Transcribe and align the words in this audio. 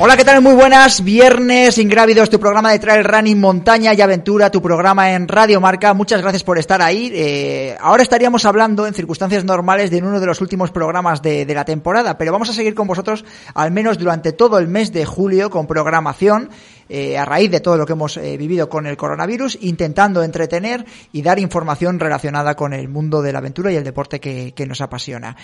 Hola, 0.00 0.16
¿qué 0.16 0.24
tal? 0.24 0.40
Muy 0.40 0.54
buenas. 0.54 1.02
Viernes 1.02 1.76
Ingrávidos, 1.76 2.30
tu 2.30 2.38
programa 2.38 2.70
de 2.70 2.78
trail 2.78 3.02
running, 3.02 3.40
montaña 3.40 3.92
y 3.94 4.00
aventura, 4.00 4.48
tu 4.48 4.62
programa 4.62 5.10
en 5.10 5.26
Radio 5.26 5.60
Marca. 5.60 5.92
Muchas 5.92 6.22
gracias 6.22 6.44
por 6.44 6.56
estar 6.56 6.80
ahí. 6.80 7.10
Eh, 7.12 7.76
ahora 7.80 8.04
estaríamos 8.04 8.44
hablando 8.44 8.86
en 8.86 8.94
circunstancias 8.94 9.44
normales 9.44 9.90
de 9.90 9.98
uno 9.98 10.20
de 10.20 10.26
los 10.26 10.40
últimos 10.40 10.70
programas 10.70 11.20
de, 11.20 11.44
la 11.52 11.64
temporada, 11.64 12.16
pero 12.16 12.30
vamos 12.30 12.48
a 12.48 12.52
seguir 12.52 12.76
con 12.76 12.86
vosotros 12.86 13.24
al 13.54 13.72
menos 13.72 13.98
durante 13.98 14.30
todo 14.30 14.60
el 14.60 14.68
mes 14.68 14.92
de 14.92 15.04
julio 15.04 15.50
con 15.50 15.66
programación. 15.66 16.48
Eh, 16.90 17.18
a 17.18 17.26
raíz 17.26 17.50
de 17.50 17.60
todo 17.60 17.76
lo 17.76 17.84
que 17.84 17.92
hemos 17.92 18.16
eh, 18.16 18.38
vivido 18.38 18.70
con 18.70 18.86
el 18.86 18.96
coronavirus, 18.96 19.58
intentando 19.60 20.22
entretener 20.22 20.86
y 21.12 21.20
dar 21.20 21.38
información 21.38 22.00
relacionada 22.00 22.54
con 22.54 22.72
el 22.72 22.88
mundo 22.88 23.20
de 23.20 23.32
la 23.32 23.40
aventura 23.40 23.70
y 23.72 23.76
el 23.76 23.84
deporte 23.84 24.20
que 24.20 24.66
nos 24.66 24.80
apasiona. 24.80 25.36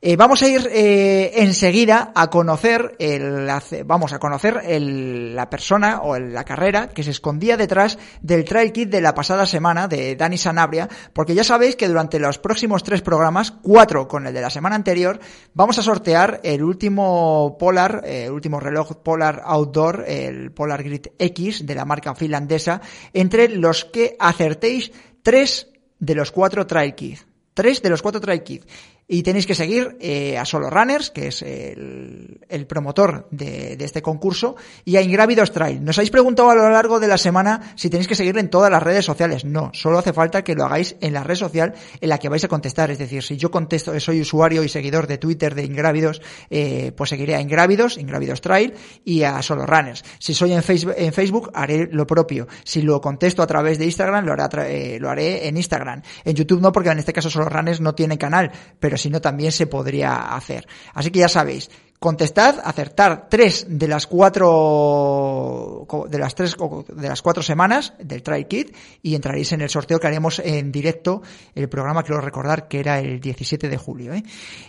Eh, 0.00 0.16
vamos 0.16 0.42
a 0.42 0.48
ir 0.48 0.68
eh, 0.72 1.32
enseguida 1.36 2.12
a 2.14 2.28
conocer 2.28 2.96
el, 2.98 3.48
vamos 3.86 4.12
a 4.12 4.18
conocer 4.18 4.60
el, 4.64 5.34
la 5.34 5.48
persona 5.48 6.00
o 6.02 6.16
el, 6.16 6.32
la 6.32 6.44
carrera 6.44 6.88
que 6.88 7.02
se 7.02 7.10
escondía 7.10 7.56
detrás 7.56 7.98
del 8.20 8.44
trail 8.44 8.72
kit 8.72 8.90
de 8.90 9.00
la 9.00 9.14
pasada 9.14 9.46
semana 9.46 9.88
de 9.88 10.16
Dani 10.16 10.36
Sanabria, 10.36 10.88
porque 11.12 11.34
ya 11.34 11.44
sabéis 11.44 11.76
que 11.76 11.88
durante 11.88 12.18
los 12.18 12.38
próximos 12.38 12.82
tres 12.82 13.02
programas, 13.02 13.50
cuatro 13.50 14.06
con 14.08 14.26
el 14.26 14.34
de 14.34 14.40
la 14.40 14.50
semana 14.50 14.76
anterior, 14.76 15.18
vamos 15.54 15.78
a 15.78 15.82
sortear 15.82 16.40
el 16.42 16.62
último 16.62 17.56
Polar, 17.58 18.02
eh, 18.04 18.24
el 18.26 18.32
último 18.32 18.60
reloj 18.60 18.96
Polar 19.02 19.42
Outdoor, 19.44 20.04
el 20.06 20.52
Polar 20.52 20.82
Grid 20.82 21.06
X 21.18 21.66
de 21.66 21.74
la 21.74 21.84
marca 21.84 22.14
finlandesa, 22.14 22.80
entre 23.12 23.48
los 23.48 23.84
que 23.84 24.16
acertéis 24.18 24.92
tres 25.22 25.68
de 25.98 26.14
los 26.14 26.30
cuatro 26.30 26.66
trail 26.66 26.94
kit. 26.94 27.20
Tres 27.54 27.80
de 27.80 27.88
los 27.88 28.02
cuatro 28.02 28.20
trail 28.20 28.42
kit. 28.42 28.64
Y 29.06 29.22
tenéis 29.22 29.46
que 29.46 29.54
seguir 29.54 29.96
eh, 30.00 30.38
a 30.38 30.44
Solo 30.44 30.70
Runners, 30.70 31.10
que 31.10 31.28
es 31.28 31.42
el, 31.42 32.66
promotor 32.66 33.28
de, 33.30 33.76
de, 33.76 33.84
este 33.84 34.00
concurso, 34.00 34.56
y 34.84 34.96
a 34.96 35.02
Ingrávidos 35.02 35.52
Trail. 35.52 35.84
Nos 35.84 35.98
habéis 35.98 36.10
preguntado 36.10 36.50
a 36.50 36.54
lo 36.54 36.70
largo 36.70 37.00
de 37.00 37.08
la 37.08 37.18
semana 37.18 37.74
si 37.76 37.90
tenéis 37.90 38.08
que 38.08 38.14
seguirle 38.14 38.40
en 38.40 38.50
todas 38.50 38.70
las 38.70 38.82
redes 38.82 39.04
sociales. 39.04 39.44
No, 39.44 39.70
solo 39.74 39.98
hace 39.98 40.12
falta 40.12 40.42
que 40.42 40.54
lo 40.54 40.64
hagáis 40.64 40.96
en 41.00 41.12
la 41.12 41.22
red 41.22 41.34
social 41.34 41.74
en 42.00 42.08
la 42.08 42.18
que 42.18 42.28
vais 42.28 42.44
a 42.44 42.48
contestar. 42.48 42.90
Es 42.90 42.98
decir, 42.98 43.22
si 43.22 43.36
yo 43.36 43.50
contesto, 43.50 43.98
soy 44.00 44.20
usuario 44.20 44.62
y 44.64 44.68
seguidor 44.68 45.06
de 45.06 45.18
Twitter 45.18 45.54
de 45.54 45.64
Ingrávidos, 45.64 46.22
eh, 46.50 46.92
pues 46.96 47.10
seguiré 47.10 47.34
a 47.34 47.40
Ingrávidos, 47.40 47.98
Ingrávidos 47.98 48.40
Trail, 48.40 48.74
y 49.04 49.22
a 49.22 49.42
Solo 49.42 49.66
Runners. 49.66 50.04
Si 50.18 50.34
soy 50.34 50.52
en 50.52 50.62
Facebook, 50.62 50.94
en 50.96 51.12
Facebook 51.12 51.50
haré 51.54 51.88
lo 51.90 52.06
propio. 52.06 52.46
Si 52.64 52.82
lo 52.82 53.00
contesto 53.00 53.42
a 53.42 53.46
través 53.46 53.78
de 53.78 53.84
Instagram, 53.84 54.24
lo 54.24 54.32
haré, 54.32 54.94
eh, 54.94 55.00
lo 55.00 55.10
haré 55.10 55.48
en 55.48 55.56
Instagram. 55.56 56.02
En 56.24 56.34
YouTube 56.34 56.60
no, 56.60 56.72
porque 56.72 56.90
en 56.90 56.98
este 56.98 57.12
caso 57.12 57.30
Solo 57.30 57.48
Runners 57.48 57.80
no 57.80 57.94
tiene 57.94 58.18
canal, 58.18 58.50
pero 58.80 58.93
si 58.96 59.10
no 59.10 59.20
también 59.20 59.52
se 59.52 59.66
podría 59.66 60.34
hacer. 60.34 60.66
Así 60.94 61.10
que 61.10 61.20
ya 61.20 61.28
sabéis, 61.28 61.70
contestad, 62.04 62.56
acertar 62.62 63.28
tres 63.30 63.66
de 63.66 63.88
las 63.88 64.06
cuatro 64.06 65.86
de 66.08 66.18
las 66.18 66.34
tres 66.34 66.54
de 66.88 67.08
las 67.08 67.22
cuatro 67.22 67.42
semanas 67.42 67.94
del 67.98 68.22
Try 68.22 68.44
Kit 68.44 68.76
y 69.02 69.14
entraréis 69.14 69.52
en 69.52 69.62
el 69.62 69.70
sorteo 69.70 69.98
que 69.98 70.06
haremos 70.06 70.38
en 70.38 70.70
directo 70.70 71.22
el 71.54 71.68
programa 71.70 72.02
quiero 72.02 72.20
recordar 72.20 72.68
que 72.68 72.80
era 72.80 72.98
el 72.98 73.20
17 73.20 73.70
de 73.70 73.76
julio 73.78 74.12
¿eh? 74.12 74.22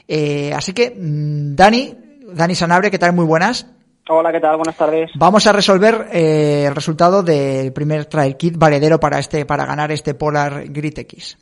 Eh, 0.07 0.53
así 0.55 0.71
que 0.71 0.91
mm, 0.91 1.55
Dani 1.55 1.97
Dani 2.33 2.55
Sanabre 2.55 2.89
qué 2.89 2.99
tal 2.99 3.11
muy 3.11 3.25
buenas 3.25 3.67
Hola, 4.07 4.31
¿qué 4.31 4.39
tal? 4.39 4.57
Buenas 4.57 4.77
tardes. 4.77 5.09
Vamos 5.15 5.47
a 5.47 5.51
resolver 5.51 6.09
eh, 6.13 6.65
el 6.67 6.75
resultado 6.75 7.23
del 7.23 7.73
primer 7.73 8.05
Trail 8.05 8.37
Kit 8.37 8.55
valedero 8.55 8.99
para 8.99 9.17
este 9.17 9.47
para 9.47 9.65
ganar 9.65 9.91
este 9.91 10.13
Polar 10.13 10.65
Grit 10.67 10.99
X. 10.99 11.39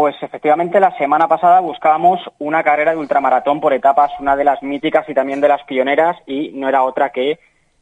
Pues 0.00 0.16
efectivamente 0.22 0.80
la 0.80 0.96
semana 0.96 1.28
pasada 1.28 1.60
buscábamos 1.60 2.20
una 2.38 2.62
carrera 2.62 2.92
de 2.92 2.96
ultramaratón 2.96 3.60
por 3.60 3.74
etapas, 3.74 4.10
una 4.18 4.34
de 4.34 4.44
las 4.44 4.62
míticas 4.62 5.06
y 5.10 5.12
también 5.12 5.42
de 5.42 5.48
las 5.48 5.62
pioneras, 5.64 6.16
y 6.26 6.52
no 6.54 6.70
era 6.70 6.84
otra 6.84 7.10
que 7.10 7.38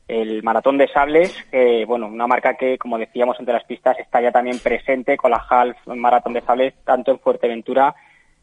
el 0.09 0.43
Maratón 0.43 0.79
de 0.79 0.89
Sables, 0.89 1.33
que, 1.53 1.85
bueno, 1.85 2.09
una 2.09 2.27
marca 2.27 2.55
que, 2.55 2.77
como 2.77 2.99
decíamos 2.99 3.37
entre 3.39 3.55
las 3.55 3.63
pistas, 3.63 3.97
está 4.01 4.21
ya 4.21 4.33
también 4.33 4.59
presente 4.59 5.17
con 5.17 5.31
la 5.31 5.45
Half 5.49 5.77
Maratón 5.95 6.33
de 6.33 6.41
Sables, 6.41 6.75
tanto 6.85 7.13
en 7.13 7.21
Fuerteventura 7.21 7.95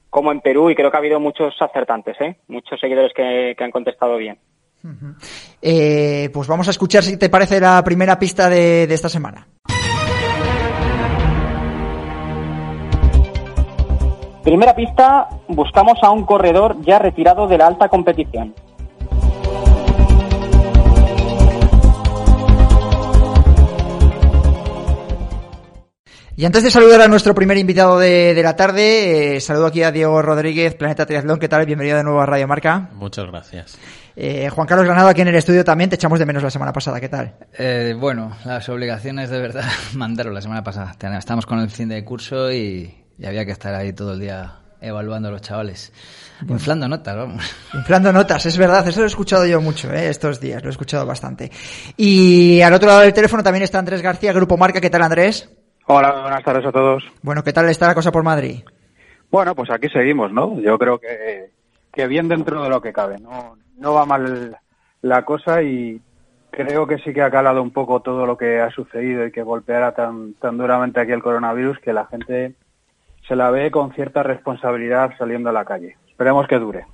como 0.10 0.32
en 0.32 0.40
Perú, 0.40 0.70
y 0.70 0.76
creo 0.76 0.90
que 0.90 0.96
ha 0.96 1.02
habido 1.02 1.20
muchos 1.20 1.54
acertantes, 1.62 2.16
¿eh? 2.22 2.38
muchos 2.48 2.80
seguidores 2.80 3.12
que, 3.14 3.58
han 3.60 3.72
contestado 3.72 4.16
bien. 4.16 4.38
Eh, 5.62 6.30
pues 6.34 6.48
vamos 6.48 6.70
a 6.70 6.72
escuchar 6.72 7.04
si 7.04 7.18
te 7.18 7.28
parece 7.28 7.60
la 7.60 7.84
primera 7.84 8.18
pista 8.18 8.48
de 8.48 8.86
esta 8.86 9.10
semana. 9.10 9.46
Primera 14.46 14.76
pista, 14.76 15.28
buscamos 15.48 15.98
a 16.04 16.12
un 16.12 16.24
corredor 16.24 16.78
ya 16.82 17.00
retirado 17.00 17.48
de 17.48 17.58
la 17.58 17.66
alta 17.66 17.90
competición. 17.90 18.54
Y 26.38 26.46
antes 26.46 26.62
de 26.62 26.70
saludar 26.70 27.02
a 27.02 27.08
nuestro 27.08 27.34
primer 27.34 27.58
invitado 27.58 27.98
de, 27.98 28.36
de 28.36 28.44
la 28.44 28.56
tarde, 28.56 29.38
eh, 29.38 29.42
saludo 29.42 29.66
aquí 29.66 29.82
a 29.82 29.92
Diego 29.92 30.22
Rodríguez, 30.22 30.76
Planeta 30.76 31.08
Triatlón. 31.08 31.40
¿Qué 31.40 31.50
tal? 31.50 31.66
Bienvenido 31.66 31.98
de 31.98 32.04
nuevo 32.04 32.22
a 32.22 32.28
Radio 32.28 32.48
Marca. 32.48 32.92
Muchas 32.94 33.26
gracias. 33.26 33.80
Eh, 34.16 34.50
Juan 34.50 34.68
Carlos 34.68 34.86
Granado 34.86 35.08
aquí 35.08 35.22
en 35.22 35.30
el 35.30 35.36
estudio 35.36 35.64
también, 35.64 35.90
te 35.90 35.96
echamos 35.96 36.20
de 36.20 36.26
menos 36.28 36.44
la 36.44 36.52
semana 36.52 36.72
pasada. 36.72 37.00
¿Qué 37.00 37.10
tal? 37.10 37.34
Eh, 37.58 37.96
bueno, 38.00 38.38
las 38.46 38.70
obligaciones 38.70 39.32
de 39.32 39.40
verdad 39.40 39.66
mandaron 39.96 40.36
la 40.36 40.42
semana 40.42 40.64
pasada. 40.64 40.96
Estamos 41.18 41.48
con 41.48 41.58
el 41.62 41.72
fin 41.72 41.90
de 41.90 42.06
curso 42.06 42.52
y, 42.52 43.05
y 43.18 43.26
había 43.26 43.46
que 43.46 43.52
estar 43.52 43.74
ahí 43.74 43.94
todo 43.94 44.14
el 44.14 44.20
día 44.20 44.60
evaluando 44.82 45.30
a 45.30 45.32
los 45.32 45.42
chavales. 45.42 45.92
Bueno. 46.42 46.56
Inflando 46.56 46.88
notas, 46.88 47.16
vamos. 47.16 47.56
Inflando 47.74 48.12
notas, 48.12 48.46
es 48.46 48.58
verdad, 48.58 48.88
eso 48.88 49.00
lo 49.00 49.06
he 49.06 49.08
escuchado 49.08 49.46
yo 49.46 49.62
mucho 49.62 49.92
¿eh? 49.92 50.10
estos 50.10 50.40
días, 50.40 50.62
lo 50.62 50.70
he 50.70 50.72
escuchado 50.72 51.06
bastante. 51.06 51.50
Y 51.98 52.62
al 52.62 52.74
otro 52.74 52.88
lado 52.88 53.02
del 53.02 53.14
teléfono 53.14 53.44
también 53.44 53.64
está 53.64 53.80
Andrés 53.80 54.02
García, 54.02 54.34
Grupo 54.34 54.58
Marca. 54.58 54.82
¿Qué 54.82 54.90
tal, 54.90 55.02
Andrés? 55.02 55.50
Hola, 55.88 56.22
buenas 56.22 56.44
tardes 56.44 56.66
a 56.66 56.72
todos. 56.72 57.04
Bueno, 57.22 57.44
¿qué 57.44 57.54
tal 57.54 57.70
está 57.70 57.88
la 57.88 57.96
cosa 57.96 58.12
por 58.12 58.24
Madrid? 58.24 58.64
Bueno, 59.32 59.56
pues 59.56 59.70
aquí 59.70 59.88
seguimos, 59.90 60.32
¿no? 60.32 60.60
Yo 60.60 60.78
creo 60.78 61.00
que, 61.00 61.52
que 61.94 62.08
bien 62.08 62.28
dentro 62.28 62.64
de 62.64 62.70
lo 62.70 62.82
que 62.82 62.94
cabe. 62.94 63.20
No, 63.20 63.58
no 63.78 63.94
va 63.94 64.06
mal 64.06 64.58
la 65.02 65.24
cosa 65.24 65.62
y 65.62 66.02
creo 66.52 66.88
que 66.88 66.98
sí 67.00 67.14
que 67.14 67.22
ha 67.22 67.30
calado 67.30 67.62
un 67.62 67.72
poco 67.72 68.02
todo 68.02 68.26
lo 68.26 68.38
que 68.38 68.60
ha 68.60 68.72
sucedido 68.72 69.26
y 69.26 69.32
que 69.32 69.44
golpeara 69.44 69.94
tan, 69.94 70.34
tan 70.36 70.58
duramente 70.58 71.00
aquí 71.00 71.12
el 71.12 71.22
coronavirus 71.22 71.80
que 71.80 71.94
la 71.94 72.06
gente 72.06 72.56
se 73.28 73.36
la 73.36 73.52
ve 73.52 73.72
con 73.72 73.94
cierta 73.94 74.24
responsabilidad 74.24 75.12
saliendo 75.18 75.50
a 75.50 75.54
la 75.54 75.66
calle. 75.66 75.98
Esperemos 76.10 76.48
que 76.48 76.58
dure. 76.58 76.86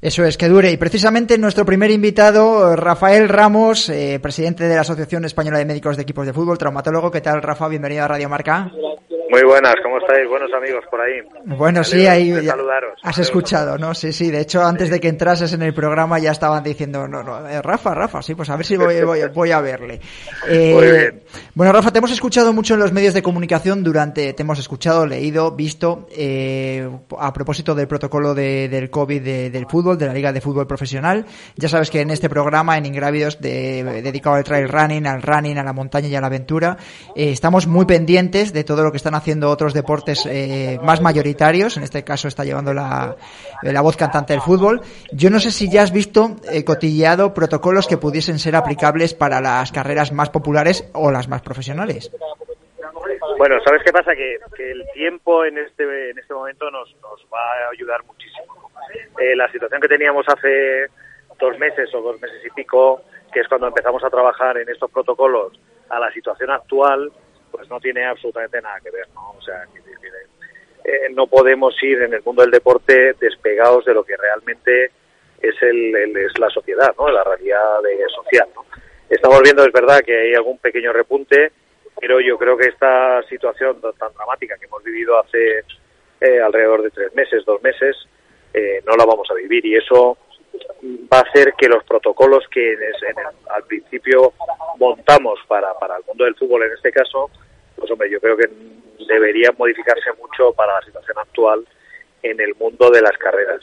Eso 0.00 0.24
es, 0.24 0.36
que 0.36 0.48
dure. 0.48 0.72
Y 0.72 0.76
precisamente 0.76 1.38
nuestro 1.38 1.64
primer 1.64 1.92
invitado, 1.92 2.74
Rafael 2.74 3.28
Ramos, 3.28 3.88
eh, 3.88 4.18
presidente 4.20 4.64
de 4.64 4.74
la 4.74 4.80
Asociación 4.80 5.24
Española 5.24 5.58
de 5.58 5.64
Médicos 5.64 5.96
de 5.96 6.02
Equipos 6.02 6.26
de 6.26 6.32
Fútbol, 6.32 6.58
traumatólogo. 6.58 7.12
¿Qué 7.12 7.20
tal, 7.20 7.40
Rafa? 7.40 7.68
Bienvenido 7.68 8.04
a 8.04 8.08
Radio 8.08 8.28
Marca. 8.28 8.68
Muy 9.32 9.44
buenas, 9.44 9.76
¿cómo 9.82 9.96
estáis? 9.96 10.28
Buenos 10.28 10.52
amigos 10.52 10.84
por 10.90 11.00
ahí. 11.00 11.22
Bueno, 11.46 11.82
sí, 11.82 12.06
ahí 12.06 12.34
saludaros. 12.44 13.00
has 13.02 13.16
escuchado, 13.16 13.78
¿no? 13.78 13.94
Sí, 13.94 14.12
sí, 14.12 14.30
de 14.30 14.40
hecho 14.40 14.62
antes 14.62 14.90
de 14.90 15.00
que 15.00 15.08
entrases 15.08 15.54
en 15.54 15.62
el 15.62 15.72
programa 15.72 16.18
ya 16.18 16.32
estaban 16.32 16.62
diciendo, 16.62 17.08
no, 17.08 17.22
no, 17.22 17.48
eh, 17.48 17.62
Rafa, 17.62 17.94
Rafa, 17.94 18.20
sí, 18.20 18.34
pues 18.34 18.50
a 18.50 18.56
ver 18.56 18.66
si 18.66 18.76
voy, 18.76 18.94
voy, 19.32 19.50
a 19.52 19.60
verle. 19.62 20.02
Eh, 20.46 21.22
bueno, 21.54 21.72
Rafa, 21.72 21.90
te 21.90 22.00
hemos 22.00 22.12
escuchado 22.12 22.52
mucho 22.52 22.74
en 22.74 22.80
los 22.80 22.92
medios 22.92 23.14
de 23.14 23.22
comunicación 23.22 23.82
durante, 23.82 24.34
te 24.34 24.42
hemos 24.42 24.58
escuchado, 24.58 25.06
leído, 25.06 25.52
visto, 25.52 26.06
eh, 26.14 26.86
a 27.18 27.32
propósito 27.32 27.74
del 27.74 27.88
protocolo 27.88 28.34
de, 28.34 28.68
del 28.68 28.90
COVID 28.90 29.22
del 29.50 29.66
fútbol, 29.66 29.96
de 29.96 30.08
la 30.08 30.12
Liga 30.12 30.30
de 30.30 30.42
Fútbol 30.42 30.66
Profesional. 30.66 31.24
Ya 31.56 31.70
sabes 31.70 31.88
que 31.88 32.02
en 32.02 32.10
este 32.10 32.28
programa, 32.28 32.76
en 32.76 32.84
Ingrávidos, 32.84 33.40
dedicado 33.40 34.36
al 34.36 34.44
trail 34.44 34.68
running, 34.68 35.06
al 35.06 35.22
running, 35.22 35.56
a 35.56 35.64
la 35.64 35.72
montaña 35.72 36.08
y 36.08 36.14
a 36.16 36.20
la 36.20 36.26
aventura, 36.26 36.76
estamos 37.16 37.66
muy 37.66 37.86
pendientes 37.86 38.52
de 38.52 38.62
todo 38.62 38.84
lo 38.84 38.90
que 38.90 38.98
están 38.98 39.14
haciendo 39.14 39.21
otros 39.44 39.74
deportes 39.74 40.26
eh, 40.26 40.78
más 40.82 41.00
mayoritarios, 41.00 41.76
en 41.76 41.82
este 41.82 42.04
caso 42.04 42.28
está 42.28 42.44
llevando 42.44 42.72
la, 42.72 43.16
la, 43.62 43.80
voz 43.80 43.96
cantante 43.96 44.32
del 44.32 44.42
fútbol. 44.42 44.80
Yo 45.12 45.30
no 45.30 45.38
sé 45.38 45.50
si 45.50 45.70
ya 45.70 45.82
has 45.82 45.92
visto 45.92 46.36
eh, 46.50 46.64
cotilleado 46.64 47.32
protocolos 47.34 47.86
que 47.86 47.96
pudiesen 47.96 48.38
ser 48.38 48.56
aplicables 48.56 49.14
para 49.14 49.40
las 49.40 49.72
carreras 49.72 50.12
más 50.12 50.30
populares 50.30 50.88
o 50.94 51.10
las 51.10 51.28
más 51.28 51.42
profesionales. 51.42 52.10
Bueno, 53.38 53.56
¿sabes 53.64 53.82
qué 53.84 53.92
pasa? 53.92 54.12
Que, 54.14 54.38
el 54.58 54.84
tiempo 54.94 55.44
en 55.44 55.58
este, 55.58 56.10
en 56.10 56.18
este 56.18 56.34
momento 56.34 56.70
nos, 56.70 56.94
nos 57.02 57.20
va 57.32 57.40
a 57.40 57.70
ayudar 57.72 58.02
muchísimo. 58.04 58.70
Eh, 59.18 59.34
la 59.36 59.50
situación 59.50 59.80
que 59.80 59.88
teníamos 59.88 60.26
hace 60.28 60.86
dos 61.38 61.58
meses 61.58 61.92
o 61.94 62.00
dos 62.00 62.20
meses 62.20 62.40
y 62.44 62.50
pico, 62.50 63.02
que 63.32 63.40
es 63.40 63.48
cuando 63.48 63.66
empezamos 63.68 64.02
a 64.04 64.10
trabajar 64.10 64.58
en 64.58 64.68
estos 64.68 64.90
protocolos, 64.90 65.58
a 65.88 65.98
la 65.98 66.10
situación 66.12 66.50
actual, 66.50 67.10
pues 67.52 67.68
no 67.68 67.78
tiene 67.78 68.04
absolutamente 68.04 68.60
nada 68.60 68.80
que 68.80 68.90
ver, 68.90 69.08
¿no? 69.14 69.30
O 69.38 69.42
sea, 69.42 69.64
eh, 70.84 71.08
no 71.14 71.26
podemos 71.28 71.80
ir 71.82 72.02
en 72.02 72.14
el 72.14 72.22
mundo 72.22 72.42
del 72.42 72.50
deporte 72.50 73.14
despegados 73.20 73.84
de 73.84 73.94
lo 73.94 74.02
que 74.02 74.16
realmente 74.16 74.90
es, 75.40 75.54
el, 75.62 75.94
es 76.16 76.38
la 76.38 76.50
sociedad, 76.50 76.94
¿no? 76.98 77.08
La 77.10 77.22
realidad 77.22 77.82
de, 77.82 77.98
social, 78.08 78.48
¿no? 78.54 78.64
Estamos 79.08 79.42
viendo, 79.42 79.64
es 79.64 79.72
verdad, 79.72 80.00
que 80.00 80.16
hay 80.16 80.34
algún 80.34 80.58
pequeño 80.58 80.92
repunte, 80.92 81.52
pero 82.00 82.18
yo 82.20 82.38
creo 82.38 82.56
que 82.56 82.68
esta 82.68 83.22
situación 83.24 83.80
tan 83.80 84.12
dramática 84.14 84.56
que 84.58 84.64
hemos 84.64 84.82
vivido 84.82 85.20
hace 85.20 85.64
eh, 86.20 86.40
alrededor 86.40 86.82
de 86.82 86.90
tres 86.90 87.14
meses, 87.14 87.44
dos 87.44 87.62
meses, 87.62 87.96
eh, 88.54 88.82
no 88.86 88.96
la 88.96 89.04
vamos 89.04 89.30
a 89.30 89.34
vivir 89.34 89.64
y 89.66 89.76
eso 89.76 90.16
va 91.12 91.18
a 91.18 91.22
hacer 91.22 91.54
que 91.56 91.68
los 91.68 91.84
protocolos 91.84 92.44
que 92.50 92.76
al 93.54 93.64
principio 93.64 94.32
montamos 94.78 95.38
para, 95.46 95.72
para 95.78 95.96
el 95.96 96.04
mundo 96.06 96.24
del 96.24 96.34
fútbol 96.34 96.64
en 96.64 96.72
este 96.72 96.92
caso, 96.92 97.30
pues 97.76 97.90
hombre, 97.90 98.10
yo 98.10 98.20
creo 98.20 98.36
que 98.36 98.48
deberían 99.06 99.54
modificarse 99.58 100.12
mucho 100.18 100.52
para 100.52 100.74
la 100.74 100.82
situación 100.82 101.18
actual 101.18 101.66
en 102.22 102.40
el 102.40 102.54
mundo 102.54 102.90
de 102.90 103.02
las 103.02 103.16
carreras. 103.18 103.60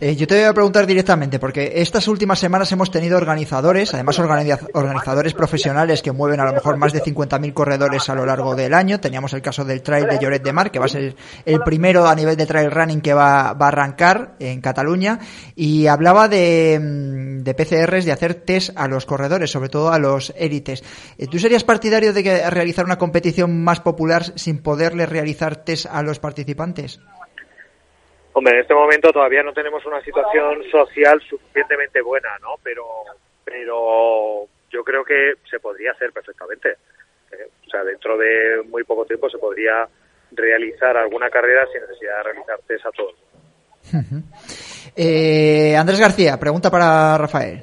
Eh, 0.00 0.16
yo 0.16 0.26
te 0.26 0.36
voy 0.36 0.44
a 0.44 0.54
preguntar 0.54 0.86
directamente, 0.86 1.38
porque 1.38 1.72
estas 1.76 2.08
últimas 2.08 2.38
semanas 2.38 2.70
hemos 2.72 2.90
tenido 2.90 3.16
organizadores, 3.16 3.92
además 3.94 4.18
organizadores 4.18 5.34
profesionales 5.34 6.02
que 6.02 6.12
mueven 6.12 6.40
a 6.40 6.44
lo 6.44 6.52
mejor 6.52 6.76
más 6.76 6.92
de 6.92 7.02
50.000 7.02 7.52
corredores 7.52 8.08
a 8.08 8.14
lo 8.14 8.24
largo 8.26 8.54
del 8.54 8.74
año. 8.74 9.00
Teníamos 9.00 9.32
el 9.34 9.42
caso 9.42 9.64
del 9.64 9.82
Trail 9.82 10.06
de 10.06 10.18
Lloret 10.18 10.42
de 10.42 10.52
Mar, 10.52 10.70
que 10.70 10.78
va 10.78 10.86
a 10.86 10.88
ser 10.88 11.14
el 11.44 11.60
primero 11.60 12.06
a 12.06 12.14
nivel 12.14 12.36
de 12.36 12.46
trail 12.46 12.70
running 12.70 13.00
que 13.00 13.14
va, 13.14 13.50
a 13.50 13.68
arrancar 13.68 14.34
en 14.38 14.60
Cataluña, 14.60 15.18
y 15.54 15.86
hablaba 15.86 16.28
de, 16.28 16.80
mm, 16.80 17.44
PCRs, 17.44 18.04
de 18.04 18.12
hacer 18.12 18.34
test 18.34 18.70
a 18.76 18.88
los 18.88 19.06
corredores, 19.06 19.50
sobre 19.50 19.68
todo 19.68 19.92
a 19.92 19.98
los 19.98 20.32
élites. 20.36 20.82
Eh, 21.18 21.26
¿Tú 21.26 21.38
serías 21.38 21.64
partidario 21.64 22.12
de 22.12 22.50
realizar 22.50 22.84
una 22.84 22.98
competición 22.98 23.62
más 23.62 23.80
popular 23.80 24.32
sin 24.36 24.58
poderle 24.58 25.06
realizar 25.06 25.56
test 25.56 25.86
a 25.86 26.02
los 26.02 26.18
participantes? 26.18 27.00
Hombre, 28.34 28.54
en 28.54 28.60
este 28.62 28.74
momento 28.74 29.12
todavía 29.12 29.44
no 29.44 29.52
tenemos 29.52 29.86
una 29.86 30.02
situación 30.02 30.62
social 30.70 31.20
suficientemente 31.22 32.02
buena, 32.02 32.30
¿no? 32.42 32.56
Pero, 32.62 32.84
pero 33.44 34.46
yo 34.70 34.82
creo 34.82 35.04
que 35.04 35.34
se 35.48 35.60
podría 35.60 35.92
hacer 35.92 36.10
perfectamente. 36.12 36.70
Eh, 37.30 37.48
o 37.64 37.70
sea, 37.70 37.84
dentro 37.84 38.18
de 38.18 38.62
muy 38.68 38.82
poco 38.82 39.06
tiempo 39.06 39.30
se 39.30 39.38
podría 39.38 39.88
realizar 40.32 40.96
alguna 40.96 41.30
carrera 41.30 41.64
sin 41.72 41.80
necesidad 41.82 42.16
de 42.18 42.22
realizar 42.24 42.58
test 42.66 42.86
a 42.86 42.90
todos. 42.90 43.14
eh, 44.96 45.76
Andrés 45.76 46.00
García, 46.00 46.36
pregunta 46.38 46.72
para 46.72 47.16
Rafael. 47.16 47.62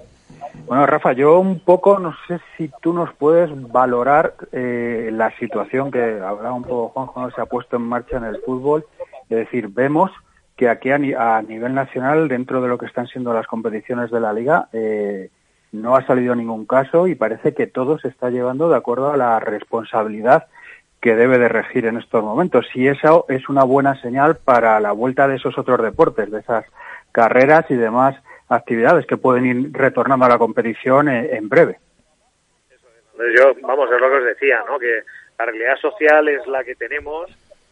Bueno, 0.65 0.85
Rafa, 0.85 1.12
yo 1.12 1.38
un 1.38 1.59
poco 1.59 2.00
no 2.00 2.15
sé 2.29 2.39
si 2.56 2.71
tú 2.81 2.94
nos 2.94 3.13
puedes 3.15 3.50
valorar 3.73 4.35
eh, 4.53 5.09
la 5.12 5.35
situación 5.38 5.91
que 5.91 6.00
hablaba 6.00 6.53
un 6.53 6.63
poco 6.63 6.89
Juanjo, 6.89 7.21
¿no? 7.23 7.31
se 7.31 7.41
ha 7.41 7.45
puesto 7.45 7.75
en 7.75 7.81
marcha 7.81 8.15
en 8.15 8.23
el 8.23 8.41
fútbol. 8.41 8.85
Es 9.29 9.38
decir, 9.38 9.68
vemos 9.68 10.12
que 10.56 10.69
aquí 10.69 10.92
a, 10.92 10.98
nivel 10.98 11.74
nacional, 11.74 12.27
dentro 12.27 12.62
de 12.62 12.68
lo 12.68 12.77
que 12.77 12.86
están 12.86 13.07
siendo 13.07 13.33
las 13.33 13.48
competiciones 13.48 14.12
de 14.12 14.19
la 14.19 14.33
liga, 14.33 14.68
eh, 14.74 15.30
no 15.71 15.95
ha 15.95 16.06
salido 16.06 16.36
ningún 16.36 16.65
caso 16.65 17.07
y 17.07 17.15
parece 17.15 17.53
que 17.53 17.68
todo 17.68 17.98
se 17.98 18.09
está 18.09 18.30
llevando 18.30 18.69
de 18.69 18.75
acuerdo 18.75 19.12
a 19.12 19.18
la 19.18 19.39
responsabilidad 19.39 20.48
que 21.01 21.15
debe 21.15 21.39
de 21.39 21.50
regir 21.50 21.86
en 21.86 21.98
estos 21.98 22.24
momentos. 22.24 22.68
Y 22.75 22.88
eso 22.88 23.25
es 23.27 23.50
una 23.50 23.63
buena 23.63 24.00
señal 24.01 24.38
para 24.38 24.80
la 24.80 24.92
vuelta 24.92 25.27
de 25.27 25.38
esos 25.38 25.57
otros 25.57 25.81
deportes, 25.81 26.30
de 26.30 26.39
esas 26.39 26.65
carreras 27.12 27.65
y 27.69 27.75
demás 27.75 28.15
actividades 28.50 29.06
que 29.06 29.18
pueden 29.18 29.45
ir 29.45 29.74
retornando 29.74 30.25
a 30.25 30.30
la 30.30 30.38
competición 30.38 31.09
eh, 31.09 31.36
en, 31.36 31.50
breve. 31.50 31.80
Yo, 33.38 33.54
vamos, 33.62 33.89
es 33.92 34.00
lo 34.00 34.09
que 34.09 34.18
os 34.18 34.25
decía, 34.25 34.63
¿no? 34.68 34.77
Que 34.77 35.01
la 35.39 35.45
realidad 35.45 35.75
social 35.77 36.27
es 36.27 36.45
la 36.47 36.63
que 36.63 36.75
tenemos 36.75 37.31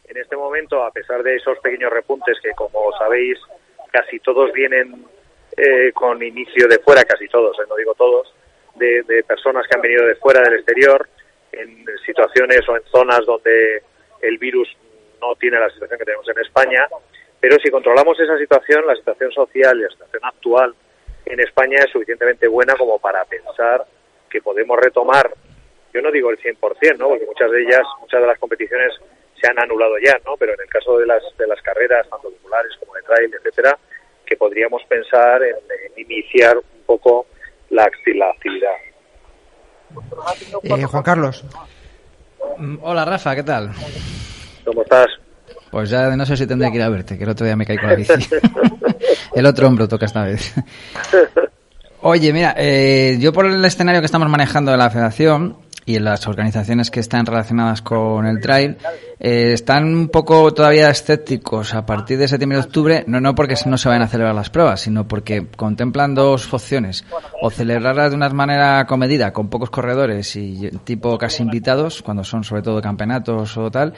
en 0.09 0.17
este 0.17 0.35
momento, 0.35 0.83
a 0.83 0.91
pesar 0.91 1.21
de 1.21 1.35
esos 1.35 1.59
pequeños 1.59 1.91
repuntes 1.91 2.37
que, 2.41 2.51
como 2.51 2.91
sabéis, 2.97 3.37
casi 3.91 4.19
todos 4.19 4.51
vienen 4.51 5.05
eh, 5.55 5.91
con 5.93 6.21
inicio 6.21 6.67
de 6.67 6.79
fuera, 6.79 7.03
casi 7.03 7.27
todos, 7.27 7.57
eh, 7.59 7.63
no 7.69 7.75
digo 7.75 7.93
todos, 7.93 8.33
de, 8.75 9.23
personas 9.27 9.67
que 9.67 9.75
han 9.75 9.81
venido 9.81 10.05
de 10.05 10.15
fuera 10.15 10.41
del 10.41 10.55
exterior, 10.55 11.07
en 11.51 11.85
situaciones 12.05 12.67
o 12.69 12.75
en 12.75 12.83
zonas 12.85 13.25
donde 13.25 13.83
el 14.21 14.37
virus 14.37 14.67
no 15.21 15.35
tiene 15.35 15.59
la 15.59 15.69
situación 15.69 15.99
que 15.99 16.05
tenemos 16.05 16.27
en 16.27 16.39
España, 16.39 16.87
pero 17.39 17.57
si 17.59 17.69
controlamos 17.69 18.19
esa 18.19 18.37
situación, 18.37 18.87
la 18.87 18.95
situación 18.95 19.31
social 19.31 19.77
y 19.77 19.83
la 19.83 19.89
situación 19.89 20.23
actual 20.25 20.75
en 21.25 21.39
España 21.39 21.77
es 21.79 21.91
suficientemente 21.91 22.47
buena 22.47 22.75
como 22.75 22.99
para 22.99 23.23
pensar 23.25 23.85
que 24.29 24.41
podemos 24.41 24.79
retomar, 24.79 25.31
yo 25.93 26.01
no 26.01 26.11
digo 26.11 26.29
el 26.29 26.39
100%, 26.39 26.97
¿no? 26.97 27.09
porque 27.09 27.25
muchas 27.25 27.51
de 27.51 27.61
ellas, 27.61 27.81
muchas 27.99 28.21
de 28.21 28.27
las 28.27 28.39
competiciones 28.39 28.93
se 29.39 29.47
han 29.47 29.59
anulado 29.59 29.93
ya, 30.03 30.13
¿no? 30.25 30.35
Pero 30.37 30.53
en 30.53 30.61
el 30.61 30.69
caso 30.69 30.97
de 30.97 31.05
las, 31.05 31.23
de 31.37 31.47
las 31.47 31.61
carreras, 31.61 32.07
tanto 32.09 32.29
populares 32.29 32.71
como 32.79 32.93
de 32.95 33.01
trail, 33.03 33.33
etcétera, 33.33 33.77
que 34.25 34.35
podríamos 34.35 34.81
pensar 34.87 35.41
en, 35.43 35.55
iniciar 35.97 36.57
un 36.57 36.83
poco 36.85 37.27
la, 37.69 37.83
actividad. 37.83 38.73
Eh, 40.63 40.83
Juan 40.83 41.03
Carlos. 41.03 41.43
Mm, 42.57 42.77
hola 42.81 43.05
Rafa, 43.05 43.35
¿qué 43.35 43.43
tal? 43.43 43.71
¿Cómo 44.65 44.81
estás? 44.83 45.07
Pues 45.71 45.89
ya 45.89 46.15
no 46.15 46.25
sé 46.25 46.35
si 46.35 46.47
tendré 46.47 46.69
que 46.71 46.77
ir 46.77 46.83
a 46.83 46.89
verte, 46.89 47.17
que 47.17 47.23
el 47.23 47.29
otro 47.29 47.45
día 47.45 47.55
me 47.55 47.65
caí 47.65 47.77
con 47.77 47.89
la 47.89 47.95
bici. 47.95 48.13
el 49.35 49.45
otro 49.45 49.67
hombro 49.67 49.87
toca 49.87 50.05
esta 50.05 50.23
vez. 50.23 50.53
Oye, 52.01 52.31
mira, 52.31 52.55
eh, 52.57 53.17
yo 53.19 53.33
por 53.33 53.45
el 53.45 53.63
escenario 53.63 54.01
que 54.01 54.05
estamos 54.05 54.29
manejando 54.29 54.71
de 54.71 54.77
la 54.77 54.89
federación, 54.89 55.57
y 55.89 55.97
las 55.97 56.27
organizaciones 56.27 56.91
que 56.91 56.99
están 56.99 57.25
relacionadas 57.25 57.81
con 57.81 58.27
el 58.27 58.39
trail 58.39 58.77
eh, 59.19 59.53
están 59.53 59.85
un 59.85 60.09
poco 60.09 60.53
todavía 60.53 60.87
escépticos 60.87 61.73
a 61.73 61.83
partir 61.83 62.19
de 62.19 62.27
septiembre 62.27 62.59
y 62.59 62.61
octubre, 62.61 63.03
no, 63.07 63.19
no 63.19 63.33
porque 63.33 63.55
no 63.65 63.75
se 63.75 63.89
vayan 63.89 64.03
a 64.03 64.07
celebrar 64.07 64.35
las 64.35 64.51
pruebas, 64.51 64.81
sino 64.81 65.07
porque 65.07 65.47
contemplan 65.47 66.13
dos 66.13 66.53
opciones, 66.53 67.05
o 67.41 67.49
celebrarlas 67.49 68.11
de 68.11 68.17
una 68.17 68.29
manera 68.29 68.85
comedida, 68.85 69.33
con 69.33 69.49
pocos 69.49 69.71
corredores 69.71 70.35
y 70.35 70.69
tipo 70.83 71.17
casi 71.17 71.41
invitados, 71.41 72.03
cuando 72.03 72.23
son 72.23 72.43
sobre 72.43 72.61
todo 72.61 72.83
campeonatos 72.83 73.57
o 73.57 73.71
tal, 73.71 73.95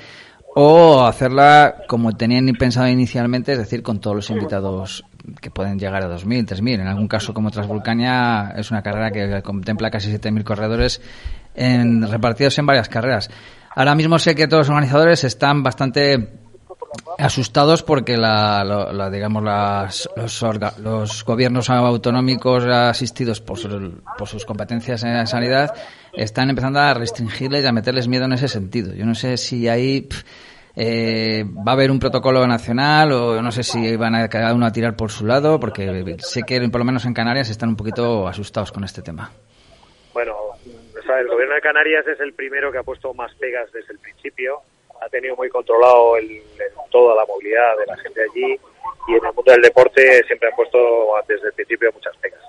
o 0.55 1.03
hacerla 1.03 1.75
como 1.89 2.13
tenían 2.13 2.45
pensado 2.57 2.88
inicialmente, 2.88 3.51
es 3.51 3.57
decir, 3.57 3.83
con 3.83 4.00
todos 4.00 4.15
los 4.15 4.29
invitados 4.29 5.03
que 5.41 5.51
pueden 5.51 5.77
llegar 5.77 6.03
a 6.03 6.10
2.000, 6.10 6.45
3.000. 6.45 6.81
En 6.81 6.88
algún 6.88 7.07
caso, 7.07 7.33
como 7.33 7.51
Transvulcania, 7.51 8.53
es 8.55 8.71
una 8.71 8.81
carrera 8.81 9.12
que 9.12 9.41
contempla 9.41 9.91
casi 9.91 10.12
7.000 10.12 10.43
corredores 10.43 11.01
en, 11.55 12.10
repartidos 12.10 12.58
en 12.60 12.65
varias 12.65 12.89
carreras. 12.89 13.29
Ahora 13.75 13.96
mismo 13.96 14.20
sé 14.20 14.36
que 14.36 14.48
todos 14.48 14.67
los 14.67 14.70
organizadores 14.70 15.24
están 15.24 15.63
bastante 15.63 16.41
asustados 17.17 17.84
porque 17.84 18.17
la, 18.17 19.10
digamos 19.12 19.43
las, 19.43 20.10
los, 20.15 20.43
los, 20.79 21.24
gobiernos 21.24 21.70
autonómicos 21.70 22.65
asistidos 22.65 23.39
por, 23.39 23.58
por, 24.17 24.27
sus 24.27 24.46
competencias 24.46 25.03
en 25.03 25.25
sanidad 25.27 25.74
están 26.13 26.50
empezando 26.50 26.79
a 26.79 26.93
restringirles 26.93 27.63
y 27.63 27.67
a 27.67 27.72
meterles 27.72 28.08
miedo 28.08 28.25
en 28.25 28.34
ese 28.34 28.48
sentido. 28.48 28.93
Yo 28.93 29.05
no 29.05 29.15
sé 29.15 29.38
si 29.38 29.70
ahí 29.70 30.08
eh, 30.75 31.46
va 31.46 31.72
a 31.72 31.75
haber 31.75 31.91
un 31.91 32.00
protocolo 32.00 32.46
nacional 32.48 33.12
o 33.12 33.41
no 33.41 33.51
sé 33.51 33.63
si 33.63 33.96
van 33.96 34.15
a 34.15 34.27
cada 34.27 34.53
uno 34.53 34.65
a 34.65 34.72
tirar 34.72 34.96
por 34.96 35.12
su 35.12 35.25
lado 35.25 35.60
porque 35.60 36.17
sé 36.20 36.43
que 36.43 36.60
por 36.70 36.79
lo 36.79 36.86
menos 36.86 37.05
en 37.05 37.13
Canarias 37.13 37.50
están 37.50 37.70
un 37.70 37.75
poquito 37.75 38.27
asustados 38.27 38.72
con 38.72 38.84
este 38.84 39.01
tema. 39.01 39.31
El 41.22 41.28
gobierno 41.28 41.54
de 41.54 41.62
Canarias 41.62 42.08
es 42.08 42.20
el 42.20 42.34
primero 42.34 42.72
que 42.72 42.80
ha 42.80 42.84
puesto 42.84 43.13
más 43.13 43.32
pegas 43.36 43.72
desde 43.72 43.94
el 43.94 44.00
principio. 44.00 44.62
Ha 45.01 45.08
tenido 45.08 45.36
muy 45.36 45.50
controlado 45.50 46.18
el, 46.18 46.42
toda 46.90 47.16
la 47.16 47.25
movilidad 47.28 47.78
de 47.78 47.86
la 47.86 47.96
gente 47.98 48.24
allí 48.24 48.60
y 49.08 49.12
en 49.12 49.24
el 49.24 49.32
mundo 49.32 49.51
del 49.51 49.62
deporte 49.62 50.24
siempre 50.24 50.50
han 50.50 50.56
puesto 50.56 51.13
desde 51.28 51.50
el 51.50 51.54
principio 51.54 51.92
muchas 51.94 52.18
pegas. 52.18 52.42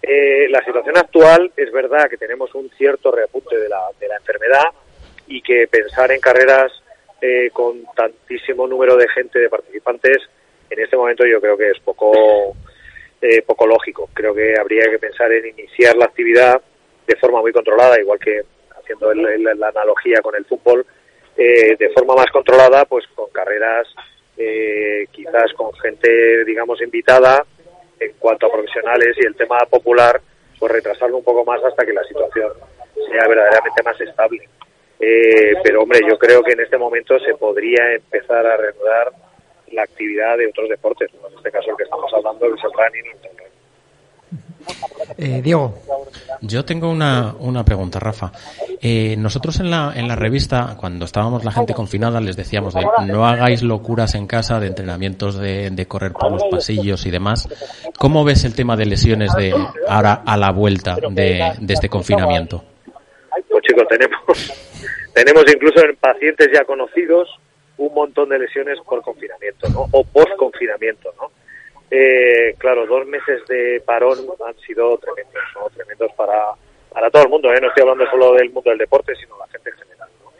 Eh, 0.00 0.48
la 0.48 0.64
situación 0.64 0.96
actual 0.96 1.50
es 1.56 1.72
verdad 1.72 2.08
que 2.08 2.16
tenemos 2.16 2.54
un 2.54 2.70
cierto 2.70 3.10
reapunte 3.10 3.58
de 3.58 3.68
la, 3.68 3.88
de 3.98 4.06
la 4.06 4.16
enfermedad 4.16 4.66
y 5.26 5.42
que 5.42 5.66
pensar 5.66 6.12
en 6.12 6.20
carreras 6.20 6.70
eh, 7.20 7.50
con 7.52 7.84
tantísimo 7.96 8.68
número 8.68 8.96
de 8.96 9.08
gente, 9.08 9.40
de 9.40 9.50
participantes, 9.50 10.18
en 10.70 10.78
este 10.78 10.96
momento 10.96 11.26
yo 11.26 11.40
creo 11.40 11.56
que 11.56 11.70
es 11.70 11.80
poco, 11.80 12.54
eh, 13.20 13.42
poco 13.42 13.66
lógico. 13.66 14.08
Creo 14.14 14.32
que 14.32 14.54
habría 14.56 14.84
que 14.84 15.00
pensar 15.00 15.32
en 15.32 15.46
iniciar 15.46 15.96
la 15.96 16.04
actividad 16.04 16.62
de 17.08 17.16
forma 17.16 17.40
muy 17.40 17.52
controlada, 17.52 18.00
igual 18.00 18.18
que 18.20 18.42
haciendo 18.78 19.12
la 19.14 19.68
analogía 19.68 20.20
con 20.22 20.36
el 20.36 20.44
fútbol, 20.44 20.86
eh, 21.36 21.76
de 21.76 21.90
forma 21.90 22.14
más 22.14 22.26
controlada, 22.30 22.84
pues 22.84 23.06
con 23.14 23.30
carreras 23.30 23.88
quizás 25.10 25.52
con 25.54 25.72
gente, 25.74 26.44
digamos, 26.44 26.80
invitada 26.80 27.44
en 27.98 28.12
cuanto 28.20 28.46
a 28.46 28.52
profesionales 28.52 29.16
y 29.20 29.26
el 29.26 29.34
tema 29.34 29.58
popular, 29.68 30.20
pues 30.58 30.72
retrasarlo 30.72 31.18
un 31.18 31.24
poco 31.24 31.44
más 31.44 31.62
hasta 31.64 31.84
que 31.84 31.92
la 31.92 32.04
situación 32.04 32.52
sea 33.10 33.28
verdaderamente 33.28 33.82
más 33.82 34.00
estable. 34.00 34.48
Eh, 35.00 35.54
pero 35.62 35.82
hombre, 35.82 36.00
yo 36.08 36.18
creo 36.18 36.42
que 36.42 36.52
en 36.52 36.60
este 36.60 36.76
momento 36.76 37.18
se 37.20 37.34
podría 37.34 37.94
empezar 37.94 38.44
a 38.44 38.56
reanudar 38.56 39.12
la 39.72 39.82
actividad 39.82 40.36
de 40.38 40.48
otros 40.48 40.68
deportes, 40.68 41.10
en 41.12 41.36
este 41.36 41.50
caso 41.50 41.70
el 41.70 41.76
que 41.76 41.84
estamos 41.84 42.12
hablando 42.14 42.46
es 42.46 42.64
el 42.64 42.72
running 42.72 43.37
eh, 45.16 45.40
Diego. 45.42 45.74
Yo 46.40 46.64
tengo 46.64 46.88
una, 46.88 47.34
una 47.40 47.64
pregunta, 47.64 47.98
Rafa. 47.98 48.32
Eh, 48.80 49.16
nosotros 49.18 49.58
en 49.58 49.70
la, 49.70 49.92
en 49.96 50.06
la 50.06 50.14
revista, 50.14 50.76
cuando 50.78 51.04
estábamos 51.04 51.44
la 51.44 51.50
gente 51.50 51.74
confinada, 51.74 52.20
les 52.20 52.36
decíamos 52.36 52.74
de 52.74 52.86
no 53.06 53.26
hagáis 53.26 53.62
locuras 53.62 54.14
en 54.14 54.26
casa 54.26 54.60
de 54.60 54.68
entrenamientos 54.68 55.36
de, 55.36 55.70
de 55.70 55.86
correr 55.86 56.12
por 56.12 56.30
los 56.30 56.44
pasillos 56.44 57.04
y 57.06 57.10
demás. 57.10 57.48
¿Cómo 57.98 58.24
ves 58.24 58.44
el 58.44 58.54
tema 58.54 58.76
de 58.76 58.86
lesiones 58.86 59.34
de 59.34 59.52
ahora 59.88 60.22
a 60.24 60.36
la 60.36 60.52
vuelta 60.52 60.96
de, 61.10 61.52
de 61.58 61.74
este 61.74 61.88
confinamiento? 61.88 62.64
Pues 63.50 63.62
chicos, 63.64 63.84
tenemos 63.88 64.20
tenemos 65.14 65.44
incluso 65.52 65.84
en 65.84 65.96
pacientes 65.96 66.48
ya 66.54 66.64
conocidos 66.64 67.28
un 67.78 67.94
montón 67.94 68.28
de 68.28 68.38
lesiones 68.38 68.78
por 68.84 69.02
confinamiento, 69.02 69.68
¿no? 69.70 69.86
O 69.92 70.04
post 70.04 70.30
confinamiento, 70.36 71.12
¿no? 71.20 71.30
Eh, 71.90 72.54
claro, 72.58 72.86
dos 72.86 73.06
meses 73.06 73.46
de 73.46 73.82
parón 73.84 74.18
han 74.46 74.58
sido 74.60 74.98
tremendos, 74.98 75.42
¿no? 75.54 75.70
Tremendos 75.70 76.12
para, 76.14 76.52
para 76.92 77.10
todo 77.10 77.22
el 77.22 77.28
mundo, 77.28 77.52
¿eh? 77.52 77.60
No 77.60 77.68
estoy 77.68 77.82
hablando 77.82 78.10
solo 78.10 78.34
del 78.34 78.50
mundo 78.50 78.70
del 78.70 78.78
deporte, 78.78 79.14
sino 79.16 79.38
la 79.38 79.46
gente 79.48 79.70
en 79.70 79.76
general, 79.76 80.08
¿no? 80.22 80.32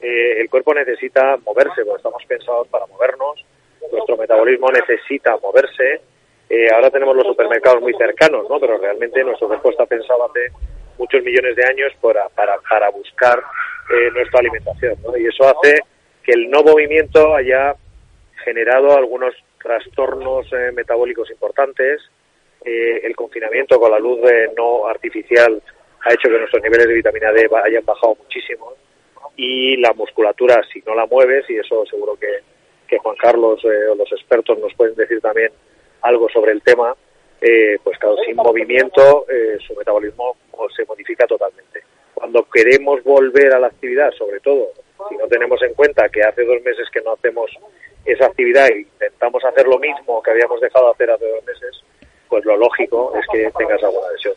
Eh, 0.00 0.40
el 0.40 0.50
cuerpo 0.50 0.74
necesita 0.74 1.36
moverse, 1.44 1.84
porque 1.84 1.98
estamos 1.98 2.24
pensados 2.26 2.68
para 2.68 2.86
movernos, 2.86 3.44
nuestro 3.92 4.16
metabolismo 4.16 4.70
necesita 4.70 5.36
moverse, 5.36 6.00
eh, 6.50 6.70
ahora 6.74 6.90
tenemos 6.90 7.14
los 7.14 7.26
supermercados 7.26 7.80
muy 7.82 7.94
cercanos, 7.94 8.48
¿no? 8.48 8.58
Pero 8.58 8.78
realmente 8.78 9.22
nuestro 9.22 9.48
cuerpo 9.48 9.70
está 9.70 9.86
pensado 9.86 10.24
hace 10.24 10.50
muchos 10.98 11.22
millones 11.22 11.54
de 11.56 11.64
años 11.64 11.92
para, 12.00 12.28
para, 12.30 12.56
para 12.68 12.90
buscar 12.90 13.38
eh, 13.90 14.10
nuestra 14.12 14.40
alimentación. 14.40 14.96
¿no? 15.02 15.16
Y 15.16 15.26
eso 15.26 15.44
hace 15.44 15.80
que 16.22 16.32
el 16.32 16.50
no 16.50 16.62
movimiento 16.62 17.34
haya 17.34 17.74
generado 18.44 18.96
algunos 18.96 19.34
trastornos 19.62 20.46
eh, 20.52 20.72
metabólicos 20.72 21.30
importantes. 21.30 22.02
Eh, 22.64 23.00
el 23.04 23.14
confinamiento 23.14 23.78
con 23.78 23.90
la 23.90 23.98
luz 23.98 24.20
no 24.56 24.86
artificial 24.86 25.62
ha 26.00 26.12
hecho 26.12 26.28
que 26.28 26.38
nuestros 26.38 26.62
niveles 26.62 26.86
de 26.86 26.94
vitamina 26.94 27.32
D 27.32 27.48
hayan 27.64 27.84
bajado 27.84 28.16
muchísimo. 28.16 28.74
Y 29.36 29.76
la 29.76 29.92
musculatura, 29.92 30.60
si 30.72 30.80
no 30.86 30.94
la 30.94 31.06
mueves, 31.06 31.48
y 31.48 31.56
eso 31.56 31.86
seguro 31.86 32.16
que, 32.16 32.40
que 32.86 32.98
Juan 32.98 33.16
Carlos 33.16 33.64
o 33.64 33.94
los 33.94 34.10
expertos 34.12 34.58
nos 34.58 34.74
pueden 34.74 34.96
decir 34.96 35.20
también 35.20 35.52
algo 36.02 36.28
sobre 36.28 36.52
el 36.52 36.62
tema, 36.62 36.94
pues 37.84 37.98
claro, 37.98 38.16
sin 38.26 38.34
movimiento 38.34 39.26
su 39.64 39.74
metabolismo 39.76 40.36
se 40.76 40.84
modifica 40.84 41.24
totalmente 41.26 41.82
cuando 42.18 42.44
queremos 42.52 43.02
volver 43.04 43.54
a 43.54 43.60
la 43.60 43.68
actividad, 43.68 44.10
sobre 44.18 44.40
todo 44.40 44.72
si 45.08 45.16
no 45.16 45.28
tenemos 45.28 45.62
en 45.62 45.72
cuenta 45.74 46.08
que 46.08 46.22
hace 46.22 46.44
dos 46.44 46.60
meses 46.64 46.88
que 46.92 47.00
no 47.00 47.12
hacemos 47.12 47.48
esa 48.04 48.26
actividad 48.26 48.66
e 48.68 48.80
intentamos 48.80 49.44
hacer 49.44 49.66
lo 49.66 49.78
mismo 49.78 50.22
que 50.22 50.30
habíamos 50.30 50.60
dejado 50.60 50.86
de 50.86 50.92
hacer 50.92 51.10
hace 51.10 51.30
dos 51.30 51.44
meses, 51.44 51.84
pues 52.28 52.44
lo 52.44 52.56
lógico 52.56 53.12
es 53.18 53.26
que 53.32 53.50
tengas 53.58 53.82
alguna 53.82 54.06
lesión. 54.12 54.34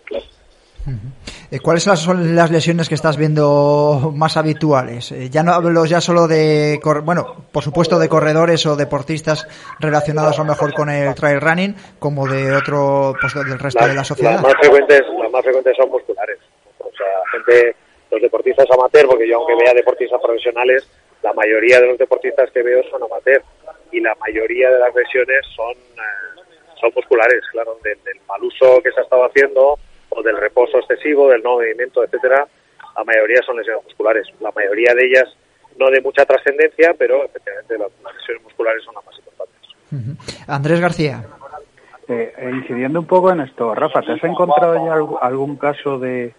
Eh, 1.52 1.60
¿Cuáles 1.60 1.84
son 1.84 2.36
las 2.36 2.50
lesiones 2.50 2.88
que 2.88 2.96
estás 2.96 3.18
viendo 3.18 4.12
más 4.16 4.38
habituales? 4.38 5.12
Eh, 5.12 5.30
ya 5.30 5.44
no 5.44 5.52
hablo 5.52 5.86
ya 5.86 6.00
solo 6.00 6.28
de, 6.28 6.80
bueno, 7.04 7.46
por 7.52 7.62
supuesto 7.62 8.00
de 8.00 8.08
corredores 8.08 8.66
o 8.66 8.76
deportistas 8.76 9.48
relacionados 9.80 10.40
a 10.40 10.44
lo 10.44 10.50
mejor 10.50 10.74
con 10.74 10.90
el 10.90 11.14
trail 11.14 11.42
running, 11.42 11.76
como 12.00 12.28
de 12.28 12.56
otro, 12.56 13.14
pues 13.20 13.34
del 13.34 13.60
resto 13.60 13.86
de 13.86 13.94
la 13.94 14.04
sociedad. 14.04 14.36
Las 14.36 14.44
más 14.44 14.56
frecuentes, 14.60 15.02
las 15.22 15.32
más 15.32 15.44
frecuentes 15.44 15.76
son 15.78 15.90
musculares 15.90 16.40
gente, 17.32 17.76
los 18.12 18.22
deportistas 18.22 18.68
amateur, 18.72 19.08
porque 19.08 19.28
yo 19.28 19.38
aunque 19.38 19.56
vea 19.56 19.74
deportistas 19.74 20.22
profesionales, 20.22 20.88
la 21.24 21.34
mayoría 21.34 21.80
de 21.80 21.88
los 21.88 21.98
deportistas 21.98 22.50
que 22.52 22.64
veo 22.64 22.84
son 22.90 23.04
amateur 23.04 23.42
y 23.92 24.00
la 24.00 24.16
mayoría 24.16 24.70
de 24.72 24.80
las 24.80 24.94
lesiones 24.96 25.46
son, 25.56 25.72
eh, 25.72 26.42
son 26.80 26.92
musculares, 26.96 27.42
claro, 27.52 27.78
del, 27.84 27.98
mal 28.28 28.44
uso 28.44 28.82
que 28.82 28.92
se 28.92 29.00
ha 29.00 29.04
estado 29.04 29.26
haciendo 29.26 29.78
o 30.10 30.24
del 30.24 30.38
reposo 30.38 30.80
excesivo, 30.80 31.30
del 31.30 31.44
no 31.44 31.52
movimiento, 31.52 32.04
etcétera, 32.04 32.48
la 32.96 33.04
mayoría 33.04 33.42
son 33.46 33.58
lesiones 33.58 33.84
musculares. 33.86 34.28
La 34.40 34.52
mayoría 34.52 34.94
de 34.94 35.06
ellas 35.06 35.38
no 35.78 35.90
de 35.90 36.02
mucha 36.02 36.26
trascendencia, 36.26 36.94
pero 36.98 37.24
efectivamente 37.26 37.78
las, 37.78 38.16
lesiones 38.16 38.44
musculares 38.44 38.84
son 38.84 38.96
las 38.96 39.06
más 39.06 39.18
importantes. 39.18 40.48
Andrés 40.48 40.80
García. 40.82 41.24
Eh, 42.08 42.34
incidiendo 42.52 43.00
un 43.00 43.06
poco 43.06 43.32
en 43.32 43.42
esto, 43.42 43.74
Rafa, 43.74 44.02
¿te 44.02 44.14
has 44.14 44.24
encontrado 44.24 44.86
ya 44.86 44.94
algún 45.26 45.56
caso 45.56 45.98
de, 45.98 46.34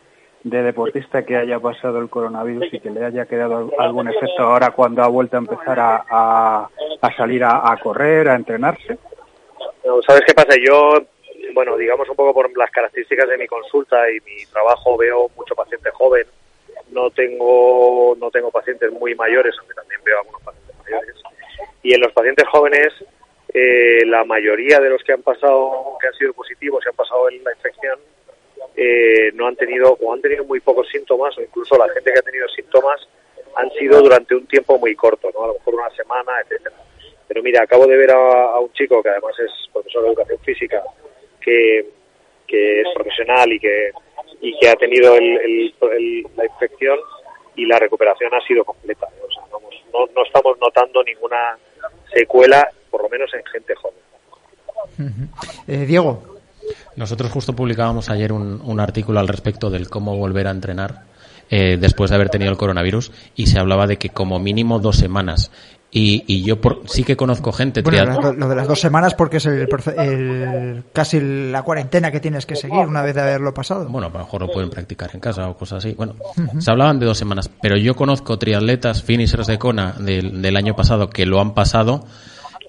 de 0.44 0.62
deportista 0.62 1.24
que 1.24 1.36
haya 1.36 1.60
pasado 1.60 1.98
el 1.98 2.08
coronavirus 2.08 2.72
y 2.72 2.80
que 2.80 2.90
le 2.90 3.04
haya 3.04 3.26
quedado 3.26 3.70
algún 3.78 4.08
efecto 4.08 4.42
ahora 4.42 4.70
cuando 4.70 5.02
ha 5.02 5.08
vuelto 5.08 5.36
a 5.36 5.40
empezar 5.40 5.78
a, 5.78 6.68
a, 7.00 7.16
salir 7.16 7.44
a, 7.44 7.76
correr, 7.82 8.28
a 8.28 8.34
entrenarse? 8.34 8.98
¿Sabes 10.06 10.22
qué 10.26 10.34
pasa? 10.34 10.56
Yo, 10.60 10.94
bueno, 11.54 11.76
digamos 11.76 12.08
un 12.08 12.16
poco 12.16 12.34
por 12.34 12.56
las 12.56 12.70
características 12.70 13.28
de 13.28 13.38
mi 13.38 13.46
consulta 13.46 14.10
y 14.10 14.20
mi 14.20 14.44
trabajo, 14.46 14.96
veo 14.96 15.30
mucho 15.36 15.54
paciente 15.54 15.90
joven. 15.90 16.26
No 16.90 17.10
tengo, 17.10 18.16
no 18.18 18.30
tengo 18.30 18.50
pacientes 18.50 18.90
muy 18.92 19.14
mayores, 19.14 19.54
aunque 19.58 19.74
también 19.74 20.00
veo 20.04 20.18
algunos 20.18 20.42
pacientes 20.42 20.76
mayores. 20.84 21.16
Y 21.82 21.94
en 21.94 22.00
los 22.00 22.12
pacientes 22.12 22.46
jóvenes, 22.48 22.92
eh, 23.54 24.04
la 24.06 24.24
mayoría 24.24 24.78
de 24.80 24.90
los 24.90 25.02
que 25.02 25.12
han 25.12 25.22
pasado, 25.22 25.96
que 26.00 26.08
han 26.08 26.14
sido 26.14 26.32
positivos 26.32 26.82
y 26.84 26.88
han 26.88 26.96
pasado 26.96 27.30
en 27.30 27.42
la 27.44 27.52
infección, 27.52 27.98
eh, 28.76 29.30
no 29.34 29.46
han 29.46 29.56
tenido 29.56 29.96
o 30.00 30.12
han 30.12 30.20
tenido 30.20 30.44
muy 30.44 30.60
pocos 30.60 30.88
síntomas 30.88 31.36
o 31.36 31.42
incluso 31.42 31.76
la 31.76 31.88
gente 31.92 32.12
que 32.12 32.18
ha 32.18 32.22
tenido 32.22 32.48
síntomas 32.48 33.00
han 33.56 33.70
sido 33.72 34.00
durante 34.00 34.34
un 34.34 34.46
tiempo 34.46 34.78
muy 34.78 34.94
corto, 34.94 35.30
¿no? 35.34 35.44
A 35.44 35.46
lo 35.48 35.54
mejor 35.54 35.74
una 35.74 35.90
semana, 35.90 36.32
etcétera. 36.42 36.76
Pero 37.28 37.42
mira, 37.42 37.62
acabo 37.62 37.86
de 37.86 37.96
ver 37.96 38.10
a, 38.10 38.58
un 38.58 38.72
chico 38.72 39.02
que 39.02 39.10
además 39.10 39.34
es 39.38 39.50
profesor 39.72 40.02
de 40.02 40.08
educación 40.08 40.38
física, 40.40 40.82
que, 41.40 41.86
que 42.46 42.80
es 42.80 42.88
profesional 42.94 43.52
y 43.52 43.60
que, 43.60 43.90
y 44.40 44.58
que 44.58 44.68
ha 44.68 44.76
tenido 44.76 45.16
el, 45.16 45.74
la 46.36 46.44
infección 46.44 46.98
y 47.56 47.66
la 47.66 47.78
recuperación 47.78 48.32
ha 48.34 48.40
sido 48.46 48.64
completa. 48.64 49.06
O 49.22 49.30
sea, 49.30 49.42
no, 49.92 50.06
no 50.14 50.24
estamos 50.24 50.58
notando 50.58 51.02
ninguna 51.02 51.58
secuela, 52.12 52.68
por 52.90 53.02
lo 53.02 53.08
menos 53.08 53.32
en 53.34 53.44
gente 53.44 53.74
joven. 53.74 53.98
Eh, 55.68 55.86
Diego, 55.86 56.22
nosotros 56.96 57.30
justo 57.30 57.54
publicábamos 57.54 58.10
ayer 58.10 58.32
un, 58.32 58.60
un 58.64 58.80
artículo 58.80 59.20
al 59.20 59.28
respecto 59.28 59.70
del 59.70 59.88
cómo 59.88 60.16
volver 60.16 60.46
a 60.46 60.50
entrenar 60.50 61.12
eh, 61.54 61.76
después 61.78 62.08
de 62.08 62.16
haber 62.16 62.30
tenido 62.30 62.50
el 62.50 62.56
coronavirus 62.56 63.12
y 63.36 63.46
se 63.48 63.58
hablaba 63.58 63.86
de 63.86 63.98
que 63.98 64.08
como 64.08 64.38
mínimo 64.38 64.78
dos 64.78 64.96
semanas. 64.96 65.50
Y, 65.90 66.24
y 66.26 66.42
yo 66.42 66.58
por, 66.58 66.88
sí 66.88 67.04
que 67.04 67.18
conozco 67.18 67.52
gente. 67.52 67.82
Bueno, 67.82 68.32
lo 68.32 68.48
de 68.48 68.56
las 68.56 68.66
dos 68.66 68.80
semanas 68.80 69.12
porque 69.12 69.36
es 69.36 69.44
el, 69.44 70.84
casi 70.94 71.20
la 71.20 71.62
cuarentena 71.62 72.10
que 72.10 72.20
tienes 72.20 72.46
que 72.46 72.56
seguir 72.56 72.86
una 72.86 73.02
vez 73.02 73.14
de 73.14 73.20
haberlo 73.20 73.52
pasado. 73.52 73.86
Bueno, 73.90 74.06
a 74.06 74.10
lo 74.10 74.20
mejor 74.20 74.40
lo 74.40 74.50
pueden 74.50 74.70
practicar 74.70 75.10
en 75.12 75.20
casa 75.20 75.46
o 75.50 75.54
cosas 75.54 75.84
así. 75.84 75.92
Bueno, 75.92 76.14
se 76.58 76.70
hablaban 76.70 76.98
de 76.98 77.04
dos 77.04 77.18
semanas, 77.18 77.50
pero 77.60 77.76
yo 77.76 77.94
conozco 77.94 78.38
triatletas 78.38 79.02
finishers 79.02 79.46
de 79.46 79.58
Kona 79.58 79.92
del, 79.98 80.40
del 80.40 80.56
año 80.56 80.74
pasado 80.74 81.10
que 81.10 81.26
lo 81.26 81.38
han 81.38 81.52
pasado 81.52 82.06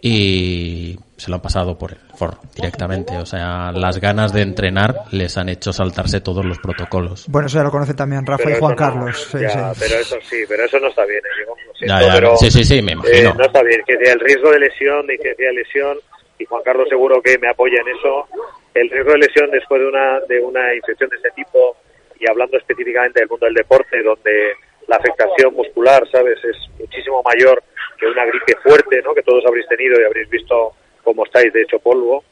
y 0.06 1.00
se 1.16 1.30
lo 1.30 1.38
han 1.38 1.42
pasado 1.42 1.78
por 1.78 1.94
el 1.94 1.98
foro 2.18 2.38
directamente. 2.54 3.16
O 3.16 3.26
sea, 3.26 3.72
las 3.72 4.02
ganas 4.02 4.34
de 4.34 4.42
entrenar 4.42 4.94
les 5.12 5.38
han 5.38 5.48
hecho 5.48 5.72
saltarse 5.72 6.20
todos 6.20 6.44
los 6.44 6.60
protocolos. 6.60 7.26
Bueno, 7.30 7.48
eso 7.48 7.60
ya 7.60 7.64
lo 7.64 7.72
conoce 7.72 7.94
también 7.94 8.26
Rafa 8.26 8.52
y 8.52 8.56
Juan 8.56 8.76
Carlos. 8.76 9.30
Pero 9.32 9.48
eso 9.48 10.18
sí, 10.30 10.44
pero 10.50 10.66
eso 10.66 10.78
no 10.82 10.90
está 10.90 11.06
bien. 11.06 11.22
¿eh? 11.24 12.36
sí, 12.38 12.52
sí, 12.52 12.66
sí, 12.66 12.82
me 12.82 12.92
eh, 12.92 12.96
imagino. 12.96 13.34
no 13.36 13.46
está 13.46 13.64
bien. 13.64 13.82
Que 13.88 13.98
sea 13.98 14.12
el 14.12 14.20
riesgo 14.20 14.52
de 14.52 14.60
lesión, 14.60 15.08
de 15.08 15.18
que 15.18 15.36
sea 15.36 15.52
lesión, 15.54 15.98
y 16.38 16.44
Juan 16.44 16.64
Carlos 16.64 16.90
seguro 16.90 17.22
que 17.22 17.38
me 17.38 17.48
apoya 17.48 17.80
en 17.80 17.96
eso. 17.98 18.28
El 18.74 18.90
riesgo 18.90 19.14
de 19.14 19.20
lesión 19.20 19.52
después 19.52 19.80
de 19.80 19.88
una, 19.88 20.20
de 20.28 20.42
una 20.42 20.76
infección 20.76 21.10
de 21.12 21.16
este 21.16 21.32
tipo 21.32 21.78
y 22.20 22.30
hablando 22.30 22.58
específicamente 22.58 23.22
del 23.22 23.30
mundo 23.30 23.46
del 23.46 23.56
deporte, 23.56 24.04
donde 24.04 24.52
la 24.88 24.98
afectación 24.98 25.54
muscular, 25.54 26.04
¿sabes?, 26.12 26.38
es 26.44 26.58
muchísimo 26.78 27.24
mayor 27.24 27.64
que 28.04 28.10
una 28.10 28.26
gripe 28.26 28.56
fuerte, 28.62 29.02
¿no?, 29.02 29.14
que 29.14 29.24
todos 29.24 29.46
habréis 29.46 29.68
tenido 29.68 30.00
y 30.00 30.04
habréis 30.04 30.30
visto 30.30 30.74
cómo 31.04 31.26
estáis 31.26 31.54
de 31.54 31.62
hecho 31.62 31.80
polvo. 31.80 32.24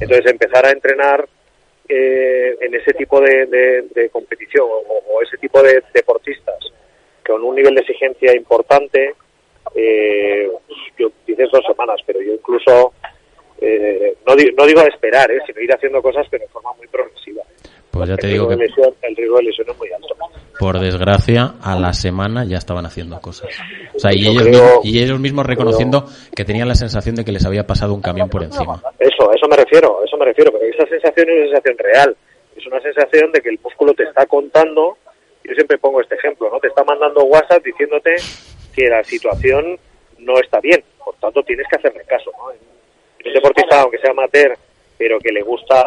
Entonces, 0.00 0.30
empezar 0.30 0.64
a 0.66 0.70
entrenar 0.70 1.28
eh, 1.88 2.56
en 2.60 2.74
ese 2.74 2.92
tipo 2.94 3.20
de, 3.20 4.08
competición 4.12 4.66
o, 4.66 5.22
ese 5.22 5.36
tipo 5.38 5.62
de 5.62 5.82
deportistas 5.92 6.56
con 7.26 7.42
un 7.44 7.56
nivel 7.56 7.74
de 7.74 7.80
exigencia 7.80 8.34
importante, 8.34 9.14
eh, 9.74 10.50
yo 10.98 11.12
dices 11.26 11.50
dos 11.52 11.64
semanas, 11.66 12.00
pero 12.06 12.22
yo 12.22 12.32
incluso 12.32 12.94
eh, 13.60 14.16
no, 14.26 14.34
no 14.34 14.66
digo 14.66 14.80
esperar, 14.82 15.30
eh, 15.30 15.40
sino 15.46 15.60
ir 15.60 15.74
haciendo 15.74 16.00
cosas 16.00 16.26
pero 16.30 16.44
de 16.44 16.48
forma 16.50 16.72
muy 16.74 16.86
progresiva. 16.86 17.42
Pues 17.98 18.10
ya 18.10 18.16
te 18.16 18.28
digo 18.28 18.46
que 18.46 18.54
el 18.54 19.16
riesgo 19.16 19.36
de 19.38 19.42
lesión 19.42 19.68
es 19.68 19.76
muy 19.76 19.92
alto. 19.92 20.14
Por 20.58 20.78
desgracia, 20.78 21.54
a 21.60 21.78
la 21.78 21.92
semana 21.92 22.44
ya 22.44 22.56
estaban 22.56 22.86
haciendo 22.86 23.20
cosas. 23.20 23.48
O 23.94 23.98
sea, 23.98 24.12
y 24.14 24.26
ellos, 24.26 24.44
mismos, 24.44 24.70
y 24.84 25.02
ellos 25.02 25.18
mismos 25.18 25.46
reconociendo 25.46 26.06
que 26.34 26.44
tenían 26.44 26.68
la 26.68 26.74
sensación 26.74 27.16
de 27.16 27.24
que 27.24 27.32
les 27.32 27.44
había 27.44 27.66
pasado 27.66 27.94
un 27.94 28.00
camión 28.00 28.28
por 28.28 28.44
encima. 28.44 28.80
Eso, 28.98 29.32
eso 29.32 29.48
me 29.48 29.56
refiero, 29.56 30.04
eso 30.04 30.16
me 30.16 30.26
refiero, 30.26 30.52
pero 30.52 30.64
esa 30.64 30.86
sensación 30.88 31.28
es 31.28 31.36
una 31.36 31.46
sensación 31.46 31.78
real. 31.78 32.16
Es 32.56 32.66
una 32.66 32.80
sensación 32.80 33.32
de 33.32 33.40
que 33.40 33.48
el 33.50 33.58
músculo 33.62 33.94
te 33.94 34.04
está 34.04 34.26
contando, 34.26 34.96
yo 35.44 35.54
siempre 35.54 35.78
pongo 35.78 36.00
este 36.00 36.14
ejemplo, 36.14 36.50
¿no? 36.50 36.60
Te 36.60 36.68
está 36.68 36.84
mandando 36.84 37.24
WhatsApp 37.24 37.64
diciéndote 37.64 38.14
que 38.74 38.88
la 38.88 39.02
situación 39.02 39.78
no 40.18 40.38
está 40.38 40.60
bien, 40.60 40.82
por 41.04 41.14
tanto 41.16 41.42
tienes 41.42 41.66
que 41.68 41.76
hacerle 41.76 42.04
caso, 42.04 42.30
¿no? 42.36 42.46
Un 42.48 43.34
deportista, 43.34 43.80
aunque 43.80 43.98
sea 43.98 44.10
amateur, 44.10 44.56
pero 44.96 45.18
que 45.18 45.32
le 45.32 45.42
gusta 45.42 45.84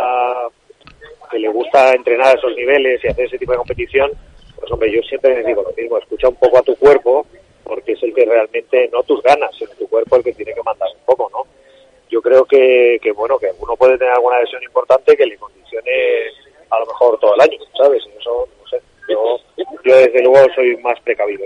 que 1.31 1.39
le 1.39 1.50
gusta 1.50 1.93
entrenar 1.93 2.27
a 2.27 2.38
esos 2.38 2.55
niveles 2.55 3.03
y 3.03 3.07
hacer 3.07 3.25
ese 3.25 3.38
tipo 3.38 3.53
de 3.53 3.59
competición, 3.59 4.11
pues 4.59 4.71
hombre, 4.71 4.91
yo 4.91 5.01
siempre 5.03 5.35
les 5.35 5.45
digo 5.45 5.63
lo 5.63 5.73
mismo, 5.75 5.97
escucha 5.97 6.29
un 6.29 6.35
poco 6.35 6.59
a 6.59 6.61
tu 6.61 6.75
cuerpo, 6.75 7.25
porque 7.63 7.93
es 7.93 8.03
el 8.03 8.13
que 8.13 8.25
realmente, 8.25 8.89
no 8.91 9.01
tus 9.03 9.21
ganas, 9.23 9.50
sino 9.57 9.71
tu 9.71 9.88
cuerpo 9.88 10.17
el 10.17 10.23
que 10.23 10.33
tiene 10.33 10.53
que 10.53 10.63
mandar 10.63 10.89
un 10.93 11.05
poco, 11.05 11.29
¿no? 11.31 11.43
Yo 12.09 12.21
creo 12.21 12.43
que, 12.45 13.00
que 13.01 13.11
bueno, 13.13 13.39
que 13.39 13.47
uno 13.59 13.75
puede 13.75 13.97
tener 13.97 14.13
alguna 14.13 14.39
lesión 14.41 14.61
importante 14.61 15.15
que 15.15 15.25
le 15.25 15.38
condicione 15.38 15.91
a 16.69 16.79
lo 16.79 16.85
mejor 16.85 17.17
todo 17.19 17.33
el 17.35 17.41
año, 17.41 17.57
¿sabes? 17.77 18.03
Eso, 18.19 18.47
no 18.59 18.67
sé, 18.67 18.81
yo, 19.09 19.38
yo 19.85 19.95
desde 19.95 20.21
luego 20.21 20.45
soy 20.53 20.75
más 20.77 21.00
precavido. 21.01 21.45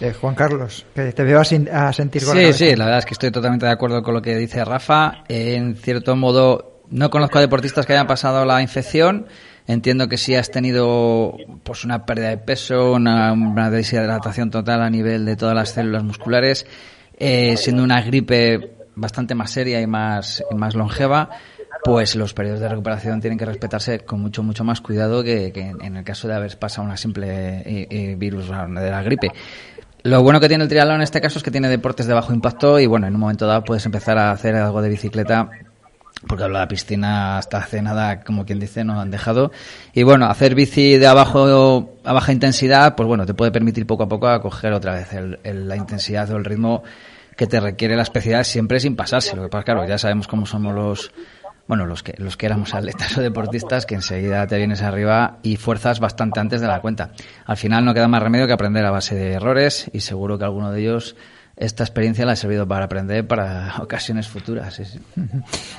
Eh, 0.00 0.12
Juan 0.12 0.34
Carlos, 0.34 0.84
que 0.94 1.12
te 1.12 1.22
veo 1.22 1.40
a, 1.40 1.44
sentir 1.44 2.20
Sí, 2.20 2.52
sí, 2.52 2.76
la 2.76 2.84
verdad 2.84 2.98
es 2.98 3.06
que 3.06 3.14
estoy 3.14 3.30
totalmente 3.30 3.66
de 3.66 3.72
acuerdo 3.72 4.02
con 4.02 4.12
lo 4.12 4.20
que 4.20 4.34
dice 4.34 4.64
Rafa. 4.64 5.24
En 5.28 5.76
cierto 5.76 6.16
modo, 6.16 6.73
no 6.90 7.10
conozco 7.10 7.38
a 7.38 7.40
deportistas 7.40 7.86
que 7.86 7.92
hayan 7.92 8.06
pasado 8.06 8.44
la 8.44 8.62
infección. 8.62 9.26
Entiendo 9.66 10.08
que 10.08 10.18
si 10.18 10.34
has 10.34 10.50
tenido 10.50 11.36
pues 11.62 11.84
una 11.84 12.04
pérdida 12.04 12.28
de 12.28 12.38
peso, 12.38 12.92
una, 12.92 13.32
una 13.32 13.70
deshidratación 13.70 14.50
total 14.50 14.82
a 14.82 14.90
nivel 14.90 15.24
de 15.24 15.36
todas 15.36 15.54
las 15.54 15.70
células 15.70 16.04
musculares, 16.04 16.66
eh, 17.16 17.56
siendo 17.56 17.82
una 17.82 18.02
gripe 18.02 18.74
bastante 18.94 19.34
más 19.34 19.50
seria 19.50 19.80
y 19.80 19.86
más, 19.86 20.44
más 20.54 20.74
longeva, 20.74 21.30
pues 21.82 22.14
los 22.14 22.34
periodos 22.34 22.60
de 22.60 22.68
recuperación 22.68 23.20
tienen 23.20 23.38
que 23.38 23.46
respetarse 23.46 24.00
con 24.00 24.20
mucho, 24.20 24.42
mucho 24.42 24.64
más 24.64 24.80
cuidado 24.80 25.24
que, 25.24 25.52
en 25.54 25.96
el 25.96 26.04
caso 26.04 26.28
de 26.28 26.34
haber 26.34 26.58
pasado 26.58 26.86
una 26.86 26.96
simple 26.96 27.60
eh, 27.60 27.86
eh, 27.90 28.14
virus 28.18 28.48
de 28.48 28.90
la 28.90 29.02
gripe. 29.02 29.32
Lo 30.02 30.22
bueno 30.22 30.38
que 30.38 30.48
tiene 30.48 30.64
el 30.64 30.68
triatlón 30.68 30.96
en 30.96 31.02
este 31.02 31.22
caso 31.22 31.38
es 31.38 31.42
que 31.42 31.50
tiene 31.50 31.68
deportes 31.68 32.06
de 32.06 32.12
bajo 32.12 32.34
impacto 32.34 32.78
y 32.78 32.86
bueno, 32.86 33.06
en 33.06 33.14
un 33.14 33.20
momento 33.20 33.46
dado 33.46 33.64
puedes 33.64 33.86
empezar 33.86 34.18
a 34.18 34.30
hacer 34.30 34.54
algo 34.54 34.82
de 34.82 34.90
bicicleta 34.90 35.48
porque 36.26 36.48
la 36.48 36.66
piscina 36.68 37.38
hasta 37.38 37.58
hace 37.58 37.82
nada, 37.82 38.20
como 38.20 38.46
quien 38.46 38.58
dice, 38.58 38.84
nos 38.84 38.98
han 38.98 39.10
dejado. 39.10 39.52
Y 39.92 40.02
bueno, 40.02 40.26
hacer 40.26 40.54
bici 40.54 40.96
de 40.96 41.06
abajo 41.06 41.98
a 42.04 42.12
baja 42.12 42.32
intensidad, 42.32 42.94
pues 42.96 43.06
bueno, 43.06 43.26
te 43.26 43.34
puede 43.34 43.50
permitir 43.50 43.86
poco 43.86 44.04
a 44.04 44.08
poco 44.08 44.28
acoger 44.28 44.72
otra 44.72 44.94
vez 44.94 45.08
la 45.42 45.76
intensidad 45.76 46.30
o 46.30 46.36
el 46.36 46.44
ritmo 46.44 46.82
que 47.36 47.46
te 47.46 47.60
requiere 47.60 47.96
la 47.96 48.02
especialidad 48.02 48.44
siempre 48.44 48.80
sin 48.80 48.96
pasarse. 48.96 49.36
Lo 49.36 49.42
que 49.42 49.48
pasa, 49.48 49.64
claro, 49.64 49.86
ya 49.86 49.98
sabemos 49.98 50.26
cómo 50.26 50.46
somos 50.46 50.74
los, 50.74 51.12
bueno, 51.66 51.86
los 51.86 52.02
que, 52.02 52.14
los 52.18 52.36
que 52.36 52.46
éramos 52.46 52.74
atletas 52.74 53.16
o 53.18 53.20
deportistas, 53.20 53.86
que 53.86 53.94
enseguida 53.94 54.46
te 54.46 54.56
vienes 54.56 54.82
arriba 54.82 55.38
y 55.42 55.56
fuerzas 55.56 56.00
bastante 56.00 56.40
antes 56.40 56.60
de 56.60 56.68
la 56.68 56.80
cuenta. 56.80 57.10
Al 57.44 57.56
final 57.56 57.84
no 57.84 57.92
queda 57.92 58.08
más 58.08 58.22
remedio 58.22 58.46
que 58.46 58.52
aprender 58.52 58.84
a 58.84 58.90
base 58.90 59.14
de 59.14 59.32
errores 59.32 59.90
y 59.92 60.00
seguro 60.00 60.38
que 60.38 60.44
alguno 60.44 60.70
de 60.70 60.80
ellos 60.80 61.16
esta 61.56 61.84
experiencia 61.84 62.26
la 62.26 62.32
ha 62.32 62.36
servido 62.36 62.66
para 62.66 62.86
aprender 62.86 63.26
para 63.26 63.76
ocasiones 63.80 64.28
futuras. 64.28 64.80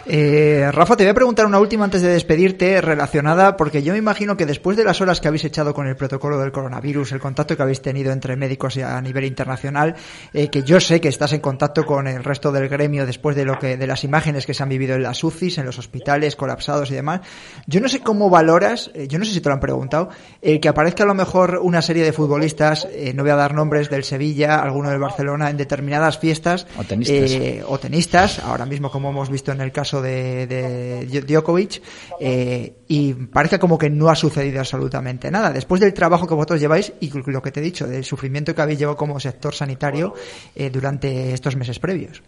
Eh, 0.07 0.69
Rafa, 0.71 0.95
te 0.95 1.03
voy 1.03 1.09
a 1.09 1.15
preguntar 1.15 1.47
una 1.47 1.59
última 1.59 1.85
antes 1.85 2.03
de 2.03 2.09
despedirte, 2.09 2.79
relacionada, 2.79 3.57
porque 3.57 3.81
yo 3.81 3.93
me 3.93 3.97
imagino 3.97 4.37
que 4.37 4.45
después 4.45 4.77
de 4.77 4.83
las 4.83 5.01
horas 5.01 5.19
que 5.19 5.27
habéis 5.27 5.45
echado 5.45 5.73
con 5.73 5.87
el 5.87 5.95
protocolo 5.95 6.37
del 6.39 6.51
coronavirus, 6.51 7.11
el 7.13 7.19
contacto 7.19 7.57
que 7.57 7.63
habéis 7.63 7.81
tenido 7.81 8.11
entre 8.11 8.35
médicos 8.35 8.77
a 8.77 9.01
nivel 9.01 9.25
internacional, 9.25 9.95
eh, 10.31 10.49
que 10.49 10.61
yo 10.61 10.79
sé 10.79 11.01
que 11.01 11.07
estás 11.07 11.33
en 11.33 11.39
contacto 11.39 11.85
con 11.85 12.07
el 12.07 12.23
resto 12.23 12.51
del 12.51 12.69
gremio 12.69 13.07
después 13.07 13.35
de 13.35 13.45
lo 13.45 13.57
que 13.57 13.77
de 13.77 13.87
las 13.87 14.03
imágenes 14.03 14.45
que 14.45 14.53
se 14.53 14.61
han 14.61 14.69
vivido 14.69 14.95
en 14.95 15.03
las 15.03 15.23
UCIs, 15.23 15.57
en 15.57 15.65
los 15.65 15.79
hospitales 15.79 16.35
colapsados 16.35 16.91
y 16.91 16.95
demás. 16.95 17.21
Yo 17.65 17.79
no 17.79 17.89
sé 17.89 18.01
cómo 18.01 18.29
valoras, 18.29 18.91
eh, 18.93 19.07
yo 19.07 19.17
no 19.17 19.25
sé 19.25 19.33
si 19.33 19.41
te 19.41 19.49
lo 19.49 19.55
han 19.55 19.61
preguntado, 19.61 20.09
el 20.41 20.59
que 20.59 20.69
aparezca 20.69 21.03
a 21.03 21.07
lo 21.07 21.15
mejor 21.15 21.59
una 21.63 21.81
serie 21.81 22.03
de 22.03 22.13
futbolistas, 22.13 22.87
no 23.15 23.23
voy 23.23 23.31
a 23.31 23.35
dar 23.35 23.55
nombres 23.55 23.89
del 23.89 24.03
Sevilla, 24.03 24.61
alguno 24.61 24.91
del 24.91 24.99
Barcelona, 24.99 25.49
en 25.49 25.57
determinadas 25.65 26.17
fiestas 26.17 26.67
eh, 27.07 27.63
o 27.67 27.77
tenistas. 27.77 28.39
ahora 28.39 28.65
mismo 28.65 28.89
como 28.89 29.09
hemos 29.09 29.29
visto 29.29 29.51
en 29.51 29.61
el 29.61 29.71
caso 29.71 30.01
de, 30.01 30.47
de 30.47 31.21
Djokovic, 31.21 31.81
eh, 32.19 32.73
y 32.87 33.13
parece 33.13 33.59
como 33.59 33.77
que 33.77 33.89
no 33.89 34.09
ha 34.09 34.15
sucedido 34.15 34.59
absolutamente 34.59 35.31
nada. 35.31 35.51
Después 35.51 35.81
del 35.81 35.93
trabajo 35.93 36.27
que 36.27 36.35
vosotros 36.35 36.61
lleváis 36.61 36.93
y 37.01 37.11
lo 37.29 37.41
que 37.41 37.51
te 37.51 37.59
he 37.59 37.63
dicho, 37.63 37.87
del 37.87 38.03
sufrimiento 38.03 38.53
que 38.53 38.61
habéis 38.61 38.79
llevado 38.79 38.97
como 38.97 39.19
sector 39.19 39.53
sanitario 39.53 40.13
eh, 40.55 40.69
durante 40.69 41.33
estos 41.33 41.55
meses 41.55 41.79
previos. 41.79 42.21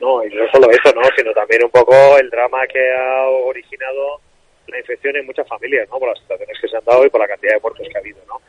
No, 0.00 0.24
y 0.24 0.34
no 0.34 0.44
solo 0.50 0.70
eso, 0.70 0.94
¿no? 0.94 1.02
sino 1.16 1.32
también 1.32 1.62
un 1.64 1.70
poco 1.70 1.94
el 2.18 2.30
drama 2.30 2.66
que 2.72 2.80
ha 2.92 3.28
originado 3.28 4.20
la 4.66 4.78
infección 4.78 5.16
en 5.16 5.26
muchas 5.26 5.46
familias, 5.48 5.88
¿no? 5.90 5.98
Por 5.98 6.08
las 6.08 6.18
situaciones 6.20 6.56
que 6.60 6.68
se 6.68 6.76
han 6.76 6.84
dado 6.84 7.04
y 7.04 7.10
por 7.10 7.20
la 7.20 7.26
cantidad 7.26 7.54
de 7.54 7.60
muertos 7.60 7.86
que 7.90 7.98
ha 7.98 8.00
habido, 8.00 8.20
¿no? 8.26 8.40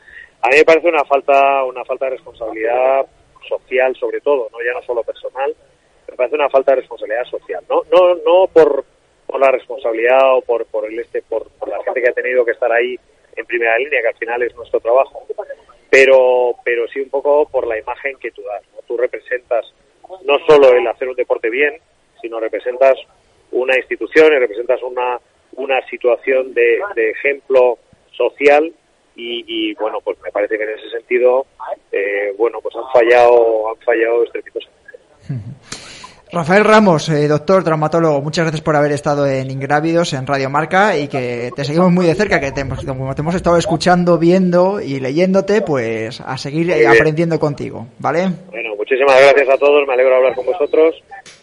A 0.42 0.48
mí 0.48 0.56
me 0.56 0.64
parece 0.64 0.88
una 0.88 1.04
falta, 1.04 1.64
una 1.64 1.84
falta 1.84 2.06
de 2.06 2.10
responsabilidad 2.12 3.06
social 3.48 3.94
sobre 3.96 4.20
todo, 4.20 4.48
no 4.50 4.58
ya 4.64 4.72
no 4.72 4.82
solo 4.82 5.02
personal, 5.02 5.54
me 6.08 6.16
parece 6.16 6.34
una 6.36 6.48
falta 6.48 6.72
de 6.72 6.80
responsabilidad 6.80 7.24
social, 7.24 7.64
no 7.68 7.82
no 7.90 8.14
no 8.16 8.46
por, 8.48 8.84
por 9.26 9.40
la 9.40 9.50
responsabilidad 9.50 10.36
o 10.36 10.42
por 10.42 10.66
por 10.66 10.86
el 10.86 10.98
este 10.98 11.22
por, 11.22 11.46
la 11.66 11.82
gente 11.84 12.02
que 12.02 12.10
ha 12.10 12.14
tenido 12.14 12.44
que 12.44 12.52
estar 12.52 12.70
ahí 12.70 12.98
en 13.34 13.46
primera 13.46 13.78
línea, 13.78 14.02
que 14.02 14.08
al 14.08 14.16
final 14.16 14.42
es 14.42 14.54
nuestro 14.54 14.80
trabajo, 14.80 15.26
pero 15.90 16.54
pero 16.64 16.86
sí 16.88 17.00
un 17.00 17.10
poco 17.10 17.48
por 17.48 17.66
la 17.66 17.78
imagen 17.78 18.16
que 18.18 18.30
tú 18.30 18.42
das, 18.42 18.62
¿no? 18.74 18.82
Tú 18.86 18.96
representas 18.96 19.72
no 20.24 20.38
solo 20.46 20.74
el 20.74 20.86
hacer 20.86 21.08
un 21.08 21.16
deporte 21.16 21.48
bien, 21.48 21.78
sino 22.20 22.40
representas 22.40 22.98
una 23.50 23.76
institución 23.76 24.32
y 24.32 24.38
representas 24.38 24.82
una 24.82 25.18
una 25.54 25.84
situación 25.88 26.54
de 26.54 26.80
ejemplo 26.96 27.78
social 28.12 28.72
y, 29.14 29.74
bueno, 29.74 29.98
pues 30.02 30.18
me 30.22 30.30
parece 30.30 30.56
que 30.56 30.64
en 30.64 30.78
ese 30.78 30.90
sentido, 30.90 31.46
eh, 31.90 32.32
bueno, 32.38 32.58
pues 32.62 32.74
han 32.76 32.90
fallado, 32.92 33.70
han 33.70 33.76
fallado 33.84 34.24
estrepitosamente. 34.24 34.82
Rafael 36.32 36.64
Ramos, 36.64 37.10
eh, 37.10 37.28
doctor 37.28 37.62
traumatólogo, 37.62 38.22
muchas 38.22 38.46
gracias 38.46 38.62
por 38.62 38.74
haber 38.74 38.92
estado 38.92 39.26
en 39.26 39.50
Ingrávidos, 39.50 40.14
en 40.14 40.26
Radio 40.26 40.48
Marca, 40.48 40.96
y 40.96 41.06
que 41.06 41.50
te 41.54 41.62
seguimos 41.62 41.92
muy 41.92 42.06
de 42.06 42.14
cerca, 42.14 42.40
que 42.40 42.52
te, 42.52 42.66
como 42.86 43.14
te 43.14 43.20
hemos 43.20 43.34
estado 43.34 43.58
escuchando, 43.58 44.16
viendo 44.16 44.80
y 44.80 44.98
leyéndote, 44.98 45.60
pues 45.60 46.22
a 46.22 46.38
seguir 46.38 46.72
aprendiendo 46.86 47.38
contigo, 47.38 47.86
¿vale? 47.98 48.30
Bueno, 48.50 48.74
muchísimas 48.76 49.20
gracias 49.20 49.50
a 49.50 49.58
todos, 49.58 49.86
me 49.86 49.92
alegro 49.92 50.12
de 50.12 50.16
hablar 50.16 50.34
con 50.34 50.46
vosotros 50.46 50.94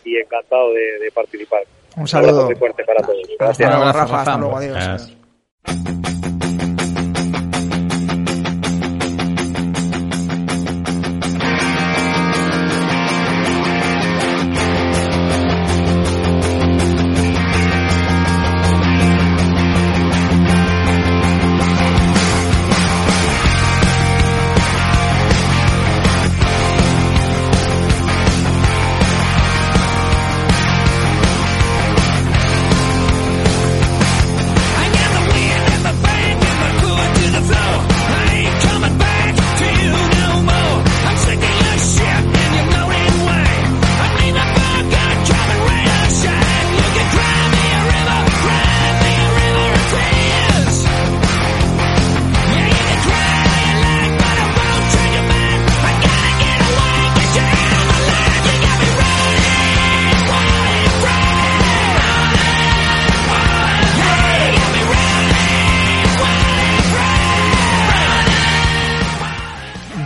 y 0.04 0.18
encantado 0.18 0.74
de, 0.74 1.12
participar. 1.14 1.62
Un 1.96 2.08
saludo. 2.08 2.46
muy 2.46 2.56
fuerte 2.56 2.84
para 2.84 3.04
todos. 3.04 3.30
Gracias. 3.38 3.70
Hasta 3.70 3.92
Rafa. 3.94 4.20
Hasta 4.22 4.38
luego, 4.38 4.58
adiós. 4.58 5.18
Y 5.68 6.19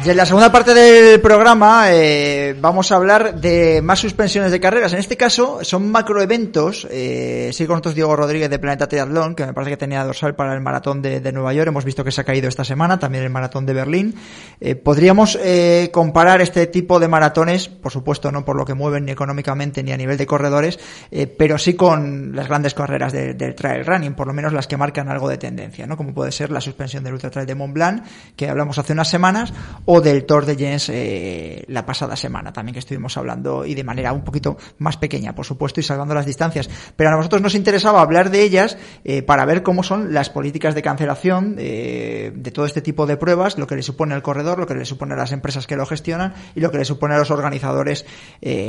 en 0.05 0.17
la 0.17 0.25
segunda 0.25 0.51
parte 0.51 0.73
del 0.73 1.21
programa 1.21 1.93
eh, 1.93 2.55
vamos 2.59 2.91
a 2.91 2.95
hablar 2.97 3.39
de 3.39 3.81
más 3.81 3.99
suspensiones 3.99 4.51
de 4.51 4.59
carreras. 4.59 4.91
En 4.91 4.99
este 4.99 5.15
caso 5.15 5.59
son 5.61 5.89
macroeventos. 5.91 6.85
Eh, 6.91 7.51
sí 7.53 7.65
con 7.65 7.75
nosotros 7.75 7.95
Diego 7.95 8.15
Rodríguez 8.15 8.49
de 8.49 8.59
Planeta 8.59 8.87
Triathlon, 8.87 9.33
que 9.33 9.45
me 9.45 9.53
parece 9.53 9.71
que 9.71 9.77
tenía 9.77 10.03
dorsal 10.03 10.35
para 10.35 10.53
el 10.53 10.61
maratón 10.61 11.01
de, 11.01 11.31
Nueva 11.31 11.53
York. 11.53 11.69
Hemos 11.69 11.85
visto 11.85 12.03
que 12.03 12.11
se 12.11 12.19
ha 12.19 12.23
caído 12.25 12.49
esta 12.49 12.65
semana, 12.65 12.99
también 12.99 13.23
el 13.23 13.29
maratón 13.29 13.65
de 13.65 13.73
Berlín. 13.73 14.15
Eh, 14.59 14.75
podríamos 14.75 15.37
eh, 15.41 15.89
comparar 15.93 16.41
este 16.41 16.67
tipo 16.67 16.99
de 16.99 17.07
maratones, 17.07 17.69
por 17.69 17.91
supuesto 17.91 18.31
no 18.31 18.43
por 18.43 18.55
lo 18.57 18.65
que 18.65 18.73
mueven 18.73 19.05
ni 19.05 19.11
económicamente 19.11 19.83
ni 19.83 19.91
a 19.91 19.97
nivel 19.97 20.17
de 20.17 20.25
corredores, 20.25 20.79
eh, 21.11 21.27
pero 21.27 21.57
sí 21.57 21.75
con 21.75 22.35
las 22.35 22.47
grandes 22.47 22.73
carreras 22.73 23.13
del 23.13 23.55
trail 23.55 23.85
running, 23.85 24.15
por 24.15 24.27
lo 24.27 24.33
menos 24.33 24.53
las 24.53 24.67
que 24.67 24.75
marcan 24.75 25.07
algo 25.07 25.29
de 25.29 25.37
tendencia, 25.37 25.87
¿no? 25.87 25.95
Como 25.95 26.13
puede 26.13 26.31
ser 26.31 26.51
la 26.51 26.59
suspensión 26.59 27.03
del 27.03 27.13
Ultra 27.13 27.29
Trail 27.29 27.47
de 27.47 27.55
Mont 27.55 27.73
Blanc, 27.73 28.03
que 28.35 28.49
hablamos 28.49 28.77
hace 28.77 28.93
unas 28.93 29.07
semanas, 29.07 29.53
o 29.85 29.92
del 30.01 30.25
Tour 30.25 30.45
de 30.45 30.55
Jens 30.55 30.89
eh, 30.89 31.63
la 31.67 31.85
pasada 31.85 32.15
semana, 32.15 32.53
también 32.53 32.73
que 32.73 32.79
estuvimos 32.79 33.17
hablando, 33.17 33.65
y 33.65 33.75
de 33.75 33.83
manera 33.83 34.13
un 34.13 34.23
poquito 34.23 34.57
más 34.77 34.97
pequeña, 34.97 35.33
por 35.35 35.45
supuesto, 35.45 35.79
y 35.79 35.83
salvando 35.83 36.13
las 36.13 36.25
distancias. 36.25 36.69
Pero 36.95 37.09
a 37.09 37.15
nosotros 37.15 37.41
nos 37.41 37.55
interesaba 37.55 38.01
hablar 38.01 38.29
de 38.29 38.43
ellas 38.43 38.77
eh, 39.03 39.21
para 39.21 39.45
ver 39.45 39.63
cómo 39.63 39.83
son 39.83 40.13
las 40.13 40.29
políticas 40.29 40.75
de 40.75 40.81
cancelación 40.81 41.55
eh, 41.57 42.31
de 42.35 42.51
todo 42.51 42.65
este 42.65 42.81
tipo 42.81 43.05
de 43.05 43.17
pruebas, 43.17 43.57
lo 43.57 43.67
que 43.67 43.75
le 43.75 43.83
supone 43.83 44.13
al 44.13 44.21
corredor, 44.21 44.59
lo 44.59 44.67
que 44.67 44.75
le 44.75 44.85
supone 44.85 45.13
a 45.13 45.17
las 45.17 45.31
empresas 45.31 45.67
que 45.67 45.75
lo 45.75 45.85
gestionan 45.85 46.33
y 46.55 46.59
lo 46.59 46.71
que 46.71 46.77
le 46.77 46.85
supone 46.85 47.15
a 47.15 47.17
los 47.17 47.31
organizadores 47.31 48.05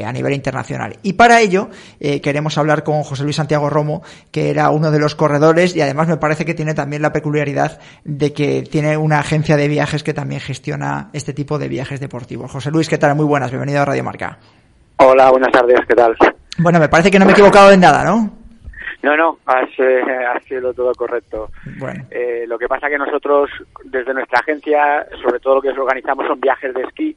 a 0.05 0.13
nivel 0.13 0.35
internacional. 0.35 0.99
Y 1.03 1.15
para 1.15 1.41
ello 1.41 1.69
queremos 2.23 2.59
hablar 2.59 2.85
con 2.85 3.03
José 3.03 3.25
Luis 3.25 3.37
Santiago 3.37 3.69
Romo, 3.71 4.03
que 4.31 4.51
era 4.51 4.71
uno 4.71 4.91
de 4.91 4.99
los 4.99 5.15
corredores 5.15 5.75
y 5.75 5.81
además 5.81 6.09
me 6.09 6.17
parece 6.17 6.45
que 6.45 6.55
tiene 6.55 6.75
también 6.75 7.03
la 7.03 7.13
peculiaridad 7.13 7.81
de 8.05 8.33
que 8.33 8.63
tiene 8.63 8.97
una 8.97 9.19
agencia 9.19 9.57
de 9.57 9.69
viajes 9.69 10.03
que 10.03 10.15
también 10.15 10.41
gestiona 10.41 11.11
este 11.15 11.33
tipo 11.33 11.59
de 11.59 11.69
viajes 11.69 12.01
deportivos. 12.01 12.51
José 12.51 12.73
Luis, 12.73 12.89
¿qué 12.89 12.99
tal? 12.99 13.15
Muy 13.15 13.25
buenas, 13.25 13.51
bienvenido 13.51 13.81
a 13.81 13.85
Radio 13.85 14.03
Marca. 14.03 14.37
Hola, 14.97 15.31
buenas 15.31 15.53
tardes, 15.53 15.81
¿qué 15.89 15.95
tal? 15.95 16.17
Bueno, 16.59 16.81
me 16.81 16.89
parece 16.89 17.11
que 17.11 17.21
no 17.21 17.25
me 17.25 17.31
he 17.31 17.35
equivocado 17.35 17.71
en 17.71 17.81
nada, 17.81 18.05
¿no? 18.05 18.31
No, 19.03 19.17
no, 19.17 19.39
has, 19.47 19.69
eh, 19.79 20.03
sido 20.49 20.75
todo 20.75 20.93
correcto. 20.95 21.51
Bueno. 21.79 22.05
Eh, 22.11 22.45
lo 22.49 22.59
que 22.59 22.67
pasa 22.67 22.89
que 22.89 22.99
nosotros, 22.99 23.49
desde 23.85 24.13
nuestra 24.13 24.41
agencia, 24.41 25.07
sobre 25.23 25.39
todo 25.39 25.57
lo 25.57 25.63
que 25.63 25.69
organizamos 25.69 26.27
son 26.27 26.41
viajes 26.41 26.75
de 26.75 26.83
esquí 26.83 27.17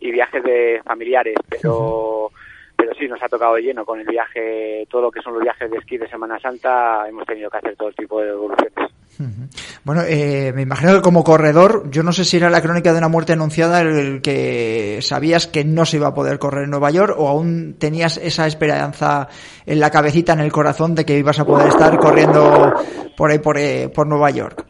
y 0.00 0.10
viajes 0.10 0.42
de 0.42 0.80
familiares, 0.84 1.36
pero 1.48 2.30
pero 2.76 2.92
sí 2.94 3.08
nos 3.08 3.22
ha 3.22 3.28
tocado 3.28 3.54
de 3.54 3.62
lleno 3.62 3.84
con 3.84 4.00
el 4.00 4.06
viaje, 4.06 4.86
todo 4.90 5.02
lo 5.02 5.10
que 5.10 5.22
son 5.22 5.34
los 5.34 5.42
viajes 5.42 5.70
de 5.70 5.78
esquí 5.78 5.96
de 5.96 6.08
Semana 6.08 6.38
Santa, 6.38 7.08
hemos 7.08 7.24
tenido 7.24 7.48
que 7.48 7.56
hacer 7.56 7.76
todo 7.76 7.90
tipo 7.92 8.20
de 8.20 8.28
evoluciones. 8.28 8.92
Bueno, 9.86 10.02
eh, 10.02 10.52
me 10.52 10.62
imagino 10.62 10.94
que 10.94 11.00
como 11.00 11.22
corredor, 11.22 11.88
yo 11.92 12.02
no 12.02 12.10
sé 12.10 12.24
si 12.24 12.38
era 12.38 12.50
la 12.50 12.60
crónica 12.60 12.90
de 12.90 12.98
una 12.98 13.06
muerte 13.06 13.34
anunciada 13.34 13.82
el 13.82 14.20
que 14.20 14.98
sabías 15.00 15.46
que 15.46 15.64
no 15.64 15.84
se 15.84 15.98
iba 15.98 16.08
a 16.08 16.12
poder 16.12 16.40
correr 16.40 16.64
en 16.64 16.70
Nueva 16.70 16.90
York 16.90 17.14
o 17.16 17.28
aún 17.28 17.76
tenías 17.78 18.16
esa 18.16 18.48
esperanza 18.48 19.28
en 19.64 19.78
la 19.78 19.92
cabecita, 19.92 20.32
en 20.32 20.40
el 20.40 20.50
corazón 20.50 20.96
de 20.96 21.04
que 21.04 21.16
ibas 21.16 21.38
a 21.38 21.44
poder 21.44 21.68
estar 21.68 21.96
corriendo 21.98 22.74
por 23.16 23.30
ahí, 23.30 23.38
por, 23.38 23.58
eh, 23.58 23.88
por 23.94 24.08
Nueva 24.08 24.30
York. 24.30 24.66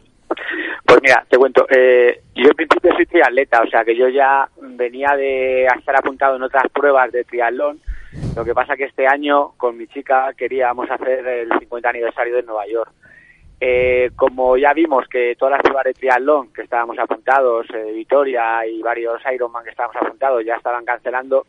Pues 0.85 0.99
mira, 1.01 1.25
te 1.27 1.35
cuento, 1.35 1.65
eh, 1.67 2.21
yo 2.35 2.49
en 2.49 2.55
principio 2.55 2.93
soy 2.95 3.07
triatleta, 3.07 3.63
o 3.63 3.69
sea 3.71 3.83
que 3.83 3.97
yo 3.97 4.09
ya 4.09 4.47
venía 4.61 5.15
de 5.17 5.65
estar 5.65 5.95
apuntado 5.95 6.35
en 6.35 6.43
otras 6.43 6.65
pruebas 6.71 7.11
de 7.11 7.23
triatlón, 7.23 7.79
lo 8.35 8.45
que 8.45 8.53
pasa 8.53 8.75
que 8.75 8.83
este 8.83 9.07
año 9.07 9.53
con 9.57 9.79
mi 9.79 9.87
chica 9.87 10.29
queríamos 10.37 10.87
hacer 10.91 11.25
el 11.25 11.49
50 11.57 11.89
aniversario 11.89 12.35
de 12.35 12.43
Nueva 12.43 12.67
York. 12.71 12.91
Eh, 13.59 14.11
como 14.15 14.55
ya 14.55 14.71
vimos 14.73 15.07
que 15.07 15.35
todas 15.35 15.53
las 15.53 15.61
pruebas 15.61 15.85
de 15.85 15.93
triatlón 15.93 16.53
que 16.53 16.61
estábamos 16.61 16.97
apuntados, 16.99 17.65
eh, 17.73 17.91
Vitoria 17.91 18.65
y 18.67 18.81
varios 18.83 19.19
Ironman 19.33 19.63
que 19.63 19.71
estábamos 19.71 19.95
apuntados 19.95 20.45
ya 20.45 20.55
estaban 20.55 20.85
cancelando, 20.85 21.47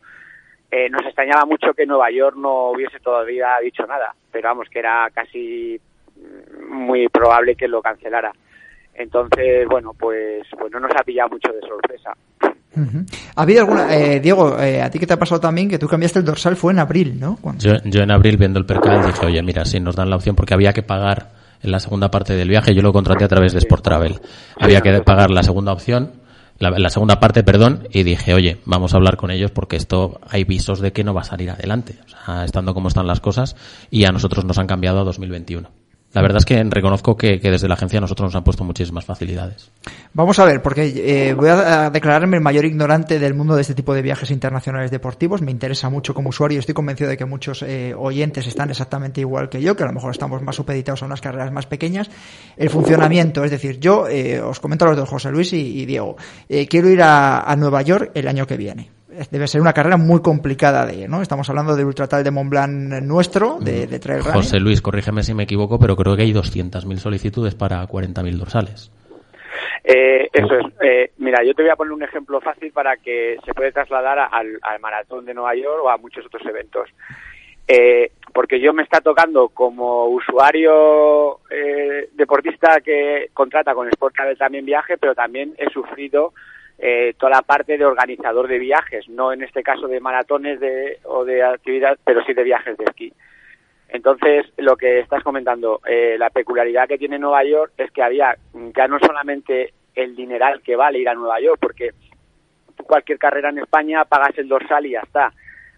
eh, 0.71 0.89
nos 0.89 1.03
extrañaba 1.05 1.45
mucho 1.45 1.73
que 1.73 1.85
Nueva 1.85 2.09
York 2.09 2.35
no 2.35 2.71
hubiese 2.71 2.99
todavía 2.99 3.57
dicho 3.61 3.85
nada, 3.85 4.13
pero 4.31 4.49
vamos, 4.49 4.67
que 4.69 4.79
era 4.79 5.09
casi 5.13 5.79
muy 6.67 7.07
probable 7.09 7.55
que 7.55 7.67
lo 7.67 7.81
cancelara. 7.81 8.31
Entonces, 8.95 9.67
bueno, 9.67 9.93
pues, 9.97 10.43
pues 10.57 10.71
no 10.71 10.79
nos 10.79 10.91
ha 10.95 11.03
pillado 11.03 11.29
mucho 11.29 11.53
de 11.53 11.61
sorpresa. 11.61 12.15
¿Ha 13.35 13.41
habido 13.41 13.61
alguna, 13.61 13.93
eh, 13.95 14.19
Diego, 14.19 14.59
eh, 14.59 14.81
a 14.81 14.89
ti 14.89 14.99
que 14.99 15.07
te 15.07 15.13
ha 15.13 15.19
pasado 15.19 15.41
también 15.41 15.69
que 15.69 15.79
tú 15.79 15.87
cambiaste 15.87 16.19
el 16.19 16.25
dorsal 16.25 16.55
fue 16.55 16.73
en 16.73 16.79
abril, 16.79 17.19
¿no? 17.19 17.37
Yo, 17.57 17.73
yo 17.85 18.01
en 18.01 18.11
abril 18.11 18.37
viendo 18.37 18.59
el 18.59 18.65
percal 18.65 19.05
dije, 19.05 19.25
oye, 19.25 19.41
mira, 19.41 19.65
si 19.65 19.79
nos 19.79 19.95
dan 19.95 20.09
la 20.09 20.15
opción 20.15 20.35
porque 20.35 20.53
había 20.53 20.73
que 20.73 20.83
pagar 20.83 21.38
en 21.61 21.71
la 21.71 21.79
segunda 21.79 22.11
parte 22.11 22.35
del 22.35 22.49
viaje. 22.49 22.73
Yo 22.73 22.81
lo 22.81 22.93
contraté 22.93 23.23
a 23.25 23.27
través 23.27 23.53
de 23.53 23.59
Sport 23.59 23.83
Travel. 23.83 24.21
Había 24.59 24.81
que 24.81 25.01
pagar 25.01 25.31
la 25.31 25.43
segunda 25.43 25.73
opción, 25.73 26.13
la, 26.59 26.89
segunda 26.89 27.19
parte, 27.19 27.43
perdón, 27.43 27.87
y 27.91 28.03
dije, 28.03 28.33
oye, 28.33 28.59
vamos 28.65 28.93
a 28.93 28.97
hablar 28.97 29.15
con 29.15 29.31
ellos 29.31 29.51
porque 29.51 29.77
esto 29.77 30.19
hay 30.27 30.43
visos 30.43 30.81
de 30.81 30.91
que 30.91 31.05
no 31.05 31.13
va 31.13 31.21
a 31.21 31.25
salir 31.25 31.49
adelante, 31.49 31.99
o 32.05 32.09
sea, 32.09 32.43
estando 32.43 32.73
como 32.73 32.89
están 32.89 33.07
las 33.07 33.21
cosas, 33.21 33.55
y 33.89 34.03
a 34.03 34.11
nosotros 34.11 34.43
nos 34.43 34.57
han 34.57 34.67
cambiado 34.67 34.99
a 34.99 35.03
2021. 35.05 35.69
La 36.11 36.23
verdad 36.23 36.37
es 36.39 36.45
que 36.45 36.63
reconozco 36.63 37.15
que, 37.15 37.37
desde 37.37 37.67
la 37.67 37.75
agencia 37.75 38.01
nosotros 38.01 38.27
nos 38.27 38.35
han 38.35 38.43
puesto 38.43 38.63
muchísimas 38.63 39.05
facilidades. 39.05 39.71
Vamos 40.13 40.39
a 40.39 40.45
ver, 40.45 40.61
porque 40.61 40.91
eh, 40.95 41.33
voy 41.35 41.49
a 41.49 41.91
declararme 41.91 42.37
el 42.37 42.43
mayor 42.43 42.65
ignorante 42.65 43.19
del 43.19 43.35
mundo 43.35 43.55
de 43.55 43.61
este 43.61 43.75
tipo 43.75 43.93
de 43.93 44.01
viajes 44.01 44.31
internacionales 44.31 44.89
deportivos. 44.89 45.43
Me 45.43 45.51
interesa 45.51 45.89
mucho 45.89 46.15
como 46.15 46.29
usuario. 46.29 46.57
y 46.57 46.59
Estoy 46.59 46.73
convencido 46.73 47.11
de 47.11 47.17
que 47.17 47.25
muchos 47.25 47.61
eh, 47.61 47.93
oyentes 47.95 48.47
están 48.47 48.71
exactamente 48.71 49.21
igual 49.21 49.49
que 49.49 49.61
yo, 49.61 49.75
que 49.75 49.83
a 49.83 49.87
lo 49.87 49.93
mejor 49.93 50.09
estamos 50.09 50.41
más 50.41 50.55
supeditados 50.55 51.03
a 51.03 51.05
unas 51.05 51.21
carreras 51.21 51.51
más 51.51 51.67
pequeñas. 51.67 52.09
El 52.57 52.71
funcionamiento, 52.71 53.43
es 53.43 53.51
decir, 53.51 53.79
yo 53.79 54.07
eh, 54.07 54.41
os 54.41 54.59
comento 54.59 54.85
a 54.85 54.89
los 54.89 54.97
dos, 54.97 55.09
José 55.09 55.29
Luis 55.29 55.53
y, 55.53 55.85
Diego. 55.85 56.17
quiero 56.69 56.89
ir 56.89 57.01
a 57.03 57.55
Nueva 57.55 57.83
York 57.83 58.11
el 58.15 58.27
año 58.27 58.47
que 58.47 58.57
viene 58.57 58.98
debe 59.31 59.47
ser 59.47 59.61
una 59.61 59.73
carrera 59.73 59.97
muy 59.97 60.21
complicada 60.21 60.85
de 60.85 60.95
ir, 60.95 61.09
¿no? 61.09 61.21
Estamos 61.21 61.49
hablando 61.49 61.75
del 61.75 61.85
Ultratal 61.85 62.23
de 62.23 62.31
Mont 62.31 62.49
Blanc 62.49 63.03
nuestro, 63.03 63.57
de, 63.59 63.87
de 63.87 63.99
Trail 63.99 64.21
Running. 64.23 64.41
José 64.41 64.59
Luis, 64.59 64.81
corrígeme 64.81 65.23
si 65.23 65.33
me 65.33 65.43
equivoco, 65.43 65.79
pero 65.79 65.95
creo 65.95 66.15
que 66.15 66.23
hay 66.23 66.33
200.000 66.33 66.97
solicitudes 66.97 67.55
para 67.55 67.85
40.000 67.87 68.37
dorsales. 68.37 68.91
Eh, 69.83 70.29
eso 70.31 70.53
es. 70.55 70.65
Eh, 70.81 71.11
mira, 71.17 71.43
yo 71.43 71.53
te 71.53 71.63
voy 71.63 71.71
a 71.71 71.75
poner 71.75 71.93
un 71.93 72.03
ejemplo 72.03 72.39
fácil 72.41 72.71
para 72.71 72.97
que 72.97 73.37
se 73.45 73.53
puede 73.53 73.71
trasladar 73.71 74.19
al, 74.31 74.59
maratón 74.79 75.25
de 75.25 75.33
Nueva 75.33 75.55
York 75.55 75.83
o 75.83 75.89
a 75.89 75.97
muchos 75.97 76.25
otros 76.25 76.45
eventos. 76.45 76.89
Eh, 77.67 78.11
porque 78.33 78.59
yo 78.59 78.73
me 78.73 78.83
está 78.83 79.01
tocando 79.01 79.49
como 79.49 80.05
usuario 80.05 81.39
deportista 82.13 82.81
que 82.81 83.29
contrata 83.33 83.73
con 83.73 83.87
Sport 83.89 84.15
Travel 84.15 84.37
también 84.37 84.65
viaje, 84.65 84.97
pero 84.97 85.13
también 85.15 85.53
he 85.57 85.69
sufrido 85.69 86.33
eh, 86.81 87.13
toda 87.17 87.31
la 87.31 87.41
parte 87.41 87.77
de 87.77 87.85
organizador 87.85 88.47
de 88.47 88.57
viajes, 88.57 89.07
no 89.09 89.33
en 89.33 89.43
este 89.43 89.63
caso 89.63 89.87
de 89.87 89.99
maratones 89.99 90.59
de, 90.61 90.99
o 91.03 91.25
de 91.25 91.43
actividad, 91.43 91.97
pero 92.05 92.23
sí 92.23 92.33
de 92.33 92.43
viajes 92.43 92.77
de 92.77 92.85
esquí. 92.85 93.13
Entonces, 93.89 94.45
lo 94.57 94.77
que 94.77 94.99
estás 94.99 95.21
comentando, 95.23 95.81
eh, 95.85 96.15
la 96.17 96.29
peculiaridad 96.29 96.87
que 96.87 96.97
tiene 96.97 97.19
Nueva 97.19 97.43
York 97.43 97.73
es 97.77 97.91
que 97.91 98.03
había 98.03 98.35
ya 98.53 98.87
no 98.87 98.99
solamente 98.99 99.73
el 99.95 100.15
dineral 100.15 100.61
que 100.61 100.75
vale 100.75 100.99
ir 100.99 101.09
a 101.09 101.15
Nueva 101.15 101.41
York, 101.41 101.57
porque 101.59 101.89
cualquier 102.85 103.17
carrera 103.17 103.49
en 103.49 103.59
España 103.59 104.05
pagas 104.05 104.37
el 104.37 104.47
dorsal 104.47 104.85
y 104.85 104.91
ya 104.91 105.01
está. 105.01 105.33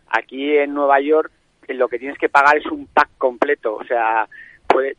Aquí 0.08 0.56
en 0.58 0.74
Nueva 0.74 1.00
York 1.00 1.32
eh, 1.68 1.74
lo 1.74 1.88
que 1.88 1.98
tienes 1.98 2.18
que 2.20 2.30
pagar 2.30 2.58
es 2.58 2.66
un 2.68 2.86
pack 2.88 3.10
completo, 3.18 3.76
o 3.76 3.84
sea, 3.86 4.28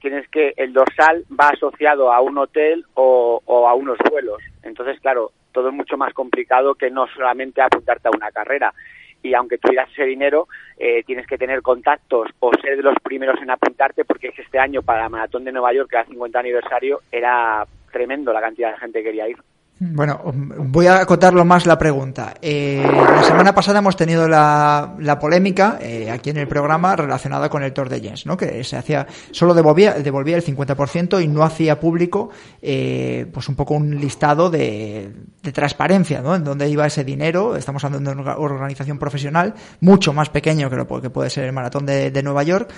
tienes 0.00 0.28
que 0.28 0.52
el 0.56 0.72
dorsal 0.72 1.24
va 1.38 1.50
asociado 1.50 2.12
a 2.12 2.20
un 2.20 2.38
hotel 2.38 2.84
o, 2.94 3.40
o 3.44 3.68
a 3.68 3.74
unos 3.74 3.98
vuelos. 4.10 4.42
Entonces, 4.62 4.98
claro, 5.00 5.32
todo 5.52 5.68
es 5.68 5.74
mucho 5.74 5.96
más 5.96 6.12
complicado 6.14 6.74
que 6.74 6.90
no 6.90 7.06
solamente 7.08 7.62
apuntarte 7.62 8.08
a 8.08 8.16
una 8.16 8.30
carrera. 8.30 8.72
Y 9.22 9.34
aunque 9.34 9.58
tuvieras 9.58 9.88
ese 9.92 10.04
dinero, 10.04 10.48
eh, 10.76 11.04
tienes 11.04 11.26
que 11.26 11.38
tener 11.38 11.62
contactos 11.62 12.28
o 12.40 12.50
ser 12.60 12.76
de 12.76 12.82
los 12.82 12.96
primeros 13.02 13.40
en 13.40 13.50
apuntarte, 13.50 14.04
porque 14.04 14.32
este 14.36 14.58
año 14.58 14.82
para 14.82 15.02
la 15.02 15.08
Maratón 15.08 15.44
de 15.44 15.52
Nueva 15.52 15.72
York, 15.72 15.90
que 15.90 15.96
era 15.96 16.06
50 16.06 16.38
aniversario, 16.40 17.00
era 17.12 17.64
tremendo 17.92 18.32
la 18.32 18.40
cantidad 18.40 18.72
de 18.72 18.78
gente 18.78 18.98
que 18.98 19.04
quería 19.04 19.28
ir. 19.28 19.36
Bueno, 19.84 20.20
voy 20.24 20.86
a 20.86 21.00
acotarlo 21.00 21.44
más 21.44 21.66
la 21.66 21.76
pregunta. 21.76 22.34
Eh, 22.40 22.86
la 22.86 23.24
semana 23.24 23.52
pasada 23.52 23.80
hemos 23.80 23.96
tenido 23.96 24.28
la, 24.28 25.18
polémica 25.20 25.78
eh, 25.82 26.08
aquí 26.08 26.30
en 26.30 26.36
el 26.36 26.46
programa 26.46 26.94
relacionada 26.94 27.48
con 27.48 27.64
el 27.64 27.72
Tour 27.72 27.88
de 27.88 28.00
Jens, 28.00 28.24
¿no? 28.24 28.36
que 28.36 28.62
se 28.62 28.76
hacía 28.76 29.08
solo 29.32 29.54
devolvía, 29.54 29.94
devolvía 29.94 30.36
el 30.36 30.44
50% 30.44 31.20
y 31.20 31.26
no 31.26 31.42
hacía 31.42 31.80
público 31.80 32.30
eh, 32.60 33.26
pues 33.32 33.48
un 33.48 33.56
poco 33.56 33.74
un 33.74 34.00
listado 34.00 34.50
de, 34.50 35.10
transparencia, 35.52 36.22
¿no? 36.22 36.36
en 36.36 36.44
dónde 36.44 36.68
iba 36.68 36.86
ese 36.86 37.02
dinero. 37.02 37.56
Estamos 37.56 37.82
hablando 37.82 38.14
de 38.14 38.20
una 38.20 38.36
organización 38.36 39.00
profesional 39.00 39.52
mucho 39.80 40.12
más 40.12 40.28
pequeño 40.28 40.70
que 40.70 40.76
lo 40.76 40.86
que 41.02 41.10
puede 41.10 41.28
ser 41.28 41.44
el 41.44 41.52
Maratón 41.52 41.86
de 41.86 42.22
Nueva 42.22 42.44
York 42.44 42.72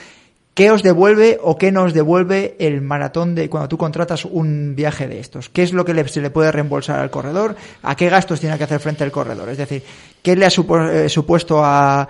¿Qué 0.55 0.71
os 0.71 0.85
devuelve 0.85 1.40
o 1.43 1.59
qué 1.59 1.73
nos 1.73 1.93
devuelve 1.93 2.55
el 2.61 2.81
maratón 2.81 3.35
de 3.35 3.51
cuando 3.51 3.69
tú 3.69 3.77
contratas 3.77 4.25
un 4.25 4.77
viaje 4.77 5.09
de 5.09 5.19
estos? 5.19 5.49
¿Qué 5.49 5.64
es 5.64 5.73
lo 5.73 5.85
que 5.85 6.07
se 6.07 6.21
le 6.21 6.31
puede 6.31 6.53
reembolsar 6.53 7.01
al 7.01 7.11
corredor? 7.11 7.57
¿A 7.83 7.97
qué 7.97 8.09
gastos 8.09 8.38
tiene 8.38 8.57
que 8.57 8.62
hacer 8.62 8.79
frente 8.79 9.03
el 9.03 9.11
corredor? 9.11 9.49
Es 9.49 9.59
decir, 9.59 9.83
¿qué 10.23 10.37
le 10.37 10.45
ha 10.45 10.49
eh, 10.49 11.09
supuesto 11.09 11.61
a, 11.64 12.07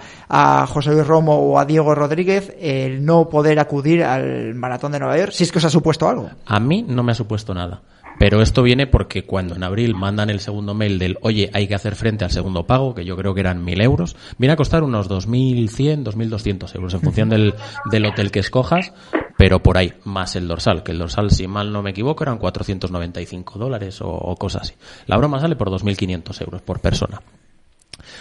José 0.69 0.91
Luis 0.91 1.07
Romo 1.07 1.39
o 1.39 1.59
a 1.59 1.65
Diego 1.65 1.95
Rodríguez 1.95 2.55
el 2.61 3.03
no 3.03 3.31
poder 3.31 3.59
acudir 3.59 4.05
al 4.05 4.55
maratón 4.55 4.93
de 4.93 4.99
Nueva 4.99 5.17
York? 5.17 5.33
Si 5.33 5.45
es 5.45 5.51
que 5.51 5.57
os 5.57 5.65
ha 5.65 5.71
supuesto 5.71 6.07
algo. 6.07 6.29
A 6.45 6.61
mí 6.61 6.85
no 6.87 7.03
me 7.03 7.13
ha 7.13 7.15
supuesto 7.15 7.55
nada. 7.55 7.81
Pero 8.18 8.40
esto 8.42 8.62
viene 8.62 8.87
porque 8.87 9.24
cuando 9.24 9.57
en 9.57 9.64
abril 9.64 9.94
mandan 9.94 10.31
el 10.31 10.40
segundo 10.40 10.74
mail 10.74 10.98
del, 10.98 11.18
oye, 11.22 11.50
hay 11.53 11.66
que 11.66 11.74
hacer 11.74 11.96
frente 11.96 12.24
al 12.24 12.31
segundo 12.31 12.66
pago, 12.66 12.94
que 12.94 13.05
yo 13.05 13.16
creo 13.16 13.35
que 13.35 13.40
eran 13.40 13.64
1.000 13.64 13.83
euros, 13.83 14.16
viene 14.38 14.53
a 14.53 14.57
costar 14.57 14.83
unos 14.83 15.11
2.100, 15.11 16.05
2.200 16.05 16.74
euros 16.77 16.94
en 16.94 17.00
función 17.00 17.29
del, 17.29 17.55
del 17.90 18.07
hotel 18.07 18.31
que 18.31 18.40
escojas, 18.40 18.92
pero 19.37 19.62
por 19.62 19.77
ahí, 19.77 19.92
más 20.05 20.37
el 20.37 20.46
dorsal, 20.46 20.83
que 20.83 20.92
el 20.92 20.98
dorsal, 20.98 21.31
si 21.31 21.46
mal 21.48 21.72
no 21.72 21.83
me 21.83 21.90
equivoco, 21.90 22.22
eran 22.22 22.38
495 22.38 23.59
dólares 23.59 24.00
o, 24.00 24.09
o 24.09 24.37
cosas 24.37 24.62
así. 24.62 24.74
La 25.07 25.16
broma 25.16 25.40
sale 25.40 25.57
por 25.57 25.70
2.500 25.70 26.40
euros 26.42 26.62
por 26.62 26.81
persona. 26.81 27.20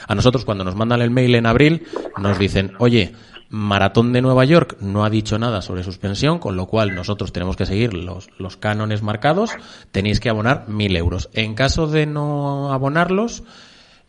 A 0.07 0.15
nosotros 0.15 0.45
cuando 0.45 0.63
nos 0.63 0.75
mandan 0.75 1.01
el 1.01 1.11
mail 1.11 1.35
en 1.35 1.45
abril 1.45 1.85
nos 2.17 2.39
dicen, 2.39 2.73
oye, 2.79 3.13
Maratón 3.55 4.13
de 4.13 4.23
Nueva 4.23 4.45
York 4.45 4.77
no 4.79 5.05
ha 5.05 5.11
dicho 5.11 5.37
nada 5.37 5.61
sobre 5.61 5.83
suspensión, 5.83 6.39
con 6.39 6.55
lo 6.55 6.65
cual 6.65 6.95
nosotros 6.95 7.31
tenemos 7.31 7.55
que 7.55 7.67
seguir 7.67 7.93
los, 7.93 8.29
los 8.39 8.57
cánones 8.57 9.03
marcados, 9.03 9.51
tenéis 9.91 10.19
que 10.19 10.29
abonar 10.29 10.67
mil 10.69 10.95
euros. 10.95 11.29
En 11.33 11.53
caso 11.53 11.85
de 11.85 12.07
no 12.07 12.73
abonarlos, 12.73 13.43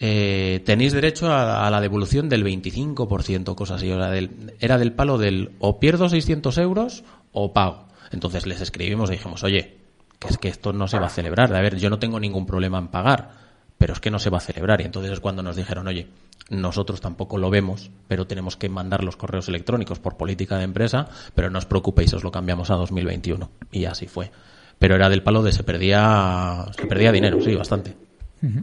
eh, 0.00 0.62
tenéis 0.64 0.94
derecho 0.94 1.30
a, 1.30 1.68
la 1.68 1.83
devolución 1.83 2.30
del 2.30 2.42
25%, 2.42 3.54
cosas 3.54 3.76
así. 3.76 3.90
Era 3.90 4.09
del, 4.09 4.54
era 4.61 4.78
del 4.78 4.94
palo 4.94 5.18
del 5.18 5.50
o 5.59 5.78
pierdo 5.78 6.09
600 6.09 6.57
euros 6.57 7.04
o 7.33 7.52
pago. 7.52 7.88
Entonces 8.12 8.46
les 8.46 8.62
escribimos 8.62 9.11
y 9.11 9.12
dijimos, 9.12 9.44
oye, 9.44 9.76
que 10.18 10.28
es 10.28 10.38
que 10.38 10.48
esto 10.48 10.72
no 10.72 10.88
se 10.88 10.98
va 10.98 11.09
a 11.09 11.11
celebrar. 11.11 11.54
A 11.54 11.61
ver, 11.61 11.76
yo 11.76 11.90
no 11.90 11.98
tengo 11.98 12.18
ningún 12.18 12.46
problema 12.46 12.78
en 12.78 12.88
pagar, 12.88 13.43
pero 13.84 13.92
es 13.92 14.00
que 14.00 14.10
no 14.10 14.18
se 14.18 14.30
va 14.30 14.38
a 14.38 14.40
celebrar. 14.40 14.80
Y 14.80 14.84
entonces 14.84 15.12
es 15.12 15.20
cuando 15.20 15.42
nos 15.42 15.56
dijeron, 15.56 15.86
oye, 15.86 16.06
nosotros 16.48 17.02
tampoco 17.02 17.36
lo 17.36 17.50
vemos, 17.50 17.90
pero 18.08 18.26
tenemos 18.26 18.56
que 18.56 18.70
mandar 18.70 19.04
los 19.04 19.14
correos 19.14 19.46
electrónicos 19.48 19.98
por 19.98 20.16
política 20.16 20.56
de 20.56 20.64
empresa, 20.64 21.06
pero 21.34 21.50
no 21.50 21.58
os 21.58 21.66
preocupéis, 21.66 22.14
os 22.14 22.24
lo 22.24 22.32
cambiamos 22.32 22.70
a 22.70 22.76
2021. 22.76 23.50
Y 23.72 23.84
así 23.84 24.06
fue. 24.06 24.30
Pero 24.78 24.94
era 24.94 25.10
del 25.10 25.22
palo 25.22 25.42
de 25.42 25.52
se 25.52 25.64
perdía, 25.64 26.64
se 26.74 26.86
perdía 26.86 27.12
dinero, 27.12 27.42
sí, 27.42 27.54
bastante. 27.54 27.94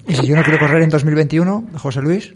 ¿Y 0.07 0.15
si 0.15 0.25
yo 0.25 0.36
no 0.36 0.41
quiero 0.41 0.57
correr 0.57 0.81
en 0.81 0.89
2021, 0.89 1.67
José 1.77 2.01
Luis? 2.01 2.34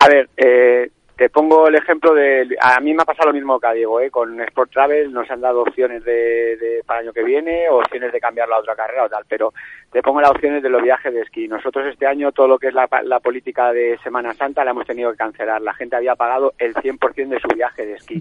A 0.00 0.06
ver, 0.06 0.28
eh, 0.36 0.91
te 1.22 1.30
pongo 1.30 1.68
el 1.68 1.76
ejemplo 1.76 2.14
de... 2.14 2.56
A 2.60 2.80
mí 2.80 2.92
me 2.92 3.02
ha 3.02 3.04
pasado 3.04 3.28
lo 3.28 3.32
mismo 3.32 3.60
que 3.60 3.66
a 3.68 3.72
Diego, 3.72 4.00
¿eh? 4.00 4.10
Con 4.10 4.40
Sport 4.40 4.72
Travel 4.72 5.12
nos 5.12 5.30
han 5.30 5.40
dado 5.40 5.62
opciones 5.62 6.02
de, 6.02 6.56
de, 6.56 6.82
para 6.84 6.98
el 6.98 7.06
año 7.06 7.12
que 7.12 7.22
viene, 7.22 7.68
opciones 7.68 8.10
de 8.10 8.18
cambiar 8.20 8.48
la 8.48 8.58
otra 8.58 8.74
carrera 8.74 9.04
o 9.04 9.08
tal, 9.08 9.24
pero 9.28 9.54
te 9.92 10.02
pongo 10.02 10.20
las 10.20 10.32
opciones 10.32 10.64
de 10.64 10.68
los 10.68 10.82
viajes 10.82 11.14
de 11.14 11.20
esquí. 11.20 11.46
Nosotros 11.46 11.86
este 11.86 12.08
año 12.08 12.32
todo 12.32 12.48
lo 12.48 12.58
que 12.58 12.66
es 12.66 12.74
la, 12.74 12.88
la 13.04 13.20
política 13.20 13.72
de 13.72 14.00
Semana 14.02 14.34
Santa 14.34 14.64
la 14.64 14.72
hemos 14.72 14.84
tenido 14.84 15.12
que 15.12 15.18
cancelar. 15.18 15.62
La 15.62 15.74
gente 15.74 15.94
había 15.94 16.16
pagado 16.16 16.54
el 16.58 16.74
100% 16.74 17.28
de 17.28 17.38
su 17.38 17.46
viaje 17.54 17.86
de 17.86 17.92
esquí. 17.92 18.20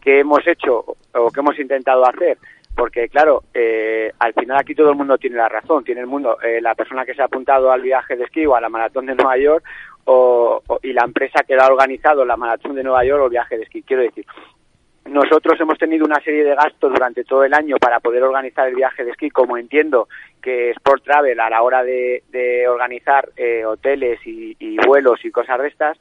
¿Qué 0.00 0.20
hemos 0.20 0.46
hecho 0.46 0.84
o 1.14 1.30
qué 1.32 1.40
hemos 1.40 1.58
intentado 1.58 2.08
hacer? 2.08 2.38
porque 2.78 3.08
claro, 3.08 3.42
eh, 3.52 4.12
al 4.20 4.32
final 4.34 4.56
aquí 4.56 4.72
todo 4.72 4.90
el 4.90 4.96
mundo 4.96 5.18
tiene 5.18 5.34
la 5.36 5.48
razón, 5.48 5.82
tiene 5.82 6.00
el 6.00 6.06
mundo, 6.06 6.40
eh, 6.40 6.60
la 6.60 6.76
persona 6.76 7.04
que 7.04 7.12
se 7.12 7.20
ha 7.20 7.24
apuntado 7.24 7.72
al 7.72 7.82
viaje 7.82 8.14
de 8.14 8.22
esquí 8.22 8.46
o 8.46 8.54
a 8.54 8.60
la 8.60 8.68
maratón 8.68 9.06
de 9.06 9.16
Nueva 9.16 9.36
York 9.36 9.64
o, 10.10 10.62
y 10.82 10.94
la 10.94 11.04
empresa 11.04 11.44
que 11.46 11.54
lo 11.54 11.62
ha 11.62 11.66
organizado 11.66 12.24
la 12.24 12.36
maratón 12.36 12.74
de 12.74 12.82
Nueva 12.82 13.04
York 13.04 13.20
o 13.20 13.24
el 13.26 13.30
viaje 13.30 13.58
de 13.58 13.64
esquí. 13.64 13.82
Quiero 13.82 14.02
decir, 14.02 14.24
nosotros 15.04 15.60
hemos 15.60 15.76
tenido 15.76 16.06
una 16.06 16.20
serie 16.20 16.44
de 16.44 16.54
gastos 16.54 16.90
durante 16.90 17.24
todo 17.24 17.44
el 17.44 17.52
año 17.52 17.76
para 17.76 18.00
poder 18.00 18.22
organizar 18.22 18.68
el 18.68 18.74
viaje 18.74 19.04
de 19.04 19.10
esquí, 19.10 19.28
como 19.28 19.58
entiendo 19.58 20.08
que 20.40 20.70
Sport 20.70 21.04
Travel 21.04 21.38
a 21.38 21.50
la 21.50 21.60
hora 21.60 21.82
de, 21.82 22.22
de 22.30 22.66
organizar 22.68 23.28
eh, 23.36 23.66
hoteles 23.66 24.18
y 24.24 24.78
vuelos 24.86 25.22
y 25.24 25.30
cosas 25.30 25.60
de 25.60 25.68
estas. 25.68 25.98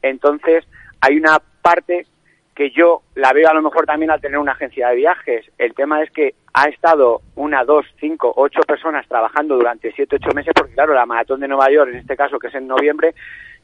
Entonces, 0.00 0.64
hay 1.02 1.18
una 1.18 1.38
parte 1.60 2.06
que 2.54 2.70
yo 2.70 3.02
la 3.14 3.32
veo 3.32 3.48
a 3.48 3.54
lo 3.54 3.62
mejor 3.62 3.86
también 3.86 4.10
al 4.10 4.20
tener 4.20 4.38
una 4.38 4.52
agencia 4.52 4.88
de 4.88 4.96
viajes. 4.96 5.50
El 5.56 5.74
tema 5.74 6.02
es 6.02 6.10
que 6.10 6.34
ha 6.52 6.68
estado 6.68 7.22
una, 7.36 7.64
dos, 7.64 7.86
cinco, 7.98 8.32
ocho 8.36 8.60
personas 8.62 9.06
trabajando 9.08 9.56
durante 9.56 9.92
siete, 9.92 10.16
ocho 10.16 10.34
meses, 10.34 10.52
porque 10.54 10.74
claro, 10.74 10.92
la 10.92 11.06
maratón 11.06 11.40
de 11.40 11.48
Nueva 11.48 11.70
York, 11.70 11.90
en 11.90 11.98
este 11.98 12.16
caso 12.16 12.38
que 12.38 12.48
es 12.48 12.54
en 12.54 12.68
noviembre, 12.68 13.14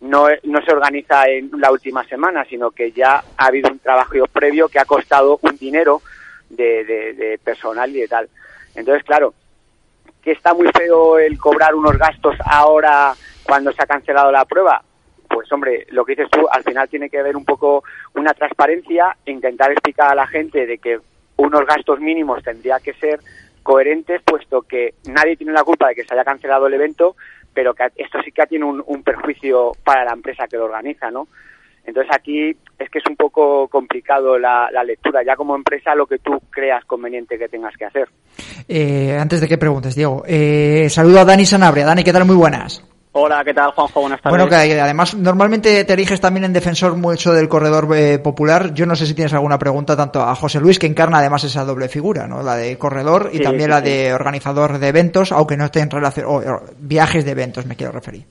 no, 0.01 0.29
no 0.45 0.63
se 0.63 0.73
organiza 0.73 1.27
en 1.27 1.51
la 1.59 1.71
última 1.71 2.05
semana, 2.05 2.45
sino 2.47 2.71
que 2.71 2.93
ya 2.93 3.23
ha 3.37 3.47
habido 3.47 3.71
un 3.71 3.79
trabajo 3.79 4.15
previo 4.33 4.69
que 4.69 4.79
ha 4.79 4.85
costado 4.85 5.39
un 5.43 5.57
dinero 5.59 6.01
de, 6.49 6.85
de, 6.85 7.13
de 7.13 7.39
personal 7.39 7.95
y 7.95 8.01
de 8.01 8.09
tal. 8.09 8.29
Entonces, 8.75 9.05
claro, 9.05 9.35
que 10.23 10.33
está 10.33 10.55
muy 10.55 10.69
feo 10.69 11.19
el 11.19 11.39
cobrar 11.39 11.75
unos 11.75 11.99
gastos 11.99 12.37
ahora 12.47 13.13
cuando 13.43 13.73
se 13.73 13.83
ha 13.83 13.87
cancelado 13.87 14.31
la 14.31 14.45
prueba, 14.45 14.83
pues 15.29 15.51
hombre, 15.53 15.87
lo 15.91 16.05
que 16.05 16.13
dices 16.13 16.31
tú, 16.31 16.47
al 16.51 16.63
final 16.65 16.89
tiene 16.89 17.09
que 17.09 17.19
haber 17.19 17.37
un 17.37 17.45
poco 17.45 17.85
una 18.15 18.33
transparencia, 18.35 19.17
intentar 19.27 19.71
explicar 19.71 20.11
a 20.11 20.15
la 20.15 20.27
gente 20.27 20.67
de 20.67 20.79
que 20.79 20.99
unos 21.37 21.67
gastos 21.67 22.01
mínimos 22.01 22.43
tendría 22.43 22.81
que 22.81 22.95
ser 22.95 23.21
coherentes, 23.63 24.23
puesto 24.25 24.63
que 24.63 24.95
nadie 25.07 25.37
tiene 25.37 25.53
la 25.53 25.65
culpa 25.65 25.89
de 25.89 25.95
que 25.95 26.05
se 26.05 26.15
haya 26.15 26.25
cancelado 26.25 26.67
el 26.67 26.75
evento, 26.75 27.17
pero 27.53 27.75
que 27.75 27.87
esto 27.97 28.19
sí 28.25 28.33
que 28.33 28.47
tiene 28.47 28.65
un, 28.65 28.83
un 28.87 29.03
perjuicio 29.03 29.73
para 29.85 30.05
la 30.05 30.13
empresa 30.13 30.47
que 30.49 30.57
lo 30.57 30.65
organiza, 30.65 31.11
¿no? 31.11 31.29
Entonces 31.85 32.15
aquí 32.15 32.55
es 32.79 32.91
que 32.91 32.99
es 32.99 33.05
un 33.09 33.17
poco 33.17 33.67
complicado 33.69 34.39
la, 34.39 34.69
la, 34.71 34.85
lectura, 34.85 35.23
ya 35.25 35.37
como 35.37 35.57
empresa 35.57 35.95
lo 35.95 36.07
que 36.07 36.19
tú 36.19 36.39
creas 36.51 36.85
conveniente 36.85 37.39
que 37.39 37.49
tengas 37.49 37.75
que 37.77 37.87
hacer. 37.87 38.09
Eh, 38.69 39.17
antes 39.19 39.41
de 39.41 39.49
que 39.49 39.57
preguntes, 39.57 39.95
Diego, 39.95 40.23
eh, 40.27 40.89
saludo 40.91 41.21
a 41.21 41.25
Dani 41.25 41.47
Sanabria. 41.47 41.87
Dani, 41.87 42.05
¿qué 42.05 42.13
tal? 42.13 42.27
Muy 42.27 42.37
buenas. 42.37 42.88
Hola, 43.13 43.43
¿qué 43.45 43.55
tal, 43.55 43.71
Juanjo? 43.71 44.01
Buenas 44.01 44.21
tardes. 44.21 44.39
Bueno, 44.39 44.51
que 44.51 44.81
además 44.81 45.15
normalmente 45.15 45.85
te 45.85 45.93
eriges 45.93 46.21
también 46.21 46.45
en 46.45 46.53
defensor 46.53 46.97
mucho 46.97 47.33
del 47.33 47.49
corredor 47.49 47.89
eh, 47.97 48.19
popular. 48.19 48.75
Yo 48.75 48.87
no 48.87 48.95
sé 48.97 49.07
si 49.07 49.15
tienes 49.15 49.33
alguna 49.33 49.59
pregunta 49.59 49.97
tanto 49.97 50.21
a 50.21 50.35
José 50.35 50.61
Luis, 50.61 50.79
que 50.79 50.87
encarna 50.87 51.19
además 51.19 51.43
esa 51.45 51.65
doble 51.65 51.89
figura, 51.89 52.27
¿no? 52.27 52.43
La 52.43 52.57
de 52.57 52.77
corredor 52.77 53.31
y 53.33 53.39
sí, 53.39 53.43
también 53.43 53.65
sí, 53.65 53.71
la 53.71 53.81
de 53.81 54.13
organizador 54.13 54.79
de 54.79 54.89
eventos, 54.89 55.33
aunque 55.33 55.57
no 55.57 55.65
esté 55.65 55.81
en 55.81 55.91
relación, 55.91 56.27
o 56.29 56.61
viajes 56.79 57.25
de 57.25 57.31
eventos 57.31 57.65
me 57.67 57.77
quiero 57.77 57.93
referir. 57.93 58.25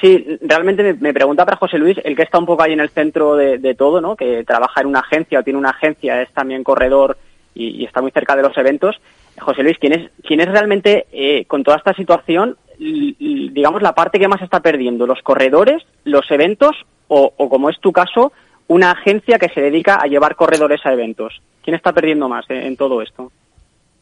Sí, 0.00 0.38
realmente 0.40 0.82
me, 0.82 0.94
me, 0.94 1.12
pregunta 1.12 1.44
para 1.44 1.56
José 1.56 1.78
Luis, 1.78 1.96
el 2.02 2.16
que 2.16 2.22
está 2.22 2.38
un 2.38 2.46
poco 2.46 2.62
ahí 2.62 2.72
en 2.72 2.80
el 2.80 2.90
centro 2.90 3.36
de, 3.36 3.58
de, 3.58 3.74
todo, 3.74 4.00
¿no? 4.00 4.16
Que 4.16 4.44
trabaja 4.44 4.80
en 4.80 4.88
una 4.88 5.00
agencia 5.00 5.40
o 5.40 5.42
tiene 5.42 5.58
una 5.58 5.70
agencia, 5.70 6.22
es 6.22 6.30
también 6.32 6.64
corredor 6.64 7.16
y, 7.54 7.82
y 7.82 7.84
está 7.84 8.00
muy 8.00 8.10
cerca 8.10 8.34
de 8.34 8.42
los 8.42 8.56
eventos. 8.56 9.00
José 9.40 9.62
Luis, 9.62 9.78
¿quién 9.78 9.92
es, 9.92 10.10
quién 10.26 10.40
es 10.40 10.48
realmente, 10.48 11.06
eh, 11.12 11.44
con 11.46 11.62
toda 11.64 11.76
esta 11.76 11.94
situación, 11.94 12.56
digamos, 12.82 13.82
la 13.82 13.94
parte 13.94 14.18
que 14.18 14.28
más 14.28 14.42
está 14.42 14.60
perdiendo? 14.60 15.06
¿Los 15.06 15.22
corredores, 15.22 15.82
los 16.04 16.30
eventos 16.30 16.76
o, 17.08 17.30
como 17.48 17.70
es 17.70 17.78
tu 17.80 17.92
caso, 17.92 18.32
una 18.68 18.90
agencia 18.90 19.38
que 19.38 19.48
se 19.50 19.60
dedica 19.60 19.96
a 19.96 20.06
llevar 20.06 20.36
corredores 20.36 20.84
a 20.84 20.92
eventos? 20.92 21.40
¿Quién 21.62 21.76
está 21.76 21.92
perdiendo 21.92 22.28
más 22.28 22.44
en 22.48 22.76
todo 22.76 23.02
esto? 23.02 23.30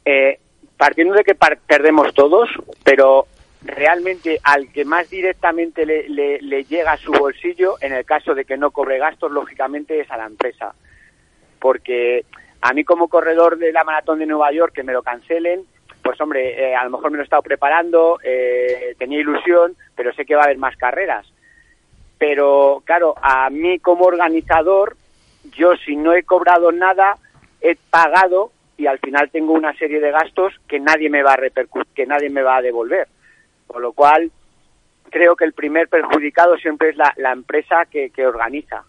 Eh, 0.04 0.38
partiendo 0.76 1.14
de 1.14 1.24
que 1.24 1.34
par 1.34 1.58
perdemos 1.66 2.14
todos, 2.14 2.48
pero 2.82 3.26
realmente 3.62 4.38
al 4.42 4.72
que 4.72 4.84
más 4.84 5.10
directamente 5.10 5.84
le, 5.84 6.08
le, 6.08 6.40
le, 6.40 6.64
llega 6.64 6.92
a 6.92 6.96
su 6.96 7.12
bolsillo, 7.12 7.74
en 7.82 7.92
el 7.92 8.06
caso 8.06 8.34
de 8.34 8.46
que 8.46 8.56
no 8.56 8.70
cobre 8.70 8.98
gastos, 8.98 9.30
lógicamente 9.30 10.00
es 10.00 10.10
a 10.10 10.16
la 10.16 10.26
empresa. 10.26 10.74
Porque 11.58 12.24
a 12.62 12.72
mí 12.72 12.84
como 12.84 13.08
corredor 13.08 13.58
de 13.58 13.72
la 13.72 13.84
maratón 13.84 14.20
de 14.20 14.26
Nueva 14.26 14.52
York, 14.52 14.72
que 14.74 14.82
me 14.82 14.94
lo 14.94 15.02
cancelen, 15.02 15.64
pues 16.10 16.20
hombre, 16.22 16.60
eh, 16.60 16.74
a 16.74 16.82
lo 16.82 16.90
mejor 16.90 17.12
me 17.12 17.18
lo 17.18 17.22
he 17.22 17.24
estado 17.24 17.42
preparando, 17.42 18.18
eh, 18.24 18.96
tenía 18.98 19.20
ilusión, 19.20 19.76
pero 19.94 20.12
sé 20.12 20.26
que 20.26 20.34
va 20.34 20.40
a 20.40 20.44
haber 20.46 20.58
más 20.58 20.76
carreras. 20.76 21.24
Pero 22.18 22.82
claro, 22.84 23.14
a 23.22 23.48
mí 23.48 23.78
como 23.78 24.06
organizador, 24.06 24.96
yo 25.52 25.76
si 25.76 25.94
no 25.94 26.12
he 26.12 26.24
cobrado 26.24 26.72
nada, 26.72 27.16
he 27.60 27.76
pagado 27.76 28.50
y 28.76 28.88
al 28.88 28.98
final 28.98 29.30
tengo 29.30 29.52
una 29.52 29.72
serie 29.74 30.00
de 30.00 30.10
gastos 30.10 30.52
que 30.66 30.80
nadie 30.80 31.08
me 31.10 31.22
va 31.22 31.34
a 31.34 31.36
repercutir, 31.36 31.94
que 31.94 32.06
nadie 32.06 32.28
me 32.28 32.42
va 32.42 32.56
a 32.56 32.62
devolver. 32.62 33.06
Con 33.68 33.82
lo 33.82 33.92
cual, 33.92 34.32
creo 35.10 35.36
que 35.36 35.44
el 35.44 35.52
primer 35.52 35.86
perjudicado 35.86 36.56
siempre 36.56 36.88
es 36.88 36.96
la, 36.96 37.14
la 37.18 37.30
empresa 37.30 37.84
que, 37.88 38.10
que 38.10 38.26
organiza. 38.26 38.82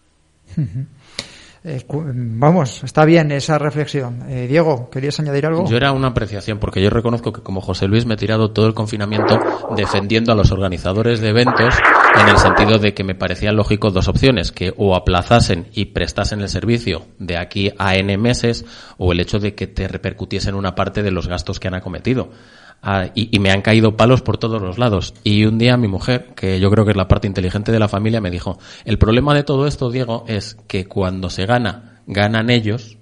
Eh, 1.64 1.84
vamos, 1.88 2.82
está 2.82 3.04
bien 3.04 3.30
esa 3.30 3.56
reflexión. 3.56 4.28
Eh, 4.28 4.48
Diego, 4.48 4.90
¿querías 4.90 5.20
añadir 5.20 5.46
algo? 5.46 5.64
Yo 5.68 5.76
era 5.76 5.92
una 5.92 6.08
apreciación, 6.08 6.58
porque 6.58 6.82
yo 6.82 6.90
reconozco 6.90 7.32
que 7.32 7.40
como 7.40 7.60
José 7.60 7.86
Luis 7.86 8.04
me 8.04 8.14
he 8.14 8.16
tirado 8.16 8.50
todo 8.50 8.66
el 8.66 8.74
confinamiento 8.74 9.38
defendiendo 9.76 10.32
a 10.32 10.34
los 10.34 10.50
organizadores 10.50 11.20
de 11.20 11.28
eventos 11.28 11.74
en 12.20 12.28
el 12.28 12.36
sentido 12.38 12.78
de 12.78 12.94
que 12.94 13.04
me 13.04 13.14
parecían 13.14 13.54
lógico 13.54 13.92
dos 13.92 14.08
opciones, 14.08 14.50
que 14.50 14.74
o 14.76 14.96
aplazasen 14.96 15.68
y 15.72 15.86
prestasen 15.86 16.40
el 16.40 16.48
servicio 16.48 17.06
de 17.20 17.36
aquí 17.36 17.72
a 17.78 17.94
N 17.94 18.18
meses, 18.18 18.64
o 18.98 19.12
el 19.12 19.20
hecho 19.20 19.38
de 19.38 19.54
que 19.54 19.68
te 19.68 19.86
repercutiesen 19.86 20.56
una 20.56 20.74
parte 20.74 21.04
de 21.04 21.12
los 21.12 21.28
gastos 21.28 21.60
que 21.60 21.68
han 21.68 21.74
acometido. 21.74 22.30
Ah, 22.84 23.10
y, 23.14 23.38
me 23.38 23.52
han 23.52 23.62
caído 23.62 23.96
palos 23.96 24.22
por 24.22 24.38
todos 24.38 24.60
los 24.60 24.76
lados. 24.76 25.14
Y 25.22 25.44
un 25.44 25.56
día 25.56 25.76
mi 25.76 25.86
mujer, 25.86 26.34
que 26.34 26.58
yo 26.58 26.68
creo 26.68 26.84
que 26.84 26.90
es 26.90 26.96
la 26.96 27.06
parte 27.06 27.28
inteligente 27.28 27.70
de 27.70 27.78
la 27.78 27.86
familia, 27.86 28.20
me 28.20 28.30
dijo, 28.30 28.58
el 28.84 28.98
problema 28.98 29.34
de 29.34 29.44
todo 29.44 29.68
esto, 29.68 29.88
Diego, 29.88 30.24
es 30.26 30.56
que 30.66 30.86
cuando 30.86 31.30
se 31.30 31.46
gana, 31.46 32.02
ganan 32.08 32.50
ellos, 32.50 32.98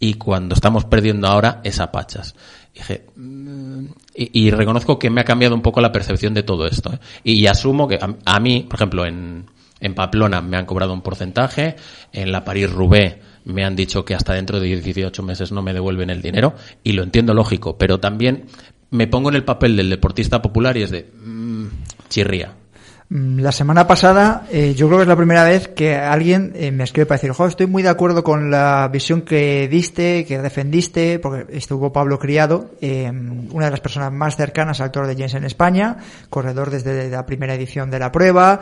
y 0.00 0.14
cuando 0.14 0.56
estamos 0.56 0.84
perdiendo 0.86 1.28
ahora, 1.28 1.60
es 1.62 1.78
a 1.78 1.92
pachas. 1.92 2.34
Y 2.74 2.78
dije, 2.80 3.06
mm", 3.14 3.84
y, 4.16 4.50
reconozco 4.50 4.98
que 4.98 5.08
me 5.08 5.20
ha 5.20 5.24
cambiado 5.24 5.54
un 5.54 5.62
poco 5.62 5.80
la 5.80 5.92
percepción 5.92 6.34
de 6.34 6.42
todo 6.42 6.66
esto. 6.66 6.92
¿eh? 6.92 6.98
Y, 7.22 7.32
y, 7.34 7.46
asumo 7.46 7.86
que 7.86 8.00
a, 8.02 8.16
a, 8.24 8.40
mí, 8.40 8.66
por 8.68 8.74
ejemplo, 8.74 9.06
en, 9.06 9.46
en 9.78 9.94
Pamplona 9.94 10.40
me 10.40 10.56
han 10.56 10.66
cobrado 10.66 10.92
un 10.92 11.02
porcentaje, 11.02 11.76
en 12.12 12.32
la 12.32 12.44
París-Roubaix 12.44 13.16
me 13.44 13.64
han 13.64 13.74
dicho 13.74 14.04
que 14.04 14.14
hasta 14.14 14.34
dentro 14.34 14.60
de 14.60 14.68
18 14.76 15.22
meses 15.22 15.52
no 15.52 15.62
me 15.62 15.72
devuelven 15.72 16.10
el 16.10 16.22
dinero, 16.22 16.54
y 16.84 16.92
lo 16.92 17.02
entiendo 17.02 17.34
lógico, 17.34 17.76
pero 17.76 17.98
también 17.98 18.44
me 18.92 19.06
pongo 19.08 19.30
en 19.30 19.34
el 19.34 19.44
papel 19.44 19.76
del 19.76 19.90
deportista 19.90 20.40
popular 20.40 20.76
y 20.76 20.82
es 20.82 20.90
de 20.90 21.10
mm, 21.24 21.66
chirría. 22.08 22.54
Mm, 23.08 23.40
la 23.40 23.52
semana 23.52 23.86
pasada, 23.86 24.46
eh, 24.50 24.74
yo 24.74 24.86
creo 24.86 24.98
que 24.98 25.02
es 25.02 25.08
la 25.08 25.16
primera 25.16 25.44
vez 25.44 25.68
que 25.68 25.96
alguien 25.96 26.52
eh, 26.54 26.70
me 26.70 26.84
escribe 26.84 27.06
para 27.06 27.16
decir, 27.16 27.32
jo, 27.32 27.46
estoy 27.46 27.66
muy 27.66 27.82
de 27.82 27.88
acuerdo 27.88 28.22
con 28.22 28.50
la 28.50 28.88
visión 28.92 29.22
que 29.22 29.66
diste, 29.66 30.26
que 30.26 30.38
defendiste, 30.38 31.18
porque 31.18 31.56
estuvo 31.56 31.90
Pablo 31.90 32.18
Criado, 32.18 32.70
eh, 32.82 33.10
una 33.50 33.64
de 33.64 33.70
las 33.70 33.80
personas 33.80 34.12
más 34.12 34.36
cercanas 34.36 34.82
al 34.82 34.90
Tour 34.90 35.06
de 35.06 35.14
James 35.14 35.34
en 35.34 35.44
España, 35.44 35.96
corredor 36.28 36.70
desde 36.70 37.08
la 37.08 37.24
primera 37.24 37.54
edición 37.54 37.90
de 37.90 37.98
la 37.98 38.12
prueba, 38.12 38.60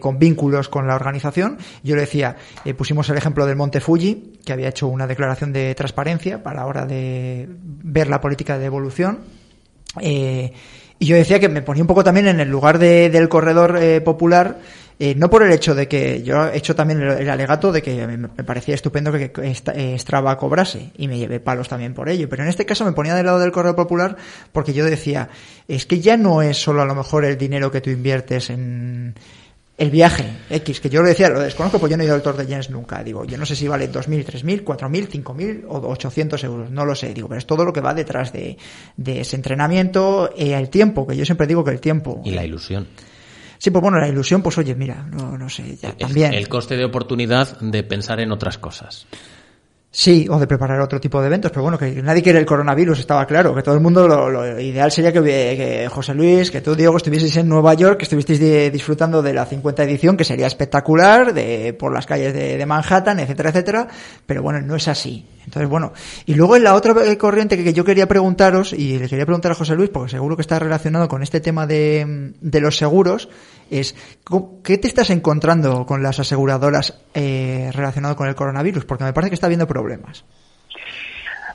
con 0.00 0.18
vínculos 0.18 0.68
con 0.68 0.86
la 0.86 0.94
organización. 0.94 1.58
Yo 1.82 1.96
le 1.96 2.02
decía, 2.02 2.36
pusimos 2.76 3.08
el 3.10 3.16
ejemplo 3.16 3.44
del 3.44 3.56
Monte 3.56 3.80
Fuji, 3.80 4.38
que 4.44 4.52
había 4.52 4.68
hecho 4.68 4.86
una 4.86 5.06
declaración 5.06 5.52
de 5.52 5.74
transparencia 5.74 6.42
para 6.42 6.60
la 6.60 6.66
hora 6.66 6.86
de 6.86 7.48
ver 7.48 8.08
la 8.08 8.20
política 8.20 8.58
de 8.58 8.66
evolución. 8.66 9.43
Eh, 10.00 10.52
y 10.98 11.06
yo 11.06 11.16
decía 11.16 11.40
que 11.40 11.48
me 11.48 11.62
ponía 11.62 11.82
un 11.82 11.86
poco 11.86 12.04
también 12.04 12.28
en 12.28 12.40
el 12.40 12.48
lugar 12.48 12.78
de, 12.78 13.10
del 13.10 13.28
corredor 13.28 13.78
eh, 13.80 14.00
popular, 14.00 14.58
eh, 14.98 15.14
no 15.16 15.28
por 15.28 15.42
el 15.42 15.52
hecho 15.52 15.74
de 15.74 15.88
que 15.88 16.22
yo 16.22 16.46
he 16.46 16.56
hecho 16.56 16.76
también 16.76 17.02
el, 17.02 17.28
alegato 17.28 17.72
de 17.72 17.82
que 17.82 18.06
me, 18.06 18.28
parecía 18.28 18.76
estupendo 18.76 19.10
que, 19.10 19.32
que 19.32 19.98
Strava 19.98 20.38
cobrase 20.38 20.92
y 20.96 21.08
me 21.08 21.18
llevé 21.18 21.40
palos 21.40 21.68
también 21.68 21.94
por 21.94 22.08
ello, 22.08 22.28
pero 22.28 22.44
en 22.44 22.48
este 22.48 22.64
caso 22.64 22.84
me 22.84 22.92
ponía 22.92 23.14
del 23.14 23.26
lado 23.26 23.40
del 23.40 23.50
corredor 23.50 23.74
popular 23.76 24.16
porque 24.52 24.72
yo 24.72 24.84
decía, 24.84 25.28
es 25.66 25.84
que 25.84 26.00
ya 26.00 26.16
no 26.16 26.42
es 26.42 26.58
solo 26.58 26.82
a 26.82 26.86
lo 26.86 26.94
mejor 26.94 27.24
el 27.24 27.36
dinero 27.36 27.72
que 27.72 27.80
tú 27.80 27.90
inviertes 27.90 28.50
en, 28.50 29.14
el 29.76 29.90
viaje 29.90 30.24
X, 30.50 30.80
que 30.80 30.88
yo 30.88 31.02
lo 31.02 31.08
decía, 31.08 31.28
lo 31.28 31.40
desconozco, 31.40 31.80
pues 31.80 31.90
yo 31.90 31.96
no 31.96 32.04
he 32.04 32.06
ido 32.06 32.14
al 32.14 32.22
Tour 32.22 32.36
de 32.36 32.46
Jens 32.46 32.70
nunca. 32.70 33.02
Digo, 33.02 33.24
yo 33.24 33.36
no 33.36 33.44
sé 33.44 33.56
si 33.56 33.66
vale 33.66 33.90
2.000, 33.90 34.24
3.000, 34.24 34.64
4.000, 34.64 35.24
5.000 35.24 35.64
o 35.68 35.88
800 35.90 36.44
euros, 36.44 36.70
no 36.70 36.84
lo 36.84 36.94
sé. 36.94 37.12
Digo, 37.12 37.28
pero 37.28 37.38
es 37.38 37.46
todo 37.46 37.64
lo 37.64 37.72
que 37.72 37.80
va 37.80 37.92
detrás 37.92 38.32
de, 38.32 38.56
de 38.96 39.20
ese 39.20 39.34
entrenamiento, 39.34 40.30
eh, 40.36 40.54
el 40.54 40.68
tiempo, 40.68 41.06
que 41.06 41.16
yo 41.16 41.24
siempre 41.24 41.46
digo 41.46 41.64
que 41.64 41.72
el 41.72 41.80
tiempo. 41.80 42.22
Y 42.24 42.30
la 42.30 42.44
ilusión. 42.44 42.86
Sí, 43.58 43.70
pues 43.70 43.82
bueno, 43.82 43.98
la 43.98 44.08
ilusión, 44.08 44.42
pues 44.42 44.58
oye, 44.58 44.74
mira, 44.74 45.06
no, 45.10 45.36
no 45.38 45.48
sé, 45.48 45.76
ya, 45.76 45.92
también. 45.92 46.34
El 46.34 46.48
coste 46.48 46.76
de 46.76 46.84
oportunidad 46.84 47.58
de 47.60 47.82
pensar 47.82 48.20
en 48.20 48.30
otras 48.30 48.58
cosas. 48.58 49.06
Sí, 49.96 50.26
o 50.28 50.40
de 50.40 50.48
preparar 50.48 50.80
otro 50.80 51.00
tipo 51.00 51.20
de 51.20 51.28
eventos, 51.28 51.52
pero 51.52 51.62
bueno, 51.62 51.78
que 51.78 52.02
nadie 52.02 52.20
quiere 52.20 52.40
el 52.40 52.44
coronavirus, 52.44 52.98
estaba 52.98 53.24
claro, 53.26 53.54
que 53.54 53.62
todo 53.62 53.76
el 53.76 53.80
mundo, 53.80 54.08
lo, 54.08 54.58
ideal 54.58 54.90
sería 54.90 55.12
que, 55.12 55.88
José 55.88 56.14
Luis, 56.14 56.50
que 56.50 56.60
tú, 56.60 56.74
Diego, 56.74 56.96
estuvieseis 56.96 57.36
en 57.36 57.48
Nueva 57.48 57.74
York, 57.74 57.98
que 57.98 58.02
estuvieseis 58.02 58.72
disfrutando 58.72 59.22
de 59.22 59.32
la 59.32 59.46
50 59.46 59.84
edición, 59.84 60.16
que 60.16 60.24
sería 60.24 60.48
espectacular, 60.48 61.32
de, 61.32 61.74
por 61.74 61.94
las 61.94 62.06
calles 62.06 62.34
de, 62.34 62.58
de, 62.58 62.66
Manhattan, 62.66 63.20
etcétera, 63.20 63.50
etcétera, 63.50 63.88
pero 64.26 64.42
bueno, 64.42 64.60
no 64.62 64.74
es 64.74 64.88
así. 64.88 65.24
Entonces, 65.44 65.68
bueno, 65.68 65.92
y 66.26 66.34
luego 66.34 66.56
en 66.56 66.64
la 66.64 66.74
otra 66.74 66.94
corriente 67.16 67.62
que 67.62 67.72
yo 67.72 67.84
quería 67.84 68.06
preguntaros, 68.06 68.72
y 68.72 68.98
le 68.98 69.08
quería 69.08 69.26
preguntar 69.26 69.52
a 69.52 69.54
José 69.54 69.74
Luis, 69.74 69.90
porque 69.90 70.10
seguro 70.10 70.36
que 70.36 70.42
está 70.42 70.58
relacionado 70.58 71.08
con 71.08 71.22
este 71.22 71.40
tema 71.40 71.66
de, 71.66 72.32
de 72.40 72.60
los 72.60 72.76
seguros, 72.76 73.28
es 73.70 73.94
¿qué 74.62 74.78
te 74.78 74.88
estás 74.88 75.10
encontrando 75.10 75.86
con 75.86 76.02
las 76.02 76.20
aseguradoras 76.20 77.00
eh, 77.14 77.70
relacionado 77.72 78.16
con 78.16 78.28
el 78.28 78.34
coronavirus? 78.34 78.84
Porque 78.84 79.04
me 79.04 79.12
parece 79.12 79.30
que 79.30 79.34
está 79.34 79.46
habiendo 79.46 79.66
problemas. 79.66 80.24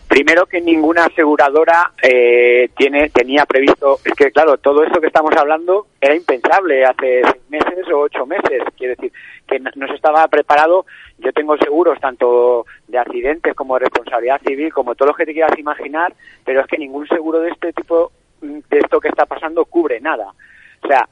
Primero 0.08 0.48
que 0.48 0.60
ninguna 0.60 1.06
aseguradora 1.06 1.92
eh, 2.02 2.70
tiene 2.76 3.10
tenía 3.10 3.46
previsto, 3.46 4.00
es 4.04 4.14
que 4.14 4.32
claro, 4.32 4.58
todo 4.58 4.84
esto 4.84 5.00
que 5.00 5.06
estamos 5.06 5.32
hablando 5.38 5.86
era 6.02 6.16
impensable 6.16 6.84
hace 6.84 7.22
seis 7.24 7.44
meses 7.50 7.86
o 7.94 8.00
ocho 8.00 8.26
meses. 8.26 8.64
Quiere 8.76 8.96
decir 8.96 9.12
que 9.50 9.60
no 9.60 9.88
se 9.88 9.96
estaba 9.96 10.28
preparado. 10.28 10.86
Yo 11.18 11.34
tengo 11.34 11.58
seguros 11.58 12.00
tanto 12.00 12.66
de 12.88 12.98
accidentes 13.00 13.56
como 13.56 13.76
de 13.76 13.82
responsabilidad 13.82 14.42
civil, 14.46 14.72
como 14.74 14.96
todo 14.96 15.10
lo 15.10 15.14
que 15.14 15.26
te 15.26 15.34
quieras 15.34 15.58
imaginar, 15.58 16.14
pero 16.46 16.62
es 16.62 16.68
que 16.68 16.78
ningún 16.78 17.08
seguro 17.08 17.40
de 17.40 17.50
este 17.50 17.74
tipo, 17.74 18.12
de 18.42 18.78
esto 18.78 19.00
que 19.00 19.10
está 19.10 19.26
pasando, 19.26 19.66
cubre 19.66 20.00
nada. 20.00 20.32
O 20.84 20.88
sea, 20.88 21.08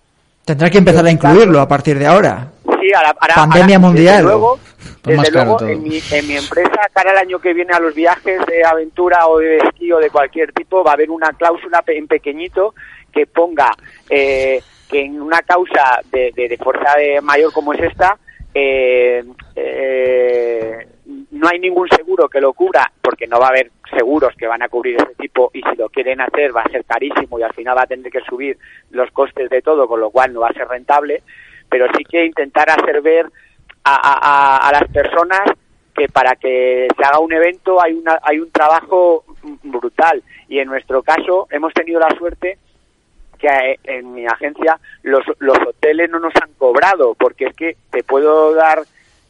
Tendrá 0.47 0.69
que 0.69 0.77
empezar 0.77 1.05
a 1.05 1.11
incluirlo 1.11 1.59
a 1.59 1.67
partir 1.67 1.99
de 1.99 2.07
ahora. 2.07 2.47
Sí, 2.79 2.89
ahora, 2.95 3.13
Pandemia 3.35 3.79
mundial. 3.79 4.15
Desde 4.15 4.23
luego, 4.23 4.59
desde 5.03 5.31
luego 5.31 5.61
en, 5.61 5.83
mi, 5.83 5.99
en 6.09 6.25
mi 6.25 6.37
empresa, 6.37 6.87
cara 6.93 7.11
al 7.11 7.17
año 7.17 7.39
que 7.39 7.53
viene 7.53 7.73
a 7.73 7.81
los 7.81 7.93
viajes 7.93 8.45
de 8.45 8.63
aventura 8.63 9.27
o 9.27 9.39
de 9.39 9.57
esquí 9.57 9.91
o 9.91 9.97
de 9.97 10.09
cualquier 10.09 10.53
tipo, 10.53 10.85
va 10.85 10.91
a 10.91 10.93
haber 10.93 11.09
una 11.09 11.33
cláusula 11.33 11.83
en 11.87 12.07
pequeñito 12.07 12.73
que 13.11 13.25
ponga 13.25 13.71
eh, 14.09 14.63
que 14.89 15.01
en 15.01 15.21
una 15.21 15.41
causa 15.41 15.99
de, 16.09 16.31
de, 16.33 16.47
de 16.47 16.57
fuerza 16.57 16.95
de 16.95 17.19
mayor 17.19 17.51
como 17.51 17.73
es 17.73 17.81
esta, 17.81 18.17
eh, 18.59 19.23
eh, 19.55 20.87
no 21.31 21.47
hay 21.47 21.59
ningún 21.59 21.87
seguro 21.89 22.27
que 22.27 22.41
lo 22.41 22.53
cubra, 22.53 22.91
porque 23.01 23.27
no 23.27 23.39
va 23.39 23.47
a 23.47 23.49
haber 23.49 23.71
seguros 23.95 24.33
que 24.35 24.47
van 24.47 24.63
a 24.63 24.69
cubrir 24.69 24.95
ese 24.95 25.13
tipo 25.15 25.51
y 25.53 25.61
si 25.61 25.75
lo 25.75 25.89
quieren 25.89 26.21
hacer 26.21 26.55
va 26.55 26.61
a 26.61 26.69
ser 26.69 26.83
carísimo 26.83 27.37
y 27.37 27.43
al 27.43 27.53
final 27.53 27.77
va 27.77 27.83
a 27.83 27.87
tener 27.87 28.11
que 28.11 28.21
subir 28.21 28.57
los 28.89 29.11
costes 29.11 29.47
de 29.49 29.61
todo, 29.61 29.87
con 29.87 29.99
lo 29.99 30.09
cual 30.09 30.33
no 30.33 30.39
va 30.39 30.47
a 30.47 30.53
ser 30.53 30.67
rentable, 30.67 31.21
pero 31.69 31.85
sí 31.95 32.03
que 32.03 32.25
intentar 32.25 32.67
hacer 32.71 33.01
ver 33.01 33.27
a, 33.83 34.67
a, 34.67 34.71
las 34.71 34.91
personas 34.91 35.43
que 35.95 36.07
para 36.09 36.35
que 36.35 36.87
se 36.97 37.03
haga 37.03 37.19
un 37.19 37.31
evento 37.31 37.81
hay, 37.81 37.93
una, 37.93 38.19
hay 38.23 38.39
un 38.39 38.51
trabajo 38.51 39.23
brutal. 39.63 40.23
Y 40.49 40.59
en 40.59 40.67
nuestro 40.67 41.03
caso 41.03 41.47
hemos 41.51 41.73
tenido 41.73 41.99
la 41.99 42.09
suerte 42.17 42.57
que 43.37 43.47
eh, 43.47 43.79
en 43.83 44.13
mi 44.13 44.25
agencia 44.25 44.79
los, 45.03 45.23
los 45.39 45.57
hoteles 45.59 46.09
no 46.09 46.19
nos 46.19 46.33
han 46.35 46.51
cobrado 46.57 47.15
porque 47.15 47.45
es 47.45 47.55
que 47.55 47.77
te 47.91 48.03
puedo 48.03 48.53
dar 48.53 48.83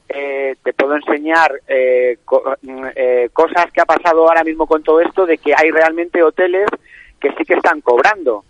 eh, 0.10 0.56
te 0.64 0.74
puedo 0.74 0.96
enseñar 0.96 1.52
eh, 1.68 2.18
mm, 2.62 2.86
eh, 2.96 3.30
cosas 3.34 3.72
que 3.74 3.82
ha 3.82 3.86
pasado 3.86 4.28
ahora 4.28 4.44
mismo 4.44 4.66
con 4.66 4.82
todo 4.82 5.02
esto, 5.02 5.26
de 5.26 5.38
que 5.38 5.54
hay 5.56 5.70
realmente 5.70 6.24
hoteles 6.24 6.70
que 7.20 7.32
sí 7.34 7.44
que 7.44 7.56
están 7.56 7.82
cobrando. 7.82 8.46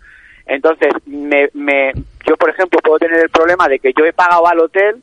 Entonces, 0.46 0.90
me, 1.06 1.50
me, 1.54 1.92
yo, 2.24 2.36
por 2.36 2.50
ejemplo, 2.50 2.78
puedo 2.80 2.98
tener 2.98 3.20
el 3.20 3.30
problema 3.30 3.68
de 3.68 3.80
que 3.80 3.92
yo 3.92 4.04
he 4.04 4.12
pagado 4.12 4.46
al 4.46 4.60
hotel, 4.60 5.02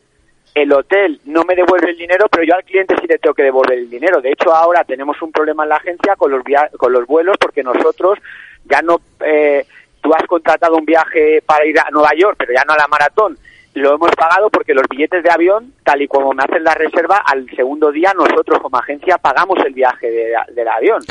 el 0.54 0.72
hotel 0.72 1.20
no 1.26 1.44
me 1.44 1.56
devuelve 1.56 1.90
el 1.90 1.98
dinero, 1.98 2.28
pero 2.32 2.44
yo 2.44 2.56
al 2.56 2.64
cliente 2.64 2.96
sí 3.02 3.08
le 3.08 3.18
tengo 3.18 3.34
que 3.34 3.44
devolver 3.44 3.78
el 3.78 3.90
dinero. 3.90 4.22
De 4.22 4.32
hecho, 4.32 4.56
ahora 4.56 4.86
tenemos 4.86 5.22
un 5.22 5.34
problema 5.34 5.64
en 5.64 5.70
la 5.70 5.76
agencia 5.76 6.16
con 6.16 6.32
los, 6.32 6.42
con 6.78 6.94
los 6.94 7.06
vuelos 7.06 7.38
porque 7.38 7.64
nosotros 7.64 8.18
ya 8.64 8.82
no... 8.82 9.02
Eh, 9.20 9.66
tú 10.06 10.14
has 10.14 10.28
contratado 10.28 10.78
un 10.78 10.86
viaje 10.86 11.42
para 11.44 11.66
ir 11.66 11.80
a 11.80 11.90
Nueva 11.90 12.12
York, 12.16 12.36
pero 12.38 12.54
ya 12.54 12.64
no 12.64 12.74
a 12.74 12.78
la 12.78 12.88
maratón, 12.88 13.36
lo 13.74 13.96
hemos 13.96 14.12
pagado 14.12 14.52
porque 14.52 14.76
los 14.76 14.86
billetes 14.88 15.24
de 15.24 15.32
avión, 15.32 15.74
tal 15.86 16.02
y 16.02 16.08
como 16.08 16.34
me 16.34 16.44
hacen 16.44 16.64
la 16.64 16.74
reserva, 16.74 17.22
al 17.26 17.48
segundo 17.56 17.92
día 17.92 18.12
nosotros 18.14 18.60
como 18.60 18.78
agencia 18.78 19.20
pagamos 19.20 19.60
el 19.66 19.74
viaje 19.74 20.10
de, 20.10 20.34
del 20.54 20.68
avión. 20.68 21.02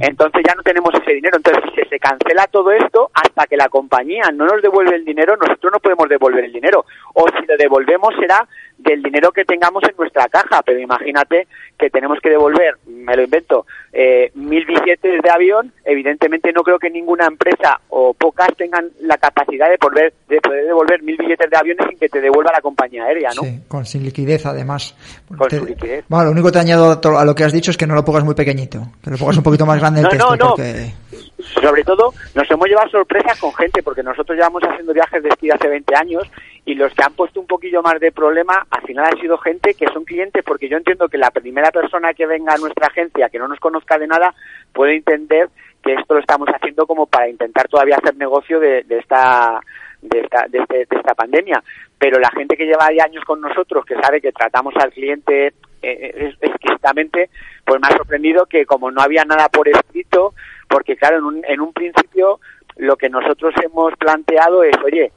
Entonces 0.00 0.42
ya 0.46 0.54
no 0.54 0.62
tenemos 0.62 0.94
ese 0.94 1.12
dinero. 1.12 1.36
Entonces 1.36 1.64
si 1.74 1.82
se 1.88 1.98
cancela 1.98 2.46
todo 2.46 2.70
esto, 2.70 3.10
hasta 3.12 3.46
que 3.46 3.56
la 3.56 3.68
compañía 3.68 4.30
no 4.32 4.46
nos 4.46 4.62
devuelve 4.62 4.94
el 4.94 5.04
dinero, 5.04 5.36
nosotros 5.36 5.72
no 5.72 5.80
podemos 5.80 6.08
devolver 6.08 6.44
el 6.44 6.52
dinero. 6.52 6.86
O 7.14 7.26
si 7.28 7.44
lo 7.46 7.56
devolvemos 7.56 8.14
será 8.18 8.46
del 8.78 9.02
dinero 9.02 9.32
que 9.32 9.44
tengamos 9.44 9.82
en 9.82 9.96
nuestra 9.98 10.28
caja. 10.28 10.62
Pero 10.62 10.78
imagínate 10.78 11.48
que 11.76 11.90
tenemos 11.90 12.20
que 12.20 12.30
devolver, 12.30 12.76
me 12.86 13.16
lo 13.16 13.24
invento, 13.24 13.66
eh, 13.92 14.30
mil 14.34 14.64
billetes 14.64 15.20
de 15.20 15.30
avión. 15.30 15.72
Evidentemente 15.84 16.52
no 16.52 16.62
creo 16.62 16.78
que 16.78 16.90
ninguna 16.90 17.26
empresa 17.26 17.80
o 17.88 18.14
pocas 18.14 18.48
tengan 18.56 18.88
la 19.00 19.18
capacidad 19.18 19.68
de 19.68 19.78
poder, 19.78 20.14
de 20.28 20.40
poder 20.40 20.64
devolver 20.64 21.02
mil 21.02 21.16
billetes 21.16 21.50
de 21.50 21.56
aviones 21.56 21.86
sin 21.88 21.98
que 21.98 22.08
te 22.08 22.20
devuelva 22.20 22.52
la 22.52 22.60
compañía 22.60 23.04
aérea, 23.04 23.30
¿no? 23.34 23.42
Sí, 23.42 23.60
sin 23.96 24.04
liquidez 24.04 24.44
además. 24.46 24.94
Con 25.26 25.50
su 25.50 25.64
liquidez. 25.64 26.04
Bueno, 26.08 26.26
lo 26.26 26.30
único 26.32 26.48
que 26.48 26.52
te 26.52 26.58
añado 26.58 27.00
a 27.18 27.24
lo 27.24 27.34
que 27.34 27.44
has 27.44 27.52
dicho 27.52 27.70
es 27.70 27.76
que 27.76 27.86
no 27.86 27.94
lo 27.94 28.04
pongas 28.04 28.24
muy 28.24 28.34
pequeñito, 28.34 28.80
que 29.02 29.10
lo 29.10 29.16
pongas 29.16 29.38
un 29.38 29.42
poquito 29.42 29.64
más 29.64 29.80
grande 29.80 30.00
el 30.00 30.04
no, 30.04 30.10
texto. 30.10 30.36
No, 30.36 30.36
no. 30.36 30.48
Porque... 30.50 30.92
Sobre 31.60 31.84
todo, 31.84 32.12
nos 32.34 32.50
hemos 32.50 32.66
llevado 32.66 32.88
sorpresas 32.90 33.38
con 33.38 33.52
gente, 33.54 33.82
porque 33.82 34.02
nosotros 34.02 34.36
llevamos 34.36 34.62
haciendo 34.62 34.92
viajes 34.92 35.22
de 35.22 35.28
esquí 35.28 35.50
hace 35.50 35.68
20 35.68 35.94
años 35.96 36.24
y 36.64 36.74
los 36.74 36.92
que 36.92 37.04
han 37.04 37.14
puesto 37.14 37.40
un 37.40 37.46
poquillo 37.46 37.82
más 37.82 38.00
de 38.00 38.10
problema 38.10 38.66
al 38.70 38.82
final 38.82 39.06
ha 39.06 39.20
sido 39.20 39.38
gente 39.38 39.74
que 39.74 39.86
son 39.92 40.04
clientes 40.04 40.42
porque 40.44 40.68
yo 40.68 40.76
entiendo 40.76 41.08
que 41.08 41.16
la 41.16 41.30
primera 41.30 41.70
persona 41.70 42.12
que 42.12 42.26
venga 42.26 42.54
a 42.54 42.58
nuestra 42.58 42.88
agencia 42.88 43.28
que 43.28 43.38
no 43.38 43.46
nos 43.46 43.60
conozca 43.60 43.98
de 43.98 44.08
nada 44.08 44.34
puede 44.72 44.96
entender 44.96 45.48
que 45.82 45.94
esto 45.94 46.14
lo 46.14 46.20
estamos 46.20 46.48
haciendo 46.48 46.84
como 46.86 47.06
para 47.06 47.28
intentar 47.28 47.68
todavía 47.68 47.96
hacer 47.96 48.16
negocio 48.16 48.58
de, 48.58 48.82
de 48.82 48.98
esta 48.98 49.60
de 50.02 50.20
esta, 50.20 50.46
de, 50.48 50.58
este, 50.58 50.78
de, 50.78 50.96
esta 50.96 51.14
pandemia. 51.14 51.62
Pero 51.98 52.18
la 52.18 52.30
gente 52.30 52.56
que 52.56 52.66
lleva 52.66 52.86
años 52.86 53.24
con 53.24 53.40
nosotros 53.40 53.84
que 53.84 53.94
sabe 53.96 54.20
que 54.20 54.32
tratamos 54.32 54.74
al 54.76 54.92
cliente 54.92 55.54
eh, 55.82 56.34
exquisitamente 56.40 57.30
pues 57.64 57.80
me 57.80 57.88
ha 57.88 57.96
sorprendido 57.96 58.46
que 58.46 58.64
como 58.64 58.90
no 58.90 59.02
había 59.02 59.24
nada 59.24 59.48
por 59.48 59.68
escrito 59.68 60.34
porque 60.68 60.96
claro 60.96 61.18
en 61.18 61.24
un, 61.24 61.44
en 61.46 61.60
un 61.60 61.72
principio 61.72 62.40
lo 62.76 62.96
que 62.96 63.10
nosotros 63.10 63.54
hemos 63.62 63.94
planteado 63.96 64.62
es 64.64 64.74
oye 64.84 65.12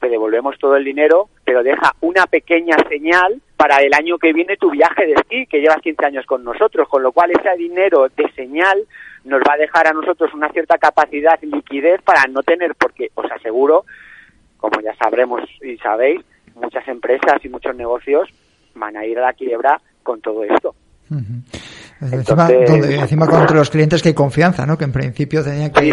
te 0.00 0.08
devolvemos 0.08 0.58
todo 0.58 0.76
el 0.76 0.84
dinero, 0.84 1.28
pero 1.44 1.62
deja 1.62 1.94
una 2.00 2.26
pequeña 2.26 2.76
señal 2.88 3.40
para 3.56 3.78
el 3.78 3.92
año 3.94 4.18
que 4.18 4.32
viene 4.32 4.56
tu 4.56 4.70
viaje 4.70 5.06
de 5.06 5.14
esquí, 5.14 5.46
que 5.46 5.60
llevas 5.60 5.82
15 5.82 6.06
años 6.06 6.26
con 6.26 6.44
nosotros, 6.44 6.88
con 6.88 7.02
lo 7.02 7.12
cual 7.12 7.32
ese 7.32 7.56
dinero 7.56 8.08
de 8.16 8.30
señal 8.32 8.86
nos 9.24 9.40
va 9.40 9.54
a 9.54 9.58
dejar 9.58 9.88
a 9.88 9.92
nosotros 9.92 10.32
una 10.34 10.48
cierta 10.50 10.78
capacidad 10.78 11.38
y 11.42 11.46
liquidez 11.46 12.00
para 12.02 12.24
no 12.28 12.42
tener, 12.42 12.74
porque 12.76 13.10
os 13.14 13.30
aseguro, 13.30 13.84
como 14.58 14.80
ya 14.80 14.94
sabremos 14.96 15.42
y 15.62 15.76
sabéis, 15.78 16.20
muchas 16.54 16.86
empresas 16.88 17.44
y 17.44 17.48
muchos 17.48 17.74
negocios 17.74 18.28
van 18.74 18.96
a 18.96 19.06
ir 19.06 19.18
a 19.18 19.22
la 19.22 19.32
quiebra 19.32 19.80
con 20.02 20.20
todo 20.20 20.44
esto. 20.44 20.74
Encima, 22.00 22.48
donde, 22.48 22.96
encima 22.96 23.26
contra 23.26 23.56
los 23.56 23.70
clientes 23.70 24.02
que 24.02 24.10
hay 24.10 24.14
confianza, 24.14 24.66
¿no? 24.66 24.78
Que 24.78 24.84
en 24.84 24.92
principio 24.92 25.42
tenían 25.42 25.70
que 25.70 25.90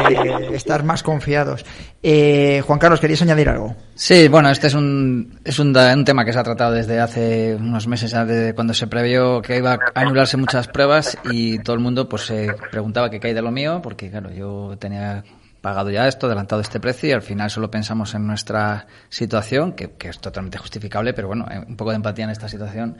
estar 0.53 0.83
más 0.83 1.01
confiados. 1.01 1.65
Eh, 2.03 2.61
Juan 2.65 2.77
Carlos, 2.77 2.99
¿querías 2.99 3.21
añadir 3.21 3.49
algo? 3.49 3.75
Sí, 3.95 4.27
bueno, 4.27 4.49
este 4.49 4.67
es 4.67 4.75
un, 4.75 5.39
es 5.43 5.57
un, 5.57 5.75
un, 5.75 6.05
tema 6.05 6.25
que 6.25 6.33
se 6.33 6.39
ha 6.39 6.43
tratado 6.43 6.73
desde 6.73 6.99
hace 6.99 7.55
unos 7.55 7.87
meses, 7.87 8.11
desde 8.11 8.53
cuando 8.53 8.73
se 8.73 8.87
previó 8.87 9.41
que 9.41 9.57
iba 9.57 9.73
a 9.73 9.79
anularse 9.95 10.37
muchas 10.37 10.67
pruebas 10.67 11.17
y 11.31 11.59
todo 11.59 11.75
el 11.75 11.81
mundo 11.81 12.07
pues 12.07 12.23
se 12.23 12.53
preguntaba 12.69 13.09
qué 13.09 13.19
cae 13.19 13.33
de 13.33 13.41
lo 13.41 13.51
mío, 13.51 13.79
porque 13.81 14.11
claro, 14.11 14.31
yo 14.31 14.75
tenía 14.77 15.23
pagado 15.65 15.89
ya 15.89 16.07
esto, 16.07 16.27
adelantado 16.27 16.61
este 16.61 16.79
precio 16.79 17.09
y 17.09 17.11
al 17.11 17.23
final 17.23 17.49
solo 17.49 17.71
pensamos 17.71 18.13
en 18.13 18.27
nuestra 18.27 18.85
situación, 19.09 19.73
que, 19.73 19.89
es 19.99 20.19
totalmente 20.19 20.59
justificable, 20.59 21.11
pero 21.15 21.27
bueno, 21.27 21.47
eh, 21.49 21.57
un 21.57 21.75
poco 21.75 21.89
de 21.89 21.95
empatía 21.95 22.25
en 22.25 22.29
esta 22.29 22.47
situación 22.47 22.97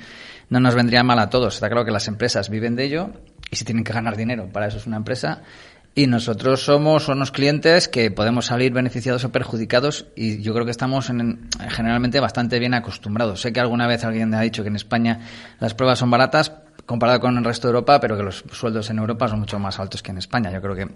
no 0.49 0.59
nos 0.59 0.73
vendría 0.73 1.03
mal 1.03 1.19
a 1.19 1.29
todos. 1.29 1.53
Está 1.53 1.69
claro 1.69 1.85
que 1.85 1.91
las 1.91 2.07
empresas 2.07 2.49
viven 2.49 2.75
de 2.75 2.85
ello 2.85 3.11
y 3.51 3.55
si 3.57 3.65
tienen 3.65 3.83
que 3.83 3.93
ganar 3.93 4.17
dinero, 4.17 4.49
para 4.51 4.65
eso 4.65 4.77
es 4.77 4.87
una 4.87 4.97
empresa. 4.97 5.43
Y 5.93 6.07
nosotros 6.07 6.65
somos 6.65 7.07
unos 7.07 7.31
clientes 7.31 7.87
que 7.87 8.09
podemos 8.09 8.47
salir 8.47 8.73
beneficiados 8.73 9.23
o 9.25 9.31
perjudicados 9.31 10.07
y 10.15 10.41
yo 10.41 10.51
creo 10.55 10.65
que 10.65 10.71
estamos 10.71 11.11
en, 11.11 11.47
generalmente 11.69 12.19
bastante 12.19 12.57
bien 12.57 12.73
acostumbrados. 12.73 13.41
Sé 13.41 13.53
que 13.53 13.59
alguna 13.59 13.85
vez 13.85 14.03
alguien 14.03 14.33
ha 14.33 14.41
dicho 14.41 14.63
que 14.63 14.69
en 14.69 14.75
España 14.75 15.19
las 15.59 15.75
pruebas 15.75 15.99
son 15.99 16.09
baratas 16.09 16.51
comparado 16.87 17.19
con 17.19 17.37
el 17.37 17.43
resto 17.43 17.67
de 17.67 17.73
Europa, 17.73 17.99
pero 17.99 18.17
que 18.17 18.23
los 18.23 18.43
sueldos 18.51 18.89
en 18.89 18.97
Europa 18.97 19.27
son 19.27 19.39
mucho 19.39 19.59
más 19.59 19.79
altos 19.79 20.01
que 20.01 20.11
en 20.11 20.17
España. 20.17 20.51
Yo 20.51 20.61
creo 20.61 20.75
que 20.75 20.87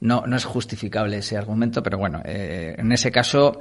no, 0.00 0.24
no 0.26 0.36
es 0.36 0.44
justificable 0.44 1.18
ese 1.18 1.36
argumento, 1.36 1.82
pero 1.82 1.98
bueno, 1.98 2.22
eh, 2.24 2.74
en 2.78 2.92
ese 2.92 3.10
caso 3.10 3.60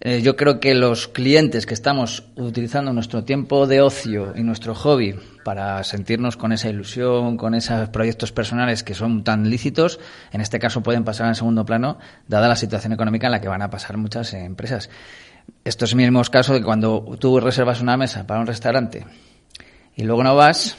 eh, 0.00 0.22
yo 0.22 0.36
creo 0.36 0.60
que 0.60 0.74
los 0.74 1.08
clientes 1.08 1.66
que 1.66 1.74
estamos 1.74 2.24
utilizando 2.36 2.92
nuestro 2.92 3.24
tiempo 3.24 3.66
de 3.66 3.80
ocio 3.80 4.34
y 4.36 4.42
nuestro 4.42 4.74
hobby 4.74 5.14
para 5.44 5.82
sentirnos 5.84 6.36
con 6.36 6.52
esa 6.52 6.68
ilusión, 6.68 7.36
con 7.36 7.54
esos 7.54 7.88
proyectos 7.90 8.32
personales 8.32 8.82
que 8.82 8.94
son 8.94 9.24
tan 9.24 9.48
lícitos, 9.48 10.00
en 10.32 10.40
este 10.40 10.58
caso 10.58 10.82
pueden 10.82 11.04
pasar 11.04 11.28
en 11.28 11.34
segundo 11.34 11.64
plano, 11.64 11.98
dada 12.28 12.48
la 12.48 12.56
situación 12.56 12.92
económica 12.92 13.28
en 13.28 13.32
la 13.32 13.40
que 13.40 13.48
van 13.48 13.62
a 13.62 13.70
pasar 13.70 13.96
muchas 13.96 14.34
empresas. 14.34 14.90
Estos 15.64 15.94
mismos 15.94 16.28
casos 16.28 16.56
de 16.56 16.62
cuando 16.62 17.16
tú 17.18 17.38
reservas 17.40 17.80
una 17.80 17.96
mesa 17.96 18.26
para 18.26 18.40
un 18.40 18.46
restaurante 18.46 19.06
y 19.96 20.02
luego 20.02 20.24
no 20.24 20.34
vas, 20.34 20.76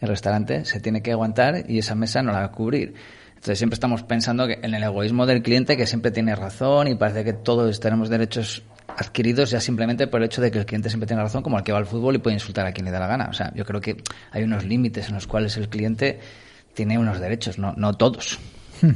el 0.00 0.08
restaurante 0.08 0.64
se 0.64 0.80
tiene 0.80 1.02
que 1.02 1.12
aguantar 1.12 1.64
y 1.68 1.78
esa 1.78 1.94
mesa 1.94 2.22
no 2.22 2.32
la 2.32 2.40
va 2.40 2.46
a 2.46 2.52
cubrir. 2.52 2.94
Entonces 3.36 3.58
siempre 3.58 3.74
estamos 3.74 4.02
pensando 4.02 4.46
que 4.46 4.58
en 4.62 4.74
el 4.74 4.82
egoísmo 4.82 5.24
del 5.24 5.42
cliente 5.42 5.76
que 5.76 5.86
siempre 5.86 6.10
tiene 6.10 6.34
razón 6.34 6.88
y 6.88 6.96
parece 6.96 7.22
que 7.24 7.32
todos 7.32 7.78
tenemos 7.78 8.08
derechos 8.08 8.64
adquiridos 8.96 9.50
ya 9.50 9.60
simplemente 9.60 10.06
por 10.06 10.20
el 10.20 10.26
hecho 10.26 10.40
de 10.40 10.50
que 10.50 10.58
el 10.58 10.66
cliente 10.66 10.88
siempre 10.88 11.06
tiene 11.06 11.22
razón, 11.22 11.42
como 11.42 11.58
el 11.58 11.64
que 11.64 11.72
va 11.72 11.78
al 11.78 11.86
fútbol 11.86 12.16
y 12.16 12.18
puede 12.18 12.34
insultar 12.34 12.66
a 12.66 12.72
quien 12.72 12.86
le 12.86 12.90
da 12.90 12.98
la 12.98 13.06
gana. 13.06 13.28
O 13.30 13.32
sea, 13.32 13.52
yo 13.54 13.64
creo 13.64 13.80
que 13.80 13.96
hay 14.32 14.42
unos 14.42 14.64
límites 14.64 15.08
en 15.08 15.14
los 15.14 15.26
cuales 15.26 15.56
el 15.56 15.68
cliente 15.68 16.18
tiene 16.74 16.98
unos 16.98 17.20
derechos, 17.20 17.58
no, 17.58 17.72
no 17.76 17.94
todos. 17.94 18.40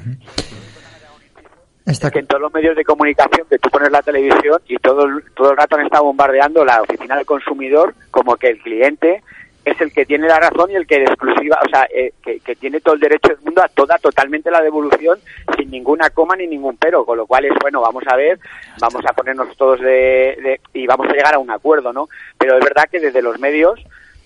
Está... 1.87 2.11
que 2.11 2.21
en 2.21 2.27
todos 2.27 2.43
los 2.43 2.53
medios 2.53 2.77
de 2.77 2.85
comunicación 2.85 3.47
que 3.49 3.59
tú 3.59 3.69
pones 3.71 3.91
la 3.91 4.03
televisión 4.03 4.61
y 4.69 4.77
todo, 4.77 5.09
todo 5.35 5.51
el 5.53 5.57
rato 5.57 5.77
han 5.77 5.87
estado 5.87 6.05
bombardeando 6.05 6.65
la 6.65 6.83
oficina 6.83 7.17
del 7.17 7.27
consumidor 7.27 7.95
como 8.11 8.37
que 8.37 8.51
el 8.51 8.59
cliente 8.59 9.23
es 9.65 9.81
el 9.81 9.93
que 9.93 10.07
tiene 10.07 10.27
la 10.27 10.41
razón 10.41 10.71
y 10.71 10.75
el 10.75 10.87
que 10.87 10.99
de 10.99 11.05
exclusiva, 11.05 11.59
o 11.65 11.69
sea, 11.69 11.87
eh, 11.95 12.13
que, 12.23 12.41
tiene 12.57 12.81
todo 12.81 12.95
el 12.95 13.01
derecho 13.01 13.29
del 13.29 13.45
mundo 13.45 13.63
a 13.63 13.69
toda 13.69 13.99
totalmente 13.99 14.51
la 14.51 14.63
devolución 14.63 15.19
sin 15.57 15.71
ninguna 15.71 16.11
coma 16.11 16.37
ni 16.37 16.47
ningún 16.47 16.77
pero, 16.77 17.05
con 17.05 17.17
lo 17.17 17.27
cual 17.27 17.45
es 17.45 17.53
bueno, 17.61 17.81
vamos 17.81 18.05
a 18.07 18.17
ver, 18.17 18.39
vamos 18.81 19.03
a 19.07 19.13
ponernos 19.13 19.57
todos 19.57 19.81
de, 19.81 20.61
y 20.73 20.87
vamos 20.87 21.09
a 21.09 21.13
llegar 21.13 21.35
a 21.35 21.39
un 21.39 21.51
acuerdo, 21.51 21.93
¿no? 21.93 22.09
Pero 22.39 22.59
es 22.59 22.65
verdad 22.65 22.89
que 22.91 23.01
desde 23.01 23.23
los 23.23 23.39
medios 23.39 23.81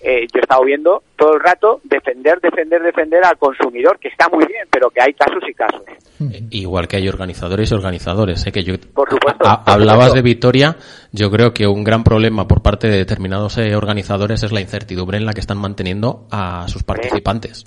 eh, 0.04 0.26
yo 0.32 0.38
he 0.38 0.42
estado 0.42 0.62
viendo 0.64 1.02
todo 1.16 1.34
el 1.34 1.40
rato 1.40 1.80
defender, 1.82 2.38
defender, 2.40 2.82
defender 2.82 3.24
al 3.24 3.38
consumidor, 3.38 3.98
que 3.98 4.08
está 4.08 4.28
muy 4.28 4.44
bien, 4.44 4.66
pero 4.70 4.90
que 4.90 5.00
hay 5.00 5.14
casos 5.14 5.42
y 5.48 5.54
casos. 5.54 5.82
Eh, 6.20 6.42
igual 6.50 6.86
que 6.86 6.96
hay 6.96 7.08
organizadores 7.08 7.70
y 7.70 7.74
organizadores. 7.74 8.46
¿eh? 8.46 8.52
Que 8.52 8.62
yo, 8.62 8.74
por 8.92 9.08
supuesto. 9.08 9.44
hablabas 9.64 10.12
de 10.12 10.20
Vitoria, 10.20 10.76
yo 11.10 11.30
creo 11.30 11.54
que 11.54 11.66
un 11.66 11.84
gran 11.84 12.04
problema 12.04 12.46
por 12.46 12.62
parte 12.62 12.88
de 12.88 12.98
determinados 12.98 13.56
eh, 13.56 13.74
organizadores 13.74 14.42
es 14.42 14.52
la 14.52 14.60
incertidumbre 14.60 15.16
en 15.16 15.24
la 15.24 15.32
que 15.32 15.40
están 15.40 15.56
manteniendo 15.58 16.26
a 16.30 16.68
sus 16.68 16.82
participantes. 16.82 17.64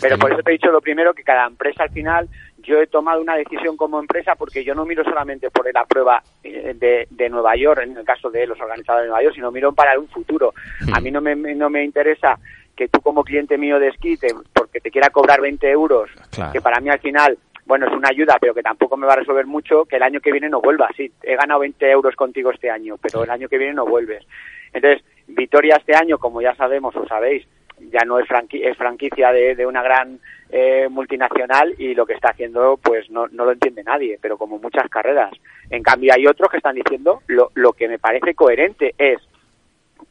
Pero 0.00 0.18
por 0.18 0.32
eso 0.32 0.42
te 0.42 0.50
he 0.50 0.54
dicho 0.54 0.72
lo 0.72 0.80
primero, 0.80 1.14
que 1.14 1.22
cada 1.22 1.46
empresa 1.46 1.84
al 1.84 1.90
final 1.90 2.28
yo 2.64 2.80
he 2.80 2.86
tomado 2.86 3.20
una 3.20 3.36
decisión 3.36 3.76
como 3.76 3.98
empresa 3.98 4.34
porque 4.34 4.64
yo 4.64 4.74
no 4.74 4.84
miro 4.84 5.04
solamente 5.04 5.50
por 5.50 5.72
la 5.72 5.84
prueba 5.84 6.22
eh, 6.42 6.74
de, 6.74 7.06
de, 7.10 7.28
Nueva 7.28 7.54
York, 7.56 7.82
en 7.82 7.96
el 7.96 8.04
caso 8.04 8.30
de 8.30 8.46
los 8.46 8.60
organizadores 8.60 9.04
de 9.04 9.08
Nueva 9.08 9.22
York, 9.22 9.34
sino 9.34 9.50
miro 9.50 9.72
para 9.72 9.98
un 9.98 10.08
futuro. 10.08 10.52
A 10.92 11.00
mí 11.00 11.10
no 11.10 11.20
me, 11.20 11.34
no 11.36 11.70
me 11.70 11.84
interesa 11.84 12.38
que 12.74 12.88
tú 12.88 13.00
como 13.00 13.22
cliente 13.22 13.56
mío 13.56 13.78
de 13.78 13.88
esquí, 13.88 14.18
porque 14.52 14.80
te 14.80 14.90
quiera 14.90 15.10
cobrar 15.10 15.40
20 15.40 15.70
euros, 15.70 16.10
que 16.52 16.60
para 16.60 16.80
mí 16.80 16.90
al 16.90 16.98
final, 16.98 17.38
bueno, 17.66 17.86
es 17.86 17.92
una 17.92 18.08
ayuda, 18.08 18.36
pero 18.40 18.54
que 18.54 18.62
tampoco 18.62 18.96
me 18.96 19.06
va 19.06 19.12
a 19.12 19.16
resolver 19.16 19.46
mucho, 19.46 19.84
que 19.84 19.96
el 19.96 20.02
año 20.02 20.20
que 20.20 20.32
viene 20.32 20.48
no 20.48 20.60
vuelvas. 20.60 20.90
Sí, 20.96 21.10
he 21.22 21.36
ganado 21.36 21.60
20 21.60 21.90
euros 21.90 22.16
contigo 22.16 22.50
este 22.50 22.70
año, 22.70 22.96
pero 23.00 23.22
el 23.22 23.30
año 23.30 23.48
que 23.48 23.58
viene 23.58 23.74
no 23.74 23.86
vuelves. 23.86 24.24
Entonces, 24.72 25.04
Vitoria 25.26 25.76
este 25.76 25.94
año, 25.94 26.18
como 26.18 26.42
ya 26.42 26.54
sabemos 26.54 26.94
o 26.96 27.06
sabéis, 27.06 27.46
ya 27.78 28.04
no 28.04 28.18
es, 28.18 28.26
es 28.50 28.76
franquicia 28.76 29.32
de, 29.32 29.54
de 29.54 29.66
una 29.66 29.82
gran 29.82 30.20
eh, 30.50 30.88
multinacional 30.88 31.74
y 31.78 31.94
lo 31.94 32.06
que 32.06 32.14
está 32.14 32.30
haciendo 32.30 32.78
pues 32.82 33.10
no, 33.10 33.26
no 33.28 33.44
lo 33.44 33.52
entiende 33.52 33.82
nadie, 33.82 34.18
pero 34.20 34.38
como 34.38 34.58
muchas 34.58 34.88
carreras. 34.88 35.32
En 35.70 35.82
cambio 35.82 36.12
hay 36.14 36.26
otros 36.26 36.50
que 36.50 36.58
están 36.58 36.76
diciendo 36.76 37.22
lo, 37.26 37.50
lo 37.54 37.72
que 37.72 37.88
me 37.88 37.98
parece 37.98 38.34
coherente 38.34 38.94
es, 38.96 39.18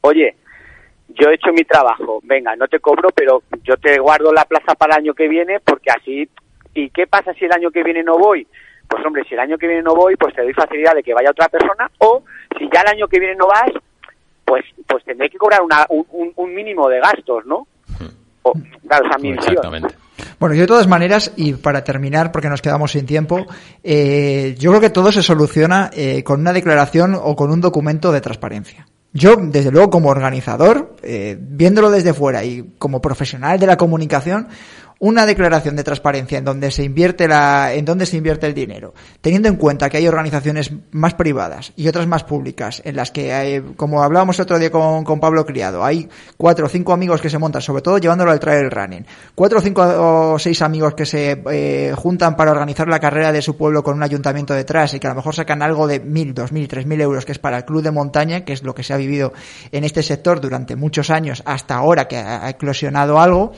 oye, 0.01 0.36
yo 1.09 1.30
he 1.30 1.36
hecho 1.36 1.53
mi 1.53 1.64
trabajo, 1.64 2.20
venga, 2.24 2.55
no 2.55 2.68
te 2.68 2.80
cobro, 2.80 3.09
pero 3.16 3.43
yo 3.64 3.78
te 3.78 3.99
guardo 3.99 4.34
la 4.34 4.45
plaza 4.45 4.76
para 4.76 4.95
el 4.95 5.03
año 5.03 5.14
que 5.14 5.28
viene 5.28 5.59
porque 5.59 5.91
así, 5.91 6.28
¿y 6.74 6.89
qué 6.89 7.07
pasa 7.07 7.34
si 7.34 7.45
el 7.45 7.51
año 7.51 7.72
que 7.72 7.84
viene 7.84 8.03
no 8.03 8.18
voy? 8.18 8.47
Pues 8.88 9.05
hombre, 9.05 9.24
si 9.24 9.34
el 9.34 9.39
año 9.39 9.57
que 9.57 9.68
viene 9.68 9.82
no 9.82 9.95
voy, 9.95 10.16
pues 10.16 10.36
te 10.36 10.41
doy 10.41 10.53
facilidad 10.53 10.93
de 10.93 11.03
que 11.03 11.14
vaya 11.14 11.32
otra 11.32 11.49
persona 11.49 11.89
o 11.99 12.24
si 12.57 12.70
ya 12.74 12.82
el 12.82 12.95
año 12.95 13.07
que 13.07 13.20
viene 13.20 13.36
no 13.36 13.47
vas, 13.47 13.72
pues 14.46 14.66
pues 14.88 15.04
tendré 15.04 15.30
que 15.30 15.38
cobrar 15.38 15.62
una, 15.62 15.86
un, 15.89 16.32
un 16.36 16.54
mínimo 16.54 16.88
de 16.89 17.00
gastos, 17.00 17.46
¿no? 17.46 17.68
O, 18.44 18.54
claro, 18.88 19.06
esa 19.06 19.28
Exactamente. 19.28 19.96
Bueno, 20.39 20.56
yo 20.56 20.62
de 20.62 20.68
todas 20.68 20.88
maneras, 20.88 21.32
y 21.38 21.54
para 21.54 21.84
terminar, 21.84 22.32
porque 22.32 22.50
nos 22.50 22.62
quedamos 22.62 22.91
sin 22.91 23.06
tiempo, 23.06 23.46
eh, 23.84 24.56
yo 24.60 24.72
creo 24.72 24.82
que 24.82 24.89
todo 24.89 25.12
se 25.12 25.24
soluciona 25.24 25.89
eh, 25.94 26.24
con 26.24 26.41
una 26.41 26.54
declaración 26.54 27.16
o 27.16 27.36
con 27.36 27.52
un 27.52 27.62
documento 27.62 28.12
de 28.12 28.22
transparencia. 28.22 28.86
Yo, 29.14 29.36
desde 29.38 29.72
luego, 29.72 29.91
como 29.91 30.10
organizador, 30.10 30.96
eh, 31.04 31.38
viéndolo 31.39 31.91
desde 31.91 32.14
fuera 32.14 32.44
y 32.44 32.74
como 32.80 33.00
profesional 33.00 33.60
de 33.60 33.68
la 33.68 33.78
comunicación, 33.78 34.48
una 35.04 35.26
declaración 35.26 35.76
de 35.76 35.84
transparencia 35.84 36.38
en 36.38 36.45
donde 36.45 36.72
se 36.72 36.82
invierte 36.82 37.28
la, 37.28 37.74
en 37.74 37.84
donde 37.84 38.06
se 38.06 38.16
invierte 38.16 38.47
el 38.47 38.54
dinero, 38.54 38.93
teniendo 39.20 39.49
en 39.49 39.58
cuenta 39.58 39.89
que 39.89 39.97
hay 39.97 40.08
organizaciones 40.08 40.72
más 40.91 41.14
privadas 41.16 41.74
y 41.76 41.89
otras 41.89 42.08
más 42.08 42.24
públicas, 42.24 42.82
en 42.86 42.95
las 42.95 43.12
que, 43.12 43.34
hay, 43.34 43.60
como 43.76 44.01
hablábamos 44.01 44.39
otro 44.39 44.58
día 44.58 44.72
con, 44.72 45.04
con, 45.04 45.20
Pablo 45.20 45.45
Criado, 45.45 45.84
hay 45.84 46.08
cuatro 46.38 46.68
o 46.68 46.70
cinco 46.70 46.93
amigos 46.93 47.20
que 47.20 47.30
se 47.30 47.38
montan, 47.38 47.62
sobre 47.62 47.82
todo 47.82 47.97
llevándolo 47.97 48.32
al 48.32 48.39
trail 48.39 48.72
running, 48.72 49.06
cuatro 49.36 49.60
o 49.60 49.62
cinco 49.62 49.82
o 49.84 50.39
seis 50.39 50.62
amigos 50.62 50.93
que 50.93 51.06
se 51.06 51.43
eh, 51.51 51.93
juntan 51.97 52.38
para 52.38 52.51
organizar 52.51 52.88
la 52.88 53.01
carrera 53.01 53.34
de 53.34 53.41
su 53.41 53.58
pueblo 53.58 53.84
con 53.84 53.97
un 53.97 54.04
ayuntamiento 54.04 54.54
detrás 54.54 54.93
y 54.93 55.01
que 55.01 55.08
a 55.08 55.10
lo 55.10 55.18
mejor 55.18 55.36
sacan 55.36 55.62
algo 55.62 55.86
de 55.86 55.99
mil, 55.99 56.34
dos 56.34 56.54
mil, 56.54 56.66
tres 56.70 56.86
mil 56.86 57.01
euros, 57.01 57.26
que 57.26 57.34
es 57.34 57.39
para 57.39 57.58
el 57.58 57.66
club 57.66 57.82
de 57.82 57.91
montaña, 57.91 58.45
que 58.45 58.54
es 58.54 58.64
lo 58.64 58.74
que 58.74 58.84
se 58.84 58.93
ha 58.93 58.97
vivido 58.97 59.34
en 59.74 59.84
este 59.84 60.01
sector 60.01 60.39
durante 60.39 60.78
muchos 60.78 61.10
años, 61.10 61.43
hasta 61.45 61.76
ahora 61.76 62.08
que 62.08 62.16
ha 62.16 62.49
eclosionado 62.49 63.20
algo, 63.20 63.51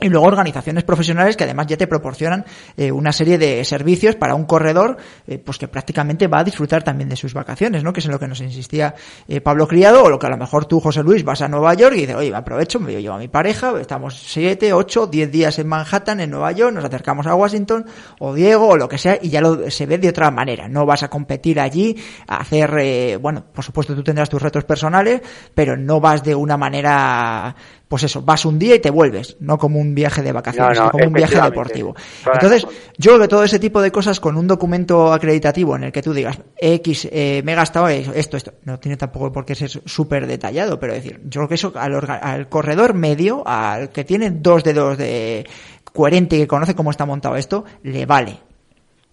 y 0.00 0.08
luego 0.08 0.26
organizaciones 0.26 0.82
profesionales 0.82 1.36
que 1.36 1.44
además 1.44 1.68
ya 1.68 1.76
te 1.76 1.86
proporcionan 1.86 2.44
eh, 2.76 2.90
una 2.90 3.12
serie 3.12 3.38
de 3.38 3.64
servicios 3.64 4.16
para 4.16 4.34
un 4.34 4.44
corredor 4.44 4.96
eh, 5.28 5.38
pues 5.38 5.56
que 5.56 5.68
prácticamente 5.68 6.26
va 6.26 6.40
a 6.40 6.44
disfrutar 6.44 6.82
también 6.82 7.08
de 7.08 7.14
sus 7.14 7.32
vacaciones, 7.32 7.84
¿no? 7.84 7.92
Que 7.92 8.00
es 8.00 8.06
en 8.06 8.12
lo 8.12 8.18
que 8.18 8.26
nos 8.26 8.40
insistía 8.40 8.96
eh, 9.28 9.40
Pablo 9.40 9.68
Criado 9.68 10.02
o 10.02 10.10
lo 10.10 10.18
que 10.18 10.26
a 10.26 10.30
lo 10.30 10.36
mejor 10.36 10.64
tú, 10.64 10.80
José 10.80 11.04
Luis, 11.04 11.22
vas 11.22 11.42
a 11.42 11.48
Nueva 11.48 11.74
York 11.74 11.94
y 11.96 12.00
dices, 12.00 12.16
oye, 12.16 12.34
aprovecho, 12.34 12.80
me 12.80 13.00
llevo 13.00 13.14
a 13.14 13.18
mi 13.18 13.28
pareja, 13.28 13.80
estamos 13.80 14.20
siete, 14.20 14.72
ocho, 14.72 15.06
diez 15.06 15.30
días 15.30 15.60
en 15.60 15.68
Manhattan, 15.68 16.18
en 16.18 16.30
Nueva 16.30 16.50
York, 16.50 16.74
nos 16.74 16.84
acercamos 16.84 17.28
a 17.28 17.36
Washington 17.36 17.86
o 18.18 18.34
Diego 18.34 18.70
o 18.70 18.76
lo 18.76 18.88
que 18.88 18.98
sea 18.98 19.16
y 19.22 19.28
ya 19.28 19.40
lo, 19.40 19.70
se 19.70 19.86
ve 19.86 19.98
de 19.98 20.08
otra 20.08 20.28
manera. 20.32 20.66
No 20.66 20.86
vas 20.86 21.04
a 21.04 21.08
competir 21.08 21.60
allí, 21.60 21.96
a 22.26 22.38
hacer, 22.38 23.18
bueno, 23.20 23.44
por 23.52 23.64
supuesto 23.64 23.94
tú 23.94 24.02
tendrás 24.02 24.28
tus 24.28 24.42
retos 24.42 24.64
personales, 24.64 25.22
pero 25.54 25.76
no 25.76 26.00
vas 26.00 26.24
de 26.24 26.34
una 26.34 26.56
manera 26.56 27.54
pues 27.88 28.02
eso, 28.02 28.22
vas 28.22 28.44
un 28.44 28.58
día 28.58 28.74
y 28.74 28.78
te 28.78 28.90
vuelves, 28.90 29.36
no 29.40 29.58
como 29.58 29.78
un 29.78 29.94
viaje 29.94 30.22
de 30.22 30.32
vacaciones, 30.32 30.80
como 30.90 31.06
un 31.06 31.12
viaje 31.12 31.40
deportivo. 31.40 31.94
Entonces, 32.32 32.66
yo 32.96 33.12
creo 33.12 33.20
que 33.20 33.28
todo 33.28 33.44
ese 33.44 33.58
tipo 33.58 33.80
de 33.82 33.90
cosas 33.90 34.20
con 34.20 34.36
un 34.36 34.46
documento 34.46 35.12
acreditativo 35.12 35.76
en 35.76 35.84
el 35.84 35.92
que 35.92 36.02
tú 36.02 36.12
digas, 36.12 36.38
X, 36.56 37.08
eh, 37.10 37.42
me 37.44 37.52
he 37.52 37.54
gastado 37.54 37.88
esto, 37.88 38.36
esto, 38.36 38.54
no 38.64 38.78
tiene 38.78 38.96
tampoco 38.96 39.30
por 39.32 39.44
qué 39.44 39.54
ser 39.54 39.70
súper 39.70 40.26
detallado, 40.26 40.80
pero 40.80 40.94
decir, 40.94 41.20
yo 41.24 41.40
creo 41.40 41.48
que 41.48 41.54
eso 41.54 41.72
al, 41.76 42.00
al 42.08 42.48
corredor 42.48 42.94
medio, 42.94 43.46
al 43.46 43.90
que 43.90 44.04
tiene 44.04 44.30
dos 44.30 44.64
dedos 44.64 44.98
de 44.98 45.46
coherente 45.92 46.36
y 46.36 46.40
que 46.40 46.48
conoce 46.48 46.74
cómo 46.74 46.90
está 46.90 47.06
montado 47.06 47.36
esto, 47.36 47.64
le 47.82 48.06
vale. 48.06 48.38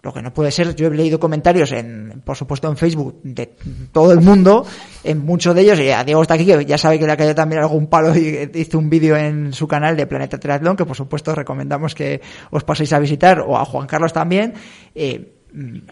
Lo 0.02 0.12
que 0.12 0.20
no 0.20 0.34
puede 0.34 0.50
ser, 0.50 0.74
yo 0.74 0.88
he 0.88 0.90
leído 0.90 1.20
comentarios 1.20 1.70
en, 1.70 2.22
por 2.24 2.36
supuesto 2.36 2.68
en 2.68 2.76
Facebook 2.76 3.20
de 3.22 3.54
todo 3.92 4.12
el 4.12 4.20
mundo 4.20 4.66
en 5.04 5.24
muchos 5.24 5.54
de 5.54 5.60
ellos, 5.60 5.78
y 5.78 5.90
a 5.90 6.02
Diego 6.02 6.22
está 6.22 6.34
aquí, 6.34 6.44
que 6.44 6.64
ya 6.64 6.76
sabe 6.76 6.98
que 6.98 7.06
le 7.06 7.12
ha 7.12 7.16
caído 7.16 7.36
también 7.36 7.62
algún 7.62 7.86
palo 7.86 8.16
y 8.16 8.50
hizo 8.54 8.80
un 8.80 8.90
vídeo 8.90 9.16
en 9.16 9.52
su 9.52 9.68
canal 9.68 9.96
de 9.96 10.08
Planeta 10.08 10.40
Triatlón, 10.40 10.76
que 10.76 10.84
por 10.84 10.96
supuesto 10.96 11.36
recomendamos 11.36 11.94
que 11.94 12.20
os 12.50 12.64
paséis 12.64 12.92
a 12.92 12.98
visitar, 12.98 13.40
o 13.46 13.56
a 13.56 13.64
Juan 13.64 13.86
Carlos 13.86 14.12
también. 14.12 14.54
Eh, 14.92 15.41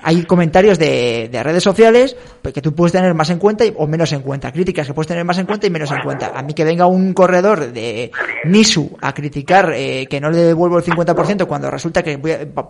hay 0.02 0.24
comentarios 0.24 0.78
de, 0.78 1.28
de, 1.30 1.42
redes 1.42 1.62
sociales 1.62 2.16
pues, 2.40 2.54
que 2.54 2.62
tú 2.62 2.74
puedes 2.74 2.92
tener 2.92 3.12
más 3.14 3.28
en 3.28 3.38
cuenta 3.38 3.64
o 3.76 3.86
menos 3.86 4.12
en 4.12 4.22
cuenta, 4.22 4.52
críticas 4.52 4.86
que 4.86 4.94
puedes 4.94 5.08
tener 5.08 5.24
más 5.24 5.38
en 5.38 5.46
cuenta 5.46 5.66
y 5.66 5.70
menos 5.70 5.90
en 5.90 6.00
cuenta. 6.02 6.32
A 6.34 6.42
mí 6.42 6.54
que 6.54 6.64
venga 6.64 6.86
un 6.86 7.12
corredor 7.12 7.72
de 7.72 8.10
Nisu 8.44 8.96
a 9.02 9.12
criticar 9.12 9.72
eh, 9.74 10.06
que 10.08 10.20
no 10.20 10.30
le 10.30 10.38
devuelvo 10.38 10.78
el 10.78 10.84
50% 10.84 11.46
cuando 11.46 11.70
resulta 11.70 12.02
que 12.02 12.16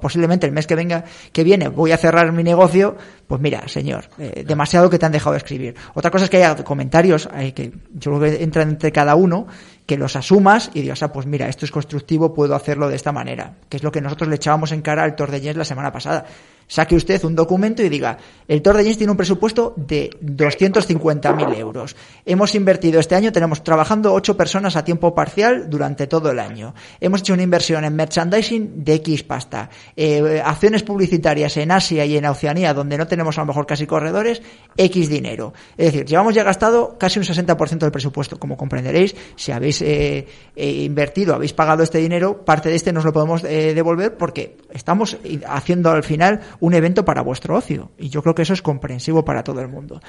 posiblemente 0.00 0.46
el 0.46 0.52
mes 0.52 0.66
que 0.66 0.74
venga 0.74 1.04
que 1.32 1.44
viene 1.44 1.68
voy 1.68 1.92
a 1.92 1.96
cerrar 1.96 2.32
mi 2.32 2.42
negocio, 2.42 2.96
pues 3.26 3.40
mira, 3.40 3.68
señor, 3.68 4.06
eh, 4.18 4.44
demasiado 4.46 4.90
que 4.90 4.98
te 4.98 5.06
han 5.06 5.12
dejado 5.12 5.32
de 5.32 5.38
escribir. 5.38 5.74
Otra 5.94 6.10
cosa 6.10 6.24
es 6.24 6.30
que 6.30 6.38
haya 6.38 6.56
comentarios 6.64 7.28
eh, 7.36 7.52
que 7.52 7.72
yo 7.94 8.16
creo 8.16 8.20
que 8.20 8.42
entran 8.42 8.70
entre 8.70 8.90
cada 8.90 9.14
uno 9.14 9.46
que 9.86 9.96
los 9.96 10.14
asumas 10.14 10.70
y 10.74 10.82
digas, 10.82 11.02
ah, 11.02 11.12
pues 11.12 11.26
mira, 11.26 11.48
esto 11.48 11.64
es 11.64 11.70
constructivo, 11.70 12.32
puedo 12.32 12.54
hacerlo 12.54 12.88
de 12.88 12.94
esta 12.96 13.10
manera, 13.10 13.56
que 13.68 13.76
es 13.76 13.82
lo 13.82 13.90
que 13.90 14.00
nosotros 14.00 14.28
le 14.28 14.36
echábamos 14.36 14.70
en 14.70 14.82
cara 14.82 15.02
al 15.02 15.16
Tour 15.16 15.32
de 15.32 15.54
la 15.54 15.64
semana 15.64 15.90
pasada 15.90 16.26
saque 16.70 16.94
usted 16.94 17.22
un 17.24 17.34
documento 17.34 17.82
y 17.82 17.88
diga, 17.88 18.16
el 18.46 18.62
Tour 18.62 18.76
de 18.76 18.94
tiene 18.94 19.10
un 19.10 19.16
presupuesto 19.16 19.74
de 19.76 20.10
250.000 20.22 21.56
euros. 21.56 21.96
Hemos 22.24 22.54
invertido 22.54 23.00
este 23.00 23.16
año, 23.16 23.32
tenemos 23.32 23.64
trabajando 23.64 24.14
ocho 24.14 24.36
personas 24.36 24.76
a 24.76 24.84
tiempo 24.84 25.12
parcial 25.12 25.68
durante 25.68 26.06
todo 26.06 26.30
el 26.30 26.38
año. 26.38 26.74
Hemos 27.00 27.20
hecho 27.20 27.34
una 27.34 27.42
inversión 27.42 27.84
en 27.84 27.96
merchandising 27.96 28.84
de 28.84 28.94
X 28.94 29.24
pasta. 29.24 29.68
Eh, 29.96 30.40
acciones 30.44 30.84
publicitarias 30.84 31.56
en 31.56 31.72
Asia 31.72 32.04
y 32.04 32.16
en 32.16 32.24
Oceanía, 32.26 32.72
donde 32.72 32.96
no 32.96 33.08
tenemos 33.08 33.36
a 33.38 33.42
lo 33.42 33.46
mejor 33.46 33.66
casi 33.66 33.86
corredores, 33.86 34.40
X 34.76 35.08
dinero. 35.08 35.52
Es 35.76 35.86
decir, 35.86 36.06
llevamos 36.06 36.34
ya 36.34 36.44
gastado 36.44 36.96
casi 36.98 37.18
un 37.18 37.24
60% 37.24 37.78
del 37.78 37.90
presupuesto. 37.90 38.38
Como 38.38 38.56
comprenderéis, 38.56 39.16
si 39.34 39.50
habéis 39.50 39.82
eh, 39.82 40.26
eh, 40.54 40.70
invertido, 40.70 41.34
habéis 41.34 41.52
pagado 41.52 41.82
este 41.82 41.98
dinero, 41.98 42.44
parte 42.44 42.68
de 42.68 42.76
este 42.76 42.92
nos 42.92 43.04
lo 43.04 43.12
podemos 43.12 43.42
devolver 43.42 44.16
porque 44.16 44.56
estamos 44.72 45.16
haciendo 45.46 45.90
al 45.90 46.04
final 46.04 46.40
un 46.60 46.74
evento 46.74 47.04
para 47.04 47.22
vuestro 47.22 47.56
ocio. 47.56 47.90
Y 47.98 48.08
yo 48.08 48.22
creo 48.22 48.34
que 48.34 48.42
eso 48.42 48.52
es 48.52 48.62
comprensivo 48.62 49.24
para 49.24 49.42
todo 49.42 49.60
el 49.60 49.68
mundo. 49.68 50.00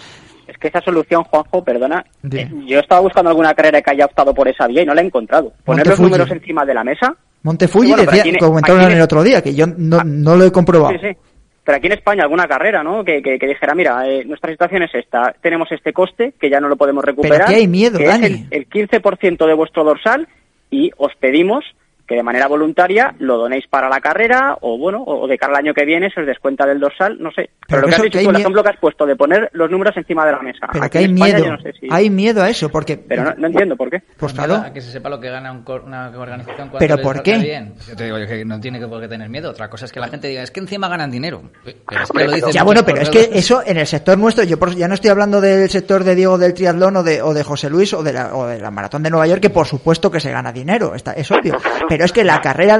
Es 0.48 0.58
que 0.58 0.68
esa 0.68 0.82
solución, 0.82 1.24
Juanjo, 1.24 1.64
perdona, 1.64 2.06
eh, 2.32 2.50
yo 2.68 2.80
estaba 2.80 3.02
buscando 3.02 3.30
alguna 3.30 3.54
carrera 3.54 3.82
que 3.82 3.92
haya 3.92 4.06
optado 4.06 4.34
por 4.34 4.48
esa 4.48 4.68
vía 4.68 4.84
y 4.84 4.86
no 4.86 4.94
la 4.94 5.02
he 5.02 5.06
encontrado. 5.06 5.54
Poner 5.64 5.88
los 5.88 6.00
números 6.00 6.30
encima 6.32 6.66
de 6.66 6.74
la 6.74 6.84
mesa. 6.84 7.16
Montefuji 7.44 7.94
decía, 7.96 8.24
comentaron 8.40 8.92
el 8.92 9.02
otro 9.02 9.24
día, 9.24 9.42
que 9.42 9.56
yo 9.56 9.66
no, 9.66 9.98
ah. 9.98 10.04
no 10.06 10.36
lo 10.36 10.46
he 10.46 10.52
comprobado. 10.52 10.94
Sí, 11.00 11.08
sí. 11.10 11.18
Pero 11.64 11.78
aquí 11.78 11.88
en 11.88 11.94
España 11.94 12.24
alguna 12.24 12.48
carrera, 12.48 12.84
¿no? 12.84 13.04
Que, 13.04 13.22
que, 13.22 13.48
dijera, 13.48 13.76
mira, 13.76 14.08
eh, 14.08 14.26
nuestra 14.26 14.52
situación 14.52 14.84
es 14.84 14.96
esta, 14.96 15.34
tenemos 15.42 15.72
este 15.72 15.94
coste 15.94 16.34
que 16.40 16.50
ya 16.50 16.60
no 16.60 16.68
lo 16.68 16.76
podemos 16.76 17.04
recuperar. 17.04 17.38
Pero 17.38 17.50
aquí 17.50 17.56
hay 17.62 17.68
miedo, 17.68 18.00
que 18.00 18.08
Dani. 18.08 18.26
Es 18.26 18.32
el, 18.32 18.48
el 18.52 18.70
15% 18.70 19.46
de 19.46 19.54
vuestro 19.54 19.84
dorsal 19.84 20.28
y 20.72 20.92
os 20.98 21.14
pedimos 21.20 21.64
que 22.12 22.18
de 22.18 22.24
manera 22.24 22.48
voluntaria 22.48 23.16
lo 23.20 23.38
donéis 23.38 23.66
para 23.70 23.88
la 23.88 24.02
carrera 24.02 24.58
o 24.60 24.78
bueno, 24.78 25.02
o 25.06 25.26
de 25.28 25.38
cara 25.38 25.54
al 25.54 25.60
año 25.60 25.74
que 25.74 25.86
viene 25.86 26.10
se 26.10 26.20
os 26.20 26.28
descuenta 26.28 26.66
del 26.66 26.78
dorsal, 26.78 27.18
no 27.22 27.32
sé. 27.32 27.52
Pero, 27.66 27.84
lo 27.84 27.88
que 27.88 27.96
has 27.96 28.02
dicho 28.02 28.20
el 28.20 28.36
ejemplo 28.36 28.62
que 28.62 28.70
has 28.70 28.80
puesto 28.80 29.06
de 29.06 29.16
poner 29.16 29.50
los 29.54 29.72
números 29.72 29.96
encima 29.96 30.26
de 30.26 30.32
la 30.34 30.42
mesa. 30.42 30.68
Pero 30.74 30.90
que 30.90 30.98
hay 30.98 31.08
miedo, 31.08 31.58
hay 31.90 32.10
miedo 32.10 32.44
a 32.44 32.50
eso, 32.50 32.68
porque... 32.68 32.98
Pero 32.98 33.34
no, 33.38 33.48
entiendo 33.48 33.78
por 33.78 33.90
qué. 33.90 34.02
Pues 34.18 34.34
claro. 34.34 34.74
que 34.74 34.82
se 34.82 34.92
sepa 34.92 35.08
lo 35.08 35.22
que 35.22 35.30
gana 35.30 35.54
una 35.54 36.10
organización 36.10 36.68
cuando 36.68 36.80
¿Pero 36.80 36.98
por 36.98 37.24
qué? 37.24 37.38
Bien. 37.38 37.74
Yo 37.88 37.96
te 37.96 38.04
digo 38.04 38.18
que 38.18 38.44
no 38.44 38.60
tiene 38.60 38.78
que 38.78 38.88
por 38.88 39.00
qué 39.00 39.08
tener 39.08 39.30
miedo. 39.30 39.50
Otra 39.50 39.70
cosa 39.70 39.86
es 39.86 39.94
que 39.94 40.02
la 40.02 40.10
gente 40.10 40.28
diga, 40.28 40.44
es 40.44 40.52
que 40.52 40.60
encima 40.60 40.90
ganan 40.90 41.10
dinero. 41.10 41.44
Pero 41.64 42.04
es 42.04 42.12
que 42.12 42.26
lo 42.26 42.32
dicen 42.32 42.52
ya 42.52 42.64
bueno, 42.64 42.84
pero 42.86 43.02
es 43.02 43.10
que 43.10 43.30
eso 43.32 43.64
en 43.66 43.78
el 43.78 43.88
sector 43.88 44.18
nuestro, 44.18 44.44
yo 44.44 44.58
ya 44.76 44.90
no 44.90 44.96
estoy 44.96 45.12
hablando 45.12 45.40
del 45.40 45.70
sector 45.70 46.04
de 46.04 46.16
Diego 46.16 46.38
del 46.38 46.54
triatlón 46.54 46.98
o 46.98 47.04
de, 47.04 47.22
o 47.22 47.34
de 47.34 47.44
José 47.44 47.70
Luis 47.70 47.94
o 47.94 48.04
de, 48.04 48.12
la, 48.12 48.36
o 48.36 48.48
de 48.48 48.60
la 48.60 48.70
maratón 48.70 49.02
de 49.04 49.10
Nueva 49.10 49.28
York, 49.28 49.42
que 49.42 49.50
por 49.50 49.66
supuesto 49.66 50.12
que 50.12 50.20
se 50.20 50.32
gana 50.32 50.52
dinero, 50.52 50.94
está, 50.94 51.14
es 51.14 51.32
obvio. 51.32 51.58
Pero 51.88 52.01
es 52.06 52.12
que 52.12 52.24
la 52.24 52.42
carrera 52.42 52.80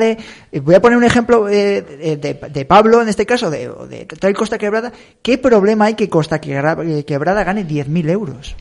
voy 0.62 0.76
a 0.76 0.82
poner 0.82 0.98
un 0.98 1.04
ejemplo 1.04 1.48
eh, 1.50 2.18
de, 2.20 2.66
Pablo, 2.66 3.02
en 3.02 3.10
este 3.10 3.26
caso, 3.26 3.50
de, 3.50 3.72
de 3.90 4.06
Trail 4.06 4.36
Costa 4.36 4.58
Quebrada, 4.58 4.92
¿qué 5.22 5.38
problema 5.38 5.86
hay 5.86 5.96
que 5.96 6.10
Costa 6.10 6.40
Quebrada 6.40 7.44
gane 7.44 7.68
10.000 7.68 8.10
euros? 8.10 8.56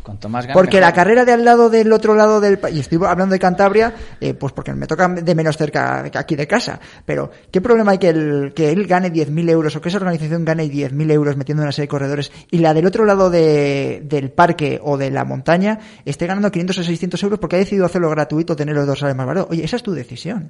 porque 0.52 0.80
la 0.80 0.92
carrera 0.92 1.24
de 1.24 1.32
al 1.32 1.44
lado 1.44 1.70
del 1.70 1.92
otro 1.92 2.14
lado 2.14 2.40
del 2.40 2.58
país, 2.58 2.76
y 2.76 2.80
estoy 2.80 2.98
hablando 3.06 3.32
de 3.32 3.38
Cantabria, 3.38 3.94
eh, 4.20 4.34
pues 4.34 4.52
porque 4.52 4.72
me 4.72 4.86
toca 4.86 5.08
de 5.08 5.34
menos 5.34 5.56
cerca 5.56 6.04
aquí 6.14 6.36
de 6.36 6.46
casa, 6.46 6.80
pero 7.04 7.30
¿qué 7.50 7.60
problema 7.60 7.92
hay 7.92 7.98
que, 7.98 8.08
el, 8.08 8.52
que 8.54 8.70
él 8.70 8.86
gane 8.86 9.12
10.000 9.12 9.50
euros 9.50 9.76
o 9.76 9.80
que 9.80 9.88
esa 9.88 9.98
organización 9.98 10.44
gane 10.44 10.64
10.000 10.64 11.10
euros 11.10 11.36
metiendo 11.36 11.62
una 11.62 11.72
serie 11.72 11.84
de 11.84 11.88
corredores 11.88 12.32
y 12.50 12.58
la 12.58 12.74
del 12.74 12.86
otro 12.86 13.04
lado 13.04 13.30
del 13.30 14.30
parque 14.34 14.80
o 14.82 14.96
de 14.96 15.10
la 15.10 15.24
montaña 15.24 15.78
esté 16.04 16.26
ganando 16.26 16.50
500 16.50 16.78
o 16.78 16.84
600 16.84 17.22
euros 17.22 17.38
porque 17.38 17.56
ha 17.56 17.58
decidido 17.58 17.86
hacerlo 17.86 18.10
gratuito, 18.10 18.56
tener 18.56 18.74
los 18.74 18.86
dos 18.86 19.02
más 19.02 19.26
baratos? 19.26 19.50
Oye, 19.50 19.64
esa 19.64 19.76
es 19.76 19.82
tu 19.82 19.92
decisión. 19.92 20.49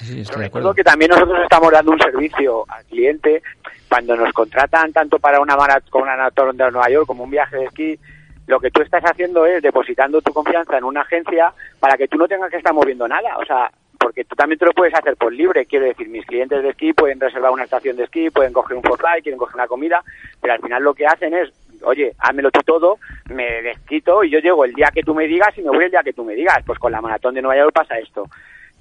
Sí, 0.00 0.24
recuerdo 0.24 0.74
que 0.74 0.82
también 0.82 1.10
nosotros 1.10 1.38
estamos 1.42 1.70
dando 1.70 1.92
un 1.92 2.00
servicio 2.00 2.64
al 2.68 2.84
cliente 2.86 3.42
cuando 3.88 4.16
nos 4.16 4.32
contratan 4.32 4.92
tanto 4.92 5.18
para 5.18 5.40
una 5.40 5.56
maratón, 5.56 6.02
una 6.02 6.16
maratón 6.16 6.56
de 6.56 6.70
Nueva 6.70 6.90
York 6.90 7.06
como 7.06 7.24
un 7.24 7.30
viaje 7.30 7.56
de 7.56 7.64
esquí. 7.64 7.98
Lo 8.46 8.58
que 8.58 8.70
tú 8.70 8.82
estás 8.82 9.04
haciendo 9.04 9.46
es 9.46 9.62
depositando 9.62 10.20
tu 10.20 10.32
confianza 10.32 10.76
en 10.78 10.84
una 10.84 11.02
agencia 11.02 11.52
para 11.78 11.96
que 11.96 12.08
tú 12.08 12.16
no 12.18 12.26
tengas 12.26 12.50
que 12.50 12.56
estar 12.56 12.72
moviendo 12.72 13.06
nada. 13.06 13.38
O 13.38 13.44
sea, 13.44 13.70
porque 13.98 14.24
tú 14.24 14.34
también 14.34 14.58
te 14.58 14.66
lo 14.66 14.72
puedes 14.72 14.94
hacer 14.94 15.16
por 15.16 15.32
libre. 15.32 15.66
Quiero 15.66 15.86
decir, 15.86 16.08
mis 16.08 16.26
clientes 16.26 16.62
de 16.62 16.70
esquí 16.70 16.92
pueden 16.92 17.20
reservar 17.20 17.52
una 17.52 17.64
estación 17.64 17.96
de 17.96 18.04
esquí, 18.04 18.30
pueden 18.30 18.52
coger 18.52 18.76
un 18.76 18.82
forfait, 18.82 19.22
quieren 19.22 19.38
coger 19.38 19.54
una 19.54 19.68
comida, 19.68 20.02
pero 20.40 20.54
al 20.54 20.60
final 20.60 20.82
lo 20.82 20.94
que 20.94 21.06
hacen 21.06 21.34
es, 21.34 21.52
oye, 21.84 22.12
házmelo 22.18 22.50
tú 22.50 22.60
todo, 22.64 22.98
me 23.30 23.62
desquito 23.62 24.24
y 24.24 24.30
yo 24.30 24.38
llego 24.38 24.64
el 24.64 24.72
día 24.72 24.90
que 24.92 25.02
tú 25.02 25.14
me 25.14 25.26
digas 25.26 25.56
y 25.56 25.62
me 25.62 25.70
voy 25.70 25.84
el 25.84 25.90
día 25.90 26.02
que 26.02 26.12
tú 26.12 26.24
me 26.24 26.34
digas. 26.34 26.58
Pues 26.66 26.78
con 26.78 26.92
la 26.92 27.00
maratón 27.00 27.34
de 27.34 27.42
Nueva 27.42 27.60
York 27.60 27.72
pasa 27.74 27.98
esto. 27.98 28.28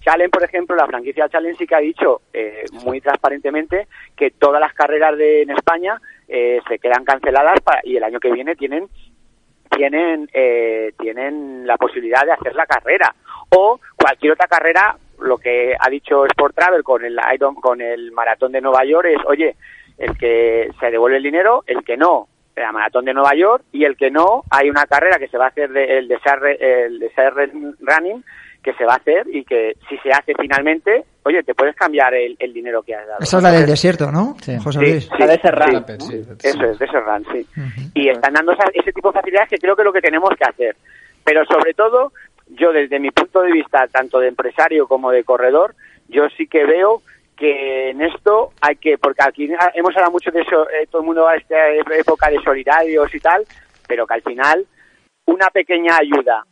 Challenge, 0.02 0.32
por 0.32 0.44
ejemplo, 0.44 0.76
la 0.76 0.88
franquicia 0.88 1.30
Challenge 1.30 1.58
sí 1.58 1.68
que 1.68 1.76
ha 1.76 1.80
dicho 1.80 2.22
eh, 2.34 2.66
muy 2.84 3.02
transparentemente 3.02 3.88
que 4.16 4.32
todas 4.32 4.60
las 4.60 4.74
carreras 4.74 5.16
de, 5.18 5.44
en 5.44 5.52
España 5.52 6.02
eh, 6.28 6.60
se 6.68 6.80
quedan 6.80 7.06
canceladas 7.06 7.60
y 7.84 7.98
el 7.98 8.04
año 8.04 8.20
que 8.20 8.32
viene 8.32 8.56
tienen 8.56 8.88
tienen 9.70 10.30
eh, 10.34 10.94
tienen 11.00 11.66
la 11.66 11.78
posibilidad 11.78 12.26
de 12.26 12.34
hacer 12.34 12.56
la 12.56 12.66
carrera 12.66 13.14
o 13.50 13.80
cualquier 13.96 14.34
otra 14.34 14.48
carrera 14.48 14.98
lo 15.20 15.38
que 15.38 15.76
ha 15.80 15.90
dicho 15.90 16.26
Sport 16.26 16.56
Travel 16.56 16.84
con 16.84 17.06
el 17.06 17.18
con 17.62 17.80
el 17.80 18.12
maratón 18.12 18.52
de 18.52 18.62
Nueva 18.62 18.84
York 18.86 19.08
es 19.12 19.26
oye 19.26 19.56
el 19.98 20.18
que 20.18 20.70
se 20.80 20.92
devuelve 20.92 21.18
el 21.18 21.24
dinero 21.24 21.64
el 21.68 21.84
que 21.84 21.96
no 21.96 22.28
la 22.56 22.72
maratón 22.72 23.06
de 23.06 23.14
Nueva 23.14 23.36
York 23.36 23.64
y 23.72 23.86
el 23.86 23.96
que 23.96 24.12
no 24.12 24.44
hay 24.50 24.70
una 24.70 24.86
carrera 24.86 25.18
que 25.18 25.28
se 25.28 25.38
va 25.38 25.46
a 25.46 25.50
hacer 25.50 25.72
de, 25.72 25.98
el 25.98 26.08
de 26.08 26.18
el 26.60 27.00
de 27.00 27.12
Running 27.80 28.24
que 28.64 28.74
se 28.74 28.86
va 28.86 28.94
a 28.94 28.98
hacer 28.98 29.26
y 29.32 29.44
que 29.44 29.76
si 29.90 29.98
se 29.98 30.12
hace 30.12 30.34
finalmente, 30.40 31.04
oye, 31.24 31.42
te 31.44 31.56
puedes 31.56 31.76
cambiar 31.76 32.14
el, 32.14 32.54
dinero 32.54 32.84
que 32.84 32.94
has 32.94 33.08
dado. 33.08 33.20
Esa 33.20 33.38
es 33.38 33.44
la 33.44 33.52
del 33.52 33.66
desierto, 33.66 34.12
¿no? 34.12 34.36
Sí, 34.42 34.56
José 34.64 34.80
Luis. 34.80 35.10
la 35.18 35.28
de 35.28 35.40
Serran. 35.40 35.86
Eso 35.88 36.66
es, 36.66 36.80
de 36.80 36.88
Serran, 36.88 37.26
sí. 37.32 37.46
Y 37.96 38.10
están 38.10 38.34
dando 38.34 38.54
ese 38.74 38.94
tipo 38.94 39.12
de 39.12 39.20
facilidades 39.20 39.50
que 39.50 39.58
creo 39.58 39.76
que 39.76 39.82
es 39.82 39.86
lo 39.86 39.94
que 39.94 40.02
tenemos 40.02 40.30
que 40.38 40.48
hacer. 40.48 40.76
Pero 41.24 41.44
sobre 41.46 41.74
todo, 41.74 42.14
yo 42.50 42.72
desde 42.72 43.00
mi 43.00 43.10
punto 43.10 43.42
de 43.42 43.52
vista, 43.52 43.88
tanto 43.88 44.20
de 44.20 44.28
empresario 44.28 44.88
como 44.88 45.12
de 45.12 45.24
corredor, 45.24 45.74
yo 46.08 46.28
sí 46.38 46.48
que 46.48 46.66
veo 46.66 47.02
que 47.42 47.90
en 47.90 48.02
esto 48.02 48.52
hay 48.62 48.76
que, 48.76 49.00
porque 49.00 49.24
aquí 49.24 49.50
hemos 49.74 49.96
hablado 49.96 50.12
mucho 50.12 50.30
de 50.30 50.42
eso, 50.42 50.70
eh, 50.70 50.86
todo 50.92 51.02
el 51.02 51.08
mundo 51.08 51.24
va 51.24 51.32
a 51.32 51.38
esta 51.38 51.70
época 51.70 52.30
de 52.30 52.40
solidarios 52.44 53.16
y 53.16 53.20
tal, 53.20 53.44
pero 53.88 54.06
que 54.06 54.14
al 54.14 54.22
final 54.22 54.68
una 55.26 55.48
pequeña 55.48 55.98
ayuda 55.98 56.44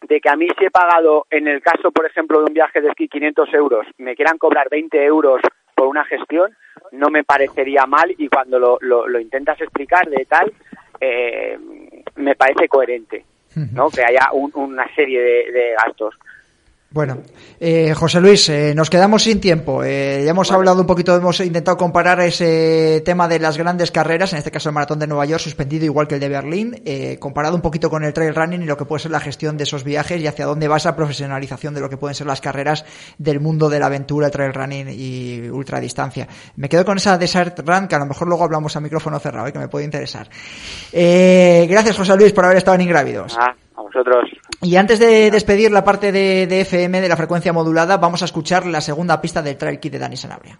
de 0.00 0.20
que 0.22 0.30
a 0.30 0.36
mí 0.36 0.48
si 0.58 0.64
he 0.64 0.70
pagado, 0.70 1.26
en 1.28 1.48
el 1.48 1.60
caso, 1.60 1.92
por 1.92 2.06
ejemplo, 2.06 2.38
de 2.38 2.46
un 2.46 2.54
viaje 2.54 2.80
de 2.80 2.88
esquí 2.88 3.08
500 3.08 3.52
euros, 3.52 3.86
me 3.98 4.16
quieran 4.16 4.38
cobrar 4.38 4.70
20 4.70 5.04
euros 5.04 5.42
por 5.74 5.86
una 5.86 6.04
gestión, 6.06 6.56
no 6.92 7.10
me 7.10 7.24
parecería 7.24 7.84
mal 7.84 8.14
y 8.16 8.26
cuando 8.28 8.58
lo, 8.58 8.78
lo, 8.80 9.20
intentas 9.20 9.60
explicar 9.60 10.08
de 10.08 10.24
tal, 10.24 10.50
eh, 10.98 11.58
me 12.16 12.34
parece 12.36 12.68
coherente, 12.68 13.26
¿no? 13.74 13.90
Que 13.90 14.02
haya 14.02 14.30
una 14.32 14.92
serie 14.94 15.20
de 15.52 15.74
gastos. 15.74 16.14
Bueno, 16.92 17.22
eh, 17.58 17.94
José 17.94 18.20
Luis, 18.20 18.50
eh, 18.50 18.74
nos 18.74 18.90
quedamos 18.90 19.22
sin 19.22 19.40
tiempo. 19.40 19.82
Eh, 19.82 20.22
ya 20.26 20.30
hemos 20.32 20.52
hablado 20.52 20.82
un 20.82 20.86
poquito, 20.86 21.16
hemos 21.16 21.40
intentado 21.40 21.78
comparar 21.78 22.20
ese 22.20 23.02
tema 23.02 23.28
de 23.28 23.38
las 23.38 23.56
grandes 23.56 23.90
carreras, 23.90 24.34
en 24.34 24.38
este 24.38 24.50
caso 24.50 24.68
el 24.68 24.74
maratón 24.74 24.98
de 24.98 25.06
Nueva 25.06 25.24
York, 25.24 25.40
suspendido 25.40 25.86
igual 25.86 26.06
que 26.06 26.16
el 26.16 26.20
de 26.20 26.28
Berlín, 26.28 26.82
eh, 26.84 27.16
comparado 27.18 27.56
un 27.56 27.62
poquito 27.62 27.88
con 27.88 28.04
el 28.04 28.12
trail 28.12 28.34
running 28.34 28.62
y 28.62 28.66
lo 28.66 28.76
que 28.76 28.84
puede 28.84 29.00
ser 29.00 29.10
la 29.10 29.20
gestión 29.20 29.56
de 29.56 29.64
esos 29.64 29.84
viajes 29.84 30.20
y 30.20 30.26
hacia 30.26 30.44
dónde 30.44 30.68
va 30.68 30.76
esa 30.76 30.94
profesionalización 30.94 31.72
de 31.72 31.80
lo 31.80 31.88
que 31.88 31.96
pueden 31.96 32.14
ser 32.14 32.26
las 32.26 32.42
carreras 32.42 32.84
del 33.16 33.40
mundo 33.40 33.70
de 33.70 33.80
la 33.80 33.86
aventura, 33.86 34.26
el 34.26 34.32
trail 34.32 34.52
running 34.52 34.88
y 34.90 35.48
ultradistancia. 35.48 36.28
Me 36.56 36.68
quedo 36.68 36.84
con 36.84 36.98
esa 36.98 37.16
Desert 37.16 37.60
Run, 37.66 37.88
que 37.88 37.94
a 37.94 38.00
lo 38.00 38.06
mejor 38.06 38.28
luego 38.28 38.44
hablamos 38.44 38.76
a 38.76 38.80
micrófono 38.80 39.18
cerrado, 39.18 39.50
que 39.50 39.58
me 39.58 39.68
puede 39.68 39.86
interesar. 39.86 40.28
gracias, 40.92 41.96
José 41.96 42.16
Luis, 42.18 42.32
por 42.34 42.44
haber 42.44 42.58
estado 42.58 42.74
en 42.74 42.82
Ingrávidos. 42.82 43.34
Ah, 43.40 43.54
a 43.82 43.86
vosotros. 43.86 44.30
Y 44.60 44.76
antes 44.76 44.98
de 44.98 45.30
despedir 45.30 45.70
la 45.70 45.84
parte 45.84 46.12
de, 46.12 46.60
FM 46.60 47.00
de 47.00 47.08
la 47.08 47.16
frecuencia 47.16 47.52
modulada, 47.52 47.96
vamos 47.96 48.22
a 48.22 48.24
escuchar 48.24 48.66
la 48.66 48.80
segunda 48.80 49.20
pista 49.20 49.42
del 49.42 49.56
Trail 49.56 49.80
Kit 49.80 49.92
de 49.92 49.98
Dani 49.98 50.16
Sanabria. 50.16 50.58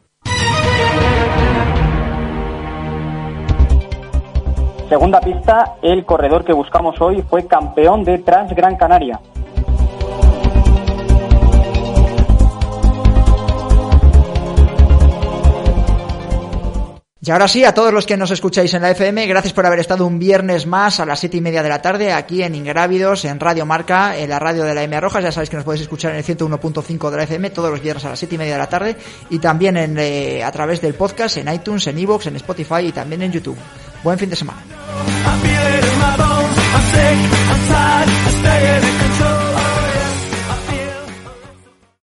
segunda 4.89 5.21
pista, 5.21 5.77
el 5.81 6.05
corredor 6.05 6.45
que 6.45 6.53
buscamos 6.53 7.01
hoy 7.01 7.23
fue 7.23 7.47
campeón 7.47 8.05
de 8.05 8.19
Trans 8.19 8.55
Gran 8.55 8.77
Canaria. 8.77 9.19
Y 17.25 17.31
ahora 17.31 17.47
sí, 17.47 17.65
a 17.65 17.73
todos 17.73 17.93
los 17.93 18.05
que 18.05 18.17
nos 18.17 18.33
escucháis 18.33 18.75
en 18.75 18.83
la 18.83 18.91
FM, 18.91 19.29
gracias 19.29 19.53
por 19.53 19.65
haber 19.65 19.79
estado 19.79 20.05
un 20.05 20.19
viernes 20.19 20.67
más 20.67 20.99
a 20.99 21.07
las 21.07 21.21
siete 21.21 21.37
y 21.37 21.41
media 21.41 21.63
de 21.63 21.69
la 21.69 21.81
tarde 21.81 22.13
aquí 22.13 22.43
en 22.43 22.57
Ingrávidos, 22.57 23.25
en 23.25 23.39
Radio 23.39 23.65
Marca, 23.65 24.19
en 24.19 24.29
la 24.29 24.41
radio 24.41 24.65
de 24.65 24.75
la 24.75 24.83
M 24.83 25.01
Rojas. 25.01 25.23
Ya 25.23 25.31
sabéis 25.31 25.49
que 25.49 25.55
nos 25.55 25.65
podéis 25.65 25.83
escuchar 25.83 26.11
en 26.11 26.17
el 26.17 26.25
101.5 26.25 27.11
de 27.11 27.17
la 27.17 27.23
FM 27.23 27.51
todos 27.51 27.71
los 27.71 27.81
viernes 27.81 28.05
a 28.07 28.09
las 28.09 28.19
siete 28.19 28.35
y 28.35 28.39
media 28.39 28.55
de 28.55 28.59
la 28.59 28.69
tarde 28.69 28.97
y 29.31 29.39
también 29.39 29.77
en, 29.77 29.97
eh, 30.01 30.43
a 30.43 30.51
través 30.51 30.81
del 30.81 30.95
podcast 30.95 31.37
en 31.37 31.47
iTunes, 31.55 31.87
en 31.87 31.99
Evox, 31.99 32.27
en 32.27 32.35
Spotify 32.35 32.87
y 32.89 32.93
también 32.93 33.23
en 33.23 33.31
YouTube. 33.31 33.57
Buen 34.03 34.19
fin 34.19 34.29
de 34.29 34.35
semana. 34.35 34.61